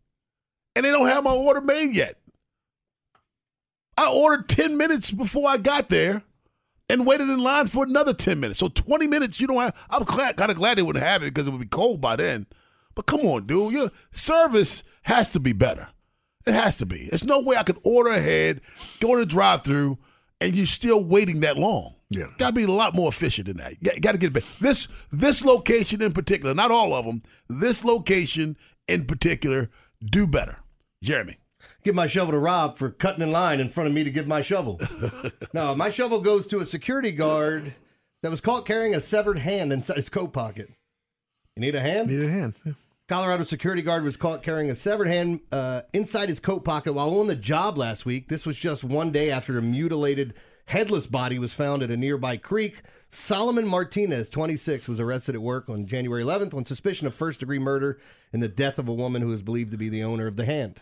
And 0.76 0.84
they 0.84 0.90
don't 0.90 1.06
have 1.06 1.24
my 1.24 1.32
order 1.32 1.60
made 1.60 1.94
yet. 1.94 2.18
I 3.96 4.10
ordered 4.10 4.48
10 4.48 4.76
minutes 4.76 5.10
before 5.10 5.50
I 5.50 5.56
got 5.56 5.88
there 5.88 6.22
and 6.88 7.06
waited 7.06 7.28
in 7.28 7.40
line 7.40 7.66
for 7.66 7.84
another 7.84 8.12
10 8.12 8.38
minutes. 8.40 8.60
So 8.60 8.68
20 8.68 9.06
minutes 9.06 9.40
you 9.40 9.46
don't 9.46 9.60
have. 9.60 9.86
I'm 9.90 10.04
glad, 10.04 10.36
kind 10.36 10.50
of 10.50 10.56
glad 10.56 10.78
they 10.78 10.82
wouldn't 10.82 11.04
have 11.04 11.22
it 11.22 11.34
because 11.34 11.46
it 11.46 11.50
would 11.50 11.60
be 11.60 11.66
cold 11.66 12.00
by 12.00 12.16
then. 12.16 12.46
But 12.94 13.06
come 13.06 13.20
on, 13.20 13.46
dude. 13.46 13.72
Your 13.72 13.90
service 14.10 14.82
has 15.02 15.32
to 15.32 15.40
be 15.40 15.52
better. 15.52 15.88
It 16.46 16.54
has 16.54 16.78
to 16.78 16.86
be. 16.86 17.08
There's 17.08 17.24
no 17.24 17.40
way 17.40 17.56
I 17.56 17.62
could 17.62 17.78
order 17.84 18.10
ahead, 18.10 18.60
go 19.00 19.14
to 19.14 19.20
the 19.20 19.26
drive 19.26 19.62
through, 19.62 19.98
and 20.40 20.56
you're 20.56 20.66
still 20.66 21.02
waiting 21.02 21.40
that 21.40 21.56
long. 21.56 21.94
Yeah. 22.10 22.26
Got 22.36 22.48
to 22.48 22.52
be 22.52 22.64
a 22.64 22.68
lot 22.68 22.94
more 22.94 23.08
efficient 23.08 23.46
than 23.46 23.58
that. 23.58 23.82
Got 24.02 24.12
to 24.12 24.18
get 24.18 24.32
better. 24.32 24.46
This, 24.60 24.88
this 25.10 25.44
location 25.44 26.02
in 26.02 26.12
particular, 26.12 26.54
not 26.54 26.70
all 26.70 26.94
of 26.94 27.06
them, 27.06 27.22
this 27.48 27.84
location 27.84 28.56
in 28.88 29.06
particular, 29.06 29.70
do 30.04 30.26
better. 30.26 30.58
Jeremy. 31.02 31.38
Give 31.82 31.94
my 31.94 32.06
shovel 32.06 32.32
to 32.32 32.38
Rob 32.38 32.78
for 32.78 32.90
cutting 32.90 33.22
in 33.22 33.32
line 33.32 33.58
in 33.58 33.68
front 33.68 33.88
of 33.88 33.94
me 33.94 34.04
to 34.04 34.10
give 34.10 34.26
my 34.26 34.40
shovel. 34.40 34.80
no, 35.52 35.74
my 35.74 35.90
shovel 35.90 36.20
goes 36.20 36.46
to 36.48 36.60
a 36.60 36.66
security 36.66 37.10
guard 37.10 37.74
that 38.22 38.30
was 38.30 38.40
caught 38.40 38.66
carrying 38.66 38.94
a 38.94 39.00
severed 39.00 39.38
hand 39.38 39.72
inside 39.72 39.96
his 39.96 40.08
coat 40.08 40.32
pocket. 40.32 40.70
You 41.56 41.60
need 41.60 41.74
a 41.74 41.80
hand? 41.80 42.08
Need 42.08 42.22
a 42.22 42.30
hand. 42.30 42.54
Yeah. 42.64 42.72
Colorado 43.08 43.42
security 43.42 43.82
guard 43.82 44.04
was 44.04 44.16
caught 44.16 44.42
carrying 44.42 44.70
a 44.70 44.74
severed 44.74 45.08
hand 45.08 45.40
uh, 45.50 45.82
inside 45.92 46.28
his 46.28 46.40
coat 46.40 46.64
pocket 46.64 46.92
while 46.92 47.18
on 47.18 47.26
the 47.26 47.36
job 47.36 47.76
last 47.76 48.06
week. 48.06 48.28
This 48.28 48.46
was 48.46 48.56
just 48.56 48.84
one 48.84 49.10
day 49.10 49.30
after 49.30 49.58
a 49.58 49.62
mutilated, 49.62 50.34
headless 50.66 51.08
body 51.08 51.38
was 51.38 51.52
found 51.52 51.82
at 51.82 51.90
a 51.90 51.96
nearby 51.96 52.36
creek. 52.36 52.82
Solomon 53.08 53.66
Martinez, 53.66 54.30
26, 54.30 54.88
was 54.88 55.00
arrested 55.00 55.34
at 55.34 55.42
work 55.42 55.68
on 55.68 55.84
January 55.84 56.22
11th 56.22 56.54
on 56.54 56.64
suspicion 56.64 57.06
of 57.08 57.14
first 57.14 57.40
degree 57.40 57.58
murder 57.58 57.98
in 58.32 58.38
the 58.38 58.48
death 58.48 58.78
of 58.78 58.88
a 58.88 58.94
woman 58.94 59.20
who 59.20 59.32
is 59.32 59.42
believed 59.42 59.72
to 59.72 59.78
be 59.78 59.88
the 59.88 60.04
owner 60.04 60.28
of 60.28 60.36
the 60.36 60.46
hand. 60.46 60.80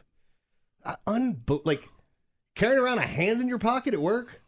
Unbe- 1.06 1.64
like 1.64 1.88
carrying 2.54 2.78
around 2.78 2.98
a 2.98 3.06
hand 3.06 3.40
in 3.40 3.48
your 3.48 3.58
pocket 3.58 3.94
at 3.94 4.00
work? 4.00 4.42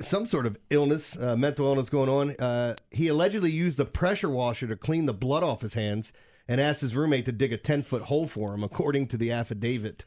Some 0.00 0.26
sort 0.26 0.46
of 0.46 0.56
illness, 0.70 1.16
uh, 1.16 1.36
mental 1.36 1.66
illness 1.66 1.88
going 1.88 2.08
on. 2.08 2.36
Uh, 2.36 2.76
he 2.92 3.08
allegedly 3.08 3.50
used 3.50 3.80
a 3.80 3.84
pressure 3.84 4.30
washer 4.30 4.68
to 4.68 4.76
clean 4.76 5.06
the 5.06 5.12
blood 5.14 5.42
off 5.42 5.62
his 5.62 5.74
hands 5.74 6.12
and 6.46 6.60
asked 6.60 6.80
his 6.80 6.94
roommate 6.94 7.24
to 7.26 7.32
dig 7.32 7.52
a 7.52 7.56
10 7.56 7.82
foot 7.82 8.02
hole 8.02 8.26
for 8.28 8.54
him, 8.54 8.62
according 8.62 9.08
to 9.08 9.16
the 9.16 9.32
affidavit. 9.32 10.04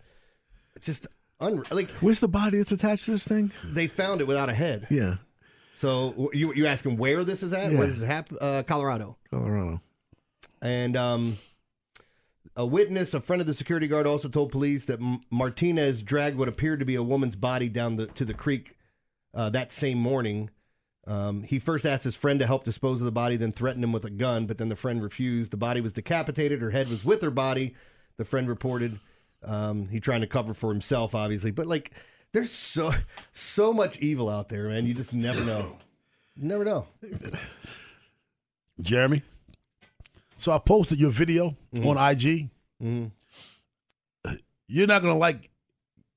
Just 0.80 1.06
unreal. 1.42 1.66
Like, 1.70 1.90
Where's 2.00 2.22
the 2.22 2.28
body 2.30 2.60
that's 2.60 2.72
attached 2.72 3.06
to 3.06 3.12
this 3.12 3.28
thing? 3.28 3.52
they 3.66 3.88
found 3.88 4.22
it 4.22 4.28
without 4.28 4.48
a 4.50 4.54
head. 4.54 4.88
Yeah, 4.90 5.16
So 5.76 6.30
you 6.34 6.54
you 6.54 6.66
asking 6.68 6.96
where 6.98 7.24
this 7.26 7.44
is 7.44 7.52
at? 7.52 7.72
Yeah. 7.72 7.78
Where 7.78 7.88
this 7.88 7.98
is 7.98 8.04
hap- 8.04 8.32
uh, 8.40 8.64
Colorado. 8.64 9.18
Colorado. 9.30 9.82
And 10.62 10.96
um, 10.96 11.38
a 12.58 12.66
witness, 12.66 13.14
a 13.14 13.22
friend 13.22 13.40
of 13.40 13.48
the 13.48 13.54
security 13.54 13.88
guard, 13.88 14.08
also 14.08 14.28
told 14.28 14.52
police 14.52 14.86
that 14.86 15.00
M- 15.00 15.22
Martinez 15.30 16.02
dragged 16.02 16.38
what 16.38 16.50
appeared 16.50 16.80
to 16.80 16.86
be 16.86 16.96
a 16.96 17.04
woman's 17.04 17.36
body 17.36 17.70
down 17.70 17.98
the, 17.98 18.08
to 18.08 18.26
the 18.26 18.34
creek 18.34 18.76
uh, 19.34 19.50
that 19.52 19.72
same 19.72 20.00
morning. 20.00 20.50
Um, 21.06 21.44
he 21.44 21.60
first 21.60 21.86
asked 21.86 22.04
his 22.04 22.16
friend 22.16 22.40
to 22.40 22.48
help 22.48 22.64
dispose 22.64 23.00
of 23.00 23.06
the 23.06 23.12
body, 23.12 23.38
then 23.38 23.52
threatened 23.52 23.84
him 23.84 23.94
with 23.94 24.04
a 24.04 24.10
gun, 24.10 24.48
but 24.48 24.58
then 24.58 24.70
the 24.70 24.76
friend 24.76 25.02
refused. 25.02 25.52
The 25.52 25.58
body 25.58 25.80
was 25.80 25.94
decapitated. 25.94 26.60
Her 26.60 26.72
head 26.72 26.90
was 26.90 27.06
with 27.06 27.22
her 27.22 27.32
body. 27.32 27.76
The 28.18 28.26
friend 28.26 28.50
reported. 28.50 29.00
Um, 29.44 29.88
he 29.90 30.00
trying 30.00 30.22
to 30.22 30.28
cover 30.28 30.56
for 30.56 30.72
himself, 30.72 31.14
obviously, 31.14 31.52
but 31.52 31.68
like, 31.68 31.92
there's 32.34 32.52
so 32.52 32.92
so 33.32 33.72
much 33.72 34.00
evil 34.00 34.30
out 34.30 34.50
there, 34.50 34.68
man. 34.68 34.88
You 34.88 34.96
just 34.96 35.14
never 35.14 35.46
know. 35.46 35.78
You 36.36 36.44
never 36.48 36.66
know. 36.66 36.88
Jeremy. 38.82 39.22
So 40.38 40.52
I 40.52 40.60
posted 40.60 41.00
your 41.00 41.12
video 41.12 41.56
mm-hmm. 41.74 41.88
on 41.88 41.98
IG. 41.98 42.50
Mm-hmm. 42.82 43.06
You're 44.68 44.88
not 44.88 45.02
going 45.02 45.14
to 45.14 45.18
like 45.18 45.50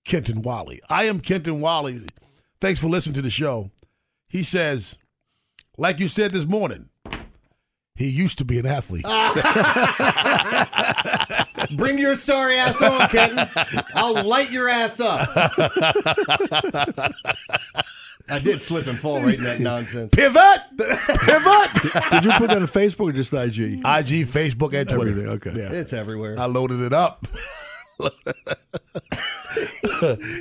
Kenton 0.04 0.42
Wally. 0.42 0.80
I 0.88 1.04
am 1.04 1.20
Kenton 1.20 1.60
Wally. 1.60 2.00
Thanks 2.60 2.80
for 2.80 2.88
listening 2.88 3.14
to 3.14 3.22
the 3.22 3.30
show. 3.30 3.70
He 4.28 4.42
says, 4.42 4.96
like 5.78 6.00
you 6.00 6.08
said 6.08 6.32
this 6.32 6.44
morning, 6.44 6.88
he 7.94 8.08
used 8.08 8.38
to 8.38 8.44
be 8.44 8.58
an 8.58 8.66
athlete. 8.66 9.04
Bring 11.76 11.98
your 11.98 12.16
sorry 12.16 12.58
ass 12.58 12.82
on, 12.82 13.08
Kenton. 13.08 13.48
I'll 13.94 14.24
light 14.24 14.50
your 14.50 14.68
ass 14.68 14.98
up. 15.00 15.28
I 18.30 18.38
did 18.38 18.62
slip 18.62 18.86
and 18.86 18.98
fall 18.98 19.20
right 19.20 19.36
in 19.36 19.44
that 19.44 19.60
nonsense. 19.60 20.14
Pivot! 20.14 20.60
Pivot! 20.76 22.04
Did 22.10 22.24
you 22.24 22.32
put 22.32 22.48
that 22.48 22.56
on 22.56 22.66
Facebook 22.66 23.08
or 23.08 23.12
just 23.12 23.32
IG? 23.32 23.80
IG, 23.80 24.26
Facebook, 24.28 24.74
and 24.74 24.88
Twitter. 24.88 25.10
Everything. 25.10 25.28
Okay. 25.28 25.52
Yeah. 25.54 25.72
It's 25.72 25.92
everywhere. 25.92 26.36
I 26.38 26.46
loaded 26.46 26.80
it 26.80 26.92
up. 26.92 27.26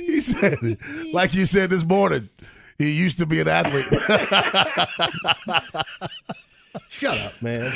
he 0.06 0.20
said, 0.20 0.56
like 1.12 1.34
you 1.34 1.46
said 1.46 1.70
this 1.70 1.84
morning, 1.84 2.28
he 2.78 2.92
used 2.92 3.18
to 3.18 3.26
be 3.26 3.40
an 3.40 3.48
athlete. 3.48 3.84
Shut 6.88 7.18
up, 7.18 7.42
man. 7.42 7.70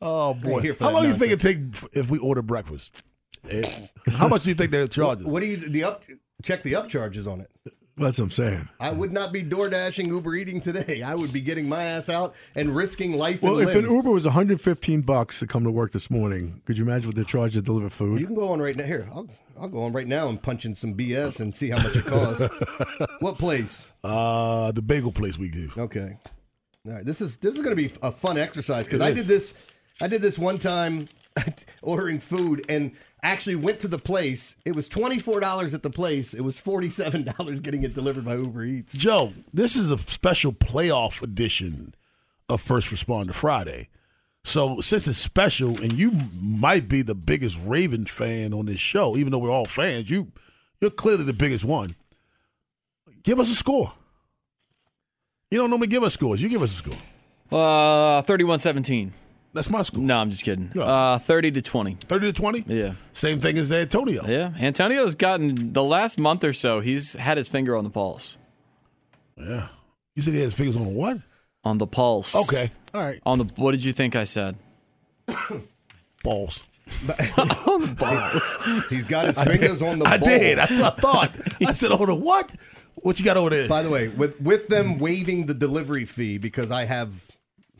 oh 0.00 0.34
boy! 0.34 0.60
here 0.60 0.76
How 0.78 0.92
long 0.92 1.02
do 1.02 1.08
you 1.08 1.14
think 1.14 1.32
it 1.32 1.40
take 1.40 1.58
if 1.92 2.08
we 2.08 2.18
order 2.18 2.40
breakfast? 2.40 3.02
How 4.12 4.28
much 4.28 4.44
do 4.44 4.50
you 4.50 4.54
think 4.54 4.70
they'll 4.70 4.88
charge 4.88 5.18
us? 5.18 5.24
What 5.24 5.40
do 5.40 5.46
you 5.46 5.56
the 5.56 5.84
up? 5.84 6.04
Check 6.42 6.62
the 6.62 6.72
upcharges 6.72 7.30
on 7.30 7.42
it. 7.42 7.50
That's 7.96 8.18
what 8.18 8.24
I'm 8.24 8.30
saying. 8.32 8.68
I 8.80 8.90
would 8.90 9.12
not 9.12 9.32
be 9.32 9.42
door 9.42 9.68
dashing 9.68 10.08
Uber 10.08 10.34
eating 10.34 10.60
today. 10.60 11.02
I 11.02 11.14
would 11.14 11.32
be 11.32 11.40
getting 11.40 11.68
my 11.68 11.84
ass 11.84 12.08
out 12.08 12.34
and 12.56 12.74
risking 12.74 13.16
life 13.16 13.40
Well, 13.42 13.58
if 13.58 13.74
an. 13.74 13.84
Uber 13.84 14.10
was 14.10 14.24
115 14.24 15.02
bucks 15.02 15.38
to 15.38 15.46
come 15.46 15.62
to 15.62 15.70
work 15.70 15.92
this 15.92 16.10
morning, 16.10 16.60
could 16.64 16.76
you 16.76 16.84
imagine 16.84 17.08
what 17.08 17.16
they 17.16 17.22
charge 17.22 17.54
to 17.54 17.62
deliver 17.62 17.88
food? 17.88 18.20
You 18.20 18.26
can 18.26 18.34
go 18.34 18.52
on 18.52 18.60
right 18.60 18.74
now. 18.74 18.84
Here, 18.84 19.08
I'll 19.12 19.28
I'll 19.58 19.68
go 19.68 19.84
on 19.84 19.92
right 19.92 20.08
now 20.08 20.28
and 20.28 20.42
punch 20.42 20.64
in 20.64 20.74
some 20.74 20.94
BS 20.94 21.38
and 21.38 21.54
see 21.54 21.70
how 21.70 21.80
much 21.82 21.94
it 21.94 22.04
costs. 22.04 22.48
what 23.20 23.38
place? 23.38 23.86
Uh, 24.02 24.72
the 24.72 24.82
bagel 24.82 25.12
place 25.12 25.38
we 25.38 25.48
do. 25.48 25.70
Okay. 25.78 26.18
All 26.86 26.92
right. 26.94 27.04
This 27.04 27.20
is 27.20 27.36
this 27.36 27.54
is 27.54 27.62
going 27.62 27.76
to 27.76 27.76
be 27.76 27.92
a 28.02 28.10
fun 28.10 28.36
exercise 28.36 28.86
because 28.86 29.00
I 29.00 29.12
did 29.12 29.26
this. 29.26 29.54
I 30.00 30.08
did 30.08 30.20
this 30.20 30.36
one 30.36 30.58
time, 30.58 31.08
ordering 31.82 32.20
food 32.20 32.64
and 32.68 32.92
actually 33.22 33.56
went 33.56 33.80
to 33.80 33.88
the 33.88 33.98
place. 33.98 34.56
It 34.64 34.74
was 34.74 34.88
twenty 34.88 35.18
four 35.18 35.40
dollars 35.40 35.74
at 35.74 35.82
the 35.82 35.90
place. 35.90 36.34
It 36.34 36.42
was 36.42 36.58
forty 36.58 36.90
seven 36.90 37.24
dollars 37.24 37.60
getting 37.60 37.82
it 37.82 37.94
delivered 37.94 38.24
by 38.24 38.36
Uber 38.36 38.64
Eats. 38.64 38.92
Joe, 38.94 39.32
this 39.52 39.76
is 39.76 39.90
a 39.90 39.98
special 39.98 40.52
playoff 40.52 41.22
edition 41.22 41.94
of 42.48 42.60
First 42.60 42.90
Responder 42.90 43.34
Friday. 43.34 43.88
So 44.46 44.80
since 44.82 45.08
it's 45.08 45.18
special, 45.18 45.80
and 45.80 45.94
you 45.94 46.12
might 46.38 46.86
be 46.86 47.00
the 47.00 47.14
biggest 47.14 47.58
Raven 47.64 48.04
fan 48.04 48.52
on 48.52 48.66
this 48.66 48.78
show, 48.78 49.16
even 49.16 49.32
though 49.32 49.38
we're 49.38 49.50
all 49.50 49.66
fans, 49.66 50.10
you 50.10 50.32
you're 50.80 50.90
clearly 50.90 51.24
the 51.24 51.32
biggest 51.32 51.64
one. 51.64 51.96
Give 53.22 53.40
us 53.40 53.50
a 53.50 53.54
score. 53.54 53.92
You 55.50 55.58
don't 55.58 55.70
normally 55.70 55.88
give 55.88 56.02
us 56.02 56.12
scores. 56.12 56.42
You 56.42 56.48
give 56.48 56.62
us 56.62 56.72
a 56.72 56.76
score. 56.76 56.96
Uh, 57.50 58.22
31-17. 58.22 59.12
That's 59.54 59.70
my 59.70 59.82
score. 59.82 60.00
No, 60.02 60.16
I'm 60.18 60.30
just 60.30 60.42
kidding. 60.44 60.72
Uh, 60.76 61.18
30 61.18 61.52
to 61.52 61.62
20. 61.62 61.96
30 62.00 62.26
to 62.26 62.32
20? 62.32 62.64
Yeah. 62.66 62.94
Same 63.12 63.40
thing 63.40 63.56
as 63.56 63.70
Antonio. 63.70 64.26
Yeah. 64.26 64.52
Antonio's 64.58 65.14
gotten 65.14 65.72
the 65.72 65.82
last 65.82 66.18
month 66.18 66.42
or 66.42 66.52
so, 66.52 66.80
he's 66.80 67.12
had 67.14 67.38
his 67.38 67.46
finger 67.46 67.76
on 67.76 67.84
the 67.84 67.90
pulse. 67.90 68.36
Yeah. 69.36 69.68
You 70.16 70.22
said 70.22 70.34
he 70.34 70.40
has 70.40 70.52
fingers 70.54 70.76
on 70.76 70.92
what? 70.94 71.18
On 71.64 71.78
the 71.78 71.86
pulse. 71.86 72.34
Okay. 72.48 72.72
All 72.92 73.02
right. 73.02 73.20
On 73.24 73.38
the 73.38 73.44
what 73.56 73.70
did 73.70 73.84
you 73.84 73.92
think 73.92 74.16
I 74.16 74.24
said? 74.24 74.56
Balls. 76.24 76.64
on 77.38 77.80
the 77.80 77.96
balls. 77.98 78.84
He's 78.90 79.04
got 79.06 79.26
his 79.26 79.42
fingers 79.42 79.80
on 79.80 80.00
the 80.00 80.06
I 80.06 80.18
ball. 80.18 80.28
did. 80.28 80.58
That's 80.58 80.72
what 80.72 80.98
I 80.98 81.00
thought. 81.00 81.30
I 81.66 81.72
said, 81.72 81.90
hold 81.90 82.10
on, 82.10 82.20
what? 82.20 82.54
What 82.96 83.18
you 83.18 83.24
got 83.24 83.36
over 83.38 83.50
there? 83.50 83.68
By 83.68 83.82
the 83.82 83.88
way, 83.90 84.08
with 84.08 84.38
with 84.40 84.68
them 84.68 84.98
waiving 84.98 85.46
the 85.46 85.54
delivery 85.54 86.04
fee 86.04 86.38
because 86.38 86.70
I 86.70 86.84
have 86.84 87.30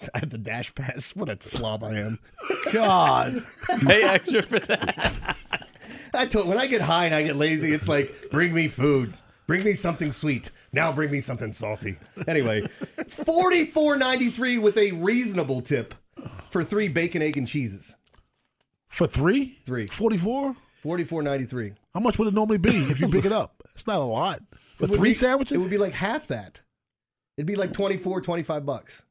I 0.14 0.18
have 0.20 0.30
the 0.30 0.38
DashPass. 0.38 1.14
What 1.16 1.28
a 1.28 1.36
slob 1.40 1.84
I 1.84 1.94
am. 1.94 2.18
God. 2.72 3.44
Pay 3.86 4.02
extra 4.04 4.42
for 4.42 4.58
that. 4.60 5.36
I 6.14 6.26
told 6.26 6.46
when 6.48 6.58
I 6.58 6.66
get 6.66 6.80
high 6.80 7.06
and 7.06 7.14
I 7.14 7.22
get 7.22 7.36
lazy, 7.36 7.72
it's 7.72 7.88
like 7.88 8.12
bring 8.30 8.54
me 8.54 8.68
food. 8.68 9.14
Bring 9.46 9.64
me 9.64 9.74
something 9.74 10.10
sweet. 10.12 10.50
Now 10.72 10.92
bring 10.92 11.10
me 11.10 11.20
something 11.20 11.52
salty. 11.52 11.96
Anyway, 12.26 12.66
forty 13.08 13.66
four 13.66 13.96
ninety 13.96 14.30
three 14.30 14.56
with 14.58 14.76
a 14.78 14.92
reasonable 14.92 15.60
tip 15.60 15.94
for 16.50 16.64
three 16.64 16.88
bacon, 16.88 17.20
egg, 17.20 17.36
and 17.36 17.46
cheeses. 17.46 17.94
For 18.88 19.06
three? 19.08 19.58
Three. 19.66 19.88
44? 19.88 20.54
Forty 20.82 21.04
four 21.04 21.20
ninety 21.22 21.44
three. 21.46 21.72
How 21.92 22.00
much 22.00 22.18
would 22.18 22.28
it 22.28 22.34
normally 22.34 22.58
be 22.58 22.76
if 22.90 23.00
you 23.00 23.08
pick 23.08 23.24
it 23.24 23.32
up? 23.32 23.62
It's 23.74 23.86
not 23.86 23.96
a 23.96 24.04
lot. 24.04 24.40
For 24.76 24.84
It 24.84 24.92
three 24.94 25.10
be- 25.10 25.14
sandwiches? 25.14 25.58
It 25.58 25.60
would 25.60 25.70
be 25.70 25.78
like 25.78 25.92
half 25.94 26.28
that. 26.28 26.60
It'd 27.36 27.46
be 27.46 27.56
like 27.56 27.72
24, 27.72 28.20
25 28.20 28.64
bucks. 28.64 29.02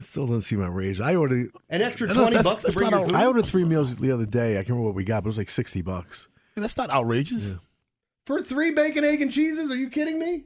Still 0.00 0.26
doesn't 0.26 0.42
see 0.42 0.56
my 0.56 0.66
rage. 0.68 1.00
I 1.00 1.14
ordered 1.14 1.50
An 1.68 1.82
extra 1.82 2.06
20 2.08 2.20
that's- 2.30 2.44
bucks 2.44 2.62
to 2.62 2.66
that's 2.68 2.76
bring 2.76 2.90
your 2.90 3.06
food. 3.06 3.14
I 3.14 3.26
ordered 3.26 3.46
three 3.46 3.64
meals 3.64 3.94
the 3.96 4.12
other 4.12 4.26
day. 4.26 4.52
I 4.54 4.56
can't 4.58 4.70
remember 4.70 4.86
what 4.86 4.94
we 4.94 5.04
got, 5.04 5.22
but 5.22 5.28
it 5.28 5.30
was 5.30 5.38
like 5.38 5.50
60 5.50 5.82
bucks. 5.82 6.28
That's 6.56 6.76
not 6.76 6.90
outrageous. 6.90 7.54
For 8.26 8.42
three 8.42 8.72
bacon, 8.72 9.04
egg, 9.04 9.22
and 9.22 9.30
cheeses? 9.32 9.70
Are 9.70 9.76
you 9.76 9.88
kidding 9.90 10.18
me? 10.18 10.44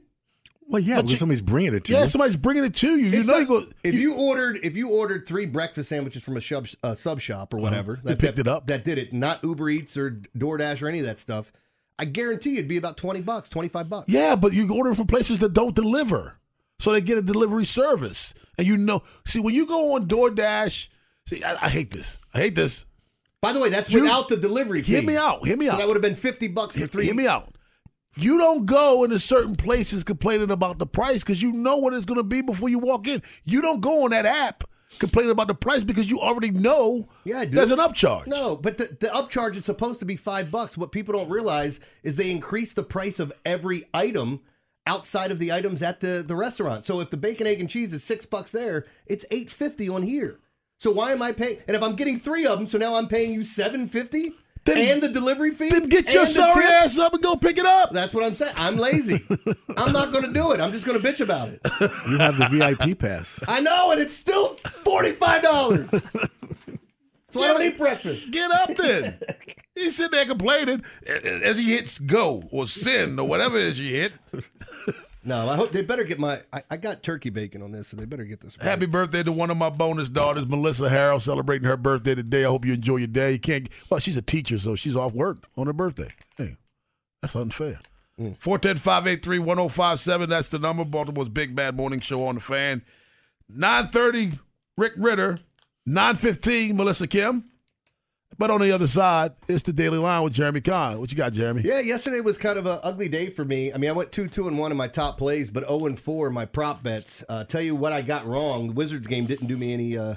Well, 0.67 0.81
yeah, 0.81 1.01
because 1.01 1.19
somebody's 1.19 1.41
bringing 1.43 1.75
it 1.75 1.83
to 1.85 1.93
yeah, 1.93 2.01
you. 2.03 2.07
somebody's 2.07 2.35
bringing 2.35 2.63
it 2.63 2.73
to 2.75 2.97
you. 2.97 3.07
You 3.07 3.23
know 3.23 3.37
you 3.37 3.45
go. 3.45 3.65
If 3.83 3.93
you 3.95 4.15
ordered 4.15 4.59
if 4.63 4.75
you 4.75 4.89
ordered 4.89 5.27
three 5.27 5.45
breakfast 5.45 5.89
sandwiches 5.89 6.23
from 6.23 6.37
a 6.37 6.41
sub, 6.41 6.67
uh, 6.81 6.95
sub 6.95 7.19
shop 7.21 7.53
or 7.53 7.57
whatever, 7.57 7.99
They 8.03 8.15
picked 8.15 8.39
it 8.39 8.47
up. 8.47 8.65
That 8.67 8.83
did 8.83 8.97
it, 8.97 9.13
not 9.13 9.43
Uber 9.43 9.69
Eats 9.69 9.95
or 9.95 10.11
DoorDash 10.35 10.81
or 10.81 10.87
any 10.87 10.99
of 10.99 11.05
that 11.05 11.19
stuff. 11.19 11.51
I 11.99 12.05
guarantee 12.05 12.53
it'd 12.53 12.67
be 12.67 12.77
about 12.77 12.97
twenty 12.97 13.21
bucks, 13.21 13.47
twenty 13.47 13.67
five 13.67 13.89
bucks. 13.89 14.09
Yeah, 14.09 14.35
but 14.35 14.53
you 14.53 14.73
order 14.73 14.95
from 14.95 15.05
places 15.05 15.37
that 15.39 15.53
don't 15.53 15.75
deliver, 15.75 16.39
so 16.79 16.91
they 16.91 17.01
get 17.01 17.17
a 17.17 17.21
delivery 17.21 17.65
service, 17.65 18.33
and 18.57 18.67
you 18.67 18.77
know. 18.77 19.03
See, 19.25 19.39
when 19.39 19.55
you 19.55 19.65
go 19.65 19.95
on 19.95 20.07
DoorDash, 20.07 20.87
see, 21.27 21.43
I, 21.43 21.65
I 21.65 21.69
hate 21.69 21.91
this. 21.91 22.17
I 22.33 22.39
hate 22.39 22.55
this. 22.55 22.85
By 23.41 23.53
the 23.53 23.59
way, 23.59 23.69
that's 23.69 23.89
You- 23.91 24.01
without 24.01 24.29
the 24.29 24.37
delivery 24.37 24.81
fee. 24.81 24.93
Hear 24.93 25.01
me 25.03 25.17
out. 25.17 25.45
Hear 25.45 25.55
me 25.57 25.67
So 25.67 25.73
out. 25.73 25.77
that 25.79 25.87
would 25.87 25.95
have 25.95 26.01
been 26.01 26.15
fifty 26.15 26.47
bucks 26.47 26.77
for 26.77 26.87
three. 26.87 27.05
Hear 27.05 27.13
me 27.15 27.27
out. 27.27 27.49
You 28.17 28.37
don't 28.37 28.65
go 28.65 29.03
into 29.03 29.19
certain 29.19 29.55
places 29.55 30.03
complaining 30.05 30.49
about 30.49 30.79
the 30.79 30.85
price 30.87 31.21
because 31.21 31.41
you 31.41 31.51
know 31.51 31.77
what 31.77 31.93
it's 31.93 32.05
going 32.05 32.17
to 32.17 32.23
be 32.23 32.41
before 32.41 32.69
you 32.69 32.79
walk 32.79 33.07
in. 33.09 33.21
You 33.43 33.61
don't 33.61 33.81
go 33.81 34.05
on 34.05 34.11
that 34.11 34.25
app 34.25 34.63
complaining 34.99 35.31
about 35.31 35.47
the 35.49 35.53
price 35.53 35.83
because 35.83 36.09
you 36.09 36.21
already 36.21 36.49
know 36.49 37.09
Yeah, 37.25 37.39
I 37.39 37.45
do. 37.45 37.57
there's 37.57 37.71
an 37.71 37.79
upcharge. 37.79 38.27
No, 38.27 38.55
but 38.55 38.77
the, 38.77 38.85
the 39.01 39.07
upcharge 39.07 39.57
is 39.57 39.65
supposed 39.65 39.99
to 39.99 40.05
be 40.05 40.15
five 40.15 40.49
bucks. 40.49 40.77
What 40.77 40.93
people 40.93 41.13
don't 41.13 41.29
realize 41.29 41.81
is 42.03 42.15
they 42.15 42.31
increase 42.31 42.71
the 42.71 42.83
price 42.83 43.19
of 43.19 43.33
every 43.43 43.83
item 43.93 44.39
outside 44.87 45.31
of 45.31 45.39
the 45.39 45.51
items 45.51 45.81
at 45.81 45.99
the, 45.99 46.23
the 46.25 46.35
restaurant. 46.35 46.85
So 46.85 46.99
if 46.99 47.09
the 47.09 47.17
bacon, 47.17 47.47
egg, 47.47 47.59
and 47.59 47.69
cheese 47.69 47.93
is 47.93 48.03
six 48.03 48.25
bucks 48.25 48.51
there, 48.51 48.85
it's 49.05 49.25
eight 49.31 49.49
fifty 49.49 49.89
on 49.89 50.03
here. 50.03 50.39
So 50.79 50.91
why 50.91 51.11
am 51.11 51.21
I 51.21 51.31
paying? 51.31 51.59
And 51.67 51.75
if 51.75 51.81
I'm 51.81 51.95
getting 51.95 52.19
three 52.19 52.45
of 52.45 52.59
them, 52.59 52.67
so 52.67 52.77
now 52.77 52.95
I'm 52.95 53.07
paying 53.07 53.33
you 53.33 53.43
seven 53.43 53.87
fifty 53.87 54.33
Then, 54.65 54.77
and 54.77 55.03
the 55.03 55.09
delivery 55.09 55.51
fee. 55.51 55.69
Then 55.69 55.89
get 55.89 56.13
your 56.13 56.25
sorry 56.25 56.65
ass 56.65 56.97
up 56.97 57.13
and 57.13 57.23
go 57.23 57.35
pick 57.35 57.57
it 57.57 57.65
up. 57.65 57.91
That's 57.91 58.13
what 58.13 58.23
I'm 58.25 58.35
saying. 58.35 58.53
I'm 58.57 58.77
lazy. 58.77 59.23
I'm 59.77 59.93
not 59.93 60.11
going 60.11 60.25
to 60.25 60.33
do 60.33 60.51
it. 60.51 60.59
I'm 60.59 60.71
just 60.71 60.85
going 60.85 60.99
to 60.99 61.07
bitch 61.07 61.21
about 61.21 61.49
it. 61.49 61.61
You 62.09 62.17
have 62.17 62.37
the 62.37 62.47
VIP 62.49 62.99
pass. 62.99 63.39
I 63.47 63.59
know, 63.61 63.91
and 63.91 64.01
it's 64.01 64.15
still 64.15 64.55
forty 64.83 65.13
five 65.13 65.41
dollars. 65.41 65.89
So 67.35 67.43
I 67.43 67.53
don't 67.53 67.63
eat 67.63 67.77
breakfast. 67.77 68.31
Get 68.31 68.49
up 68.49 68.75
then. 68.75 69.19
He's 69.75 69.97
sitting 69.97 70.11
there 70.11 70.25
complaining 70.25 70.83
as 71.05 71.57
he 71.57 71.73
hits 71.73 71.99
go 71.99 72.43
or 72.49 72.65
sin 72.65 73.19
or 73.19 73.27
whatever 73.27 73.57
it 73.57 73.63
is 73.65 73.79
you 73.79 73.93
hit. 73.95 74.13
No, 75.27 75.49
I 75.49 75.55
hope 75.55 75.71
they 75.71 75.81
better 75.81 76.03
get 76.03 76.19
my. 76.19 76.39
I, 76.53 76.61
I 76.69 76.77
got 76.77 77.01
turkey 77.01 77.31
bacon 77.31 77.63
on 77.63 77.71
this, 77.71 77.87
so 77.87 77.97
they 77.97 78.05
better 78.05 78.25
get 78.25 78.41
this. 78.41 78.55
right. 78.59 78.67
Happy 78.67 78.85
birthday 78.85 79.23
to 79.23 79.31
one 79.31 79.49
of 79.49 79.57
my 79.57 79.71
bonus 79.71 80.07
daughters, 80.07 80.45
Melissa 80.45 80.83
Harrell, 80.83 81.19
celebrating 81.19 81.67
her 81.67 81.75
birthday 81.77 82.13
today. 82.13 82.45
I 82.45 82.49
hope 82.49 82.63
you 82.63 82.73
enjoy 82.73 82.97
your 82.97 83.07
day. 83.07 83.31
You 83.31 83.39
can't. 83.39 83.67
Well, 83.89 83.99
she's 83.99 84.17
a 84.17 84.21
teacher, 84.21 84.59
so 84.59 84.75
she's 84.75 84.95
off 84.95 85.13
work 85.13 85.47
on 85.57 85.65
her 85.65 85.73
birthday. 85.73 86.09
Hey, 86.37 86.57
that's 87.23 87.35
unfair. 87.35 87.79
Mm. 88.19 88.37
410-583-1057. 88.37 90.27
That's 90.27 90.49
the 90.49 90.59
number. 90.59 90.85
Baltimore's 90.85 91.29
Big 91.29 91.55
Bad 91.55 91.75
Morning 91.75 92.01
Show 92.01 92.27
on 92.27 92.35
the 92.35 92.41
fan. 92.41 92.83
930, 93.49 94.39
Rick 94.77 94.93
Ritter. 94.95 95.39
915, 95.85 96.75
Melissa 96.75 97.07
Kim. 97.07 97.45
But 98.37 98.51
on 98.51 98.59
the 98.59 98.71
other 98.71 98.87
side, 98.87 99.33
it's 99.47 99.63
the 99.63 99.71
Daily 99.71 99.97
Line 99.97 100.21
with 100.23 100.33
Jeremy 100.33 100.59
Kahn. 100.59 100.99
What 100.99 101.09
you 101.09 101.15
got, 101.15 101.31
Jeremy? 101.31 101.61
Yeah, 101.63 101.79
yesterday 101.79 102.19
was 102.19 102.37
kind 102.37 102.57
of 102.57 102.65
an 102.65 102.79
ugly 102.83 103.07
day 103.07 103.29
for 103.29 103.45
me. 103.45 103.71
I 103.71 103.77
mean, 103.77 103.89
I 103.89 103.93
went 103.93 104.11
two, 104.11 104.27
two, 104.27 104.49
and 104.49 104.57
one 104.57 104.71
in 104.71 104.77
my 104.77 104.89
top 104.89 105.17
plays, 105.17 105.51
but 105.51 105.63
zero 105.63 105.85
and 105.85 105.97
four 105.97 106.27
in 106.27 106.33
my 106.33 106.43
prop 106.43 106.83
bets. 106.83 107.23
Uh, 107.29 107.45
tell 107.45 107.61
you 107.61 107.75
what, 107.75 107.93
I 107.93 108.01
got 108.01 108.27
wrong. 108.27 108.67
The 108.67 108.73
Wizards 108.73 109.07
game 109.07 109.25
didn't 109.25 109.47
do 109.47 109.55
me 109.55 109.73
any 109.73 109.97
uh, 109.97 110.15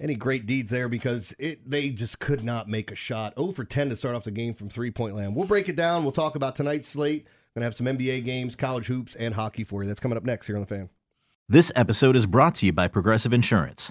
any 0.00 0.14
great 0.14 0.46
deeds 0.46 0.70
there 0.70 0.88
because 0.88 1.34
it 1.38 1.68
they 1.68 1.90
just 1.90 2.18
could 2.18 2.42
not 2.42 2.66
make 2.66 2.90
a 2.90 2.94
shot. 2.94 3.34
0 3.38 3.52
for 3.52 3.64
10 3.64 3.90
to 3.90 3.96
start 3.96 4.14
off 4.14 4.24
the 4.24 4.30
game 4.30 4.54
from 4.54 4.70
three 4.70 4.90
point 4.90 5.14
land. 5.14 5.36
We'll 5.36 5.46
break 5.46 5.68
it 5.68 5.76
down. 5.76 6.04
We'll 6.04 6.12
talk 6.12 6.34
about 6.34 6.56
tonight's 6.56 6.88
slate. 6.88 7.26
Gonna 7.54 7.66
have 7.66 7.74
some 7.74 7.86
NBA 7.86 8.24
games, 8.24 8.56
college 8.56 8.86
hoops, 8.86 9.14
and 9.16 9.34
hockey 9.34 9.64
for 9.64 9.82
you. 9.82 9.88
That's 9.88 10.00
coming 10.00 10.16
up 10.16 10.24
next 10.24 10.46
here 10.46 10.56
on 10.56 10.62
the 10.62 10.66
fan. 10.66 10.88
This 11.46 11.72
episode 11.76 12.16
is 12.16 12.24
brought 12.24 12.54
to 12.56 12.66
you 12.66 12.72
by 12.72 12.88
Progressive 12.88 13.34
Insurance. 13.34 13.90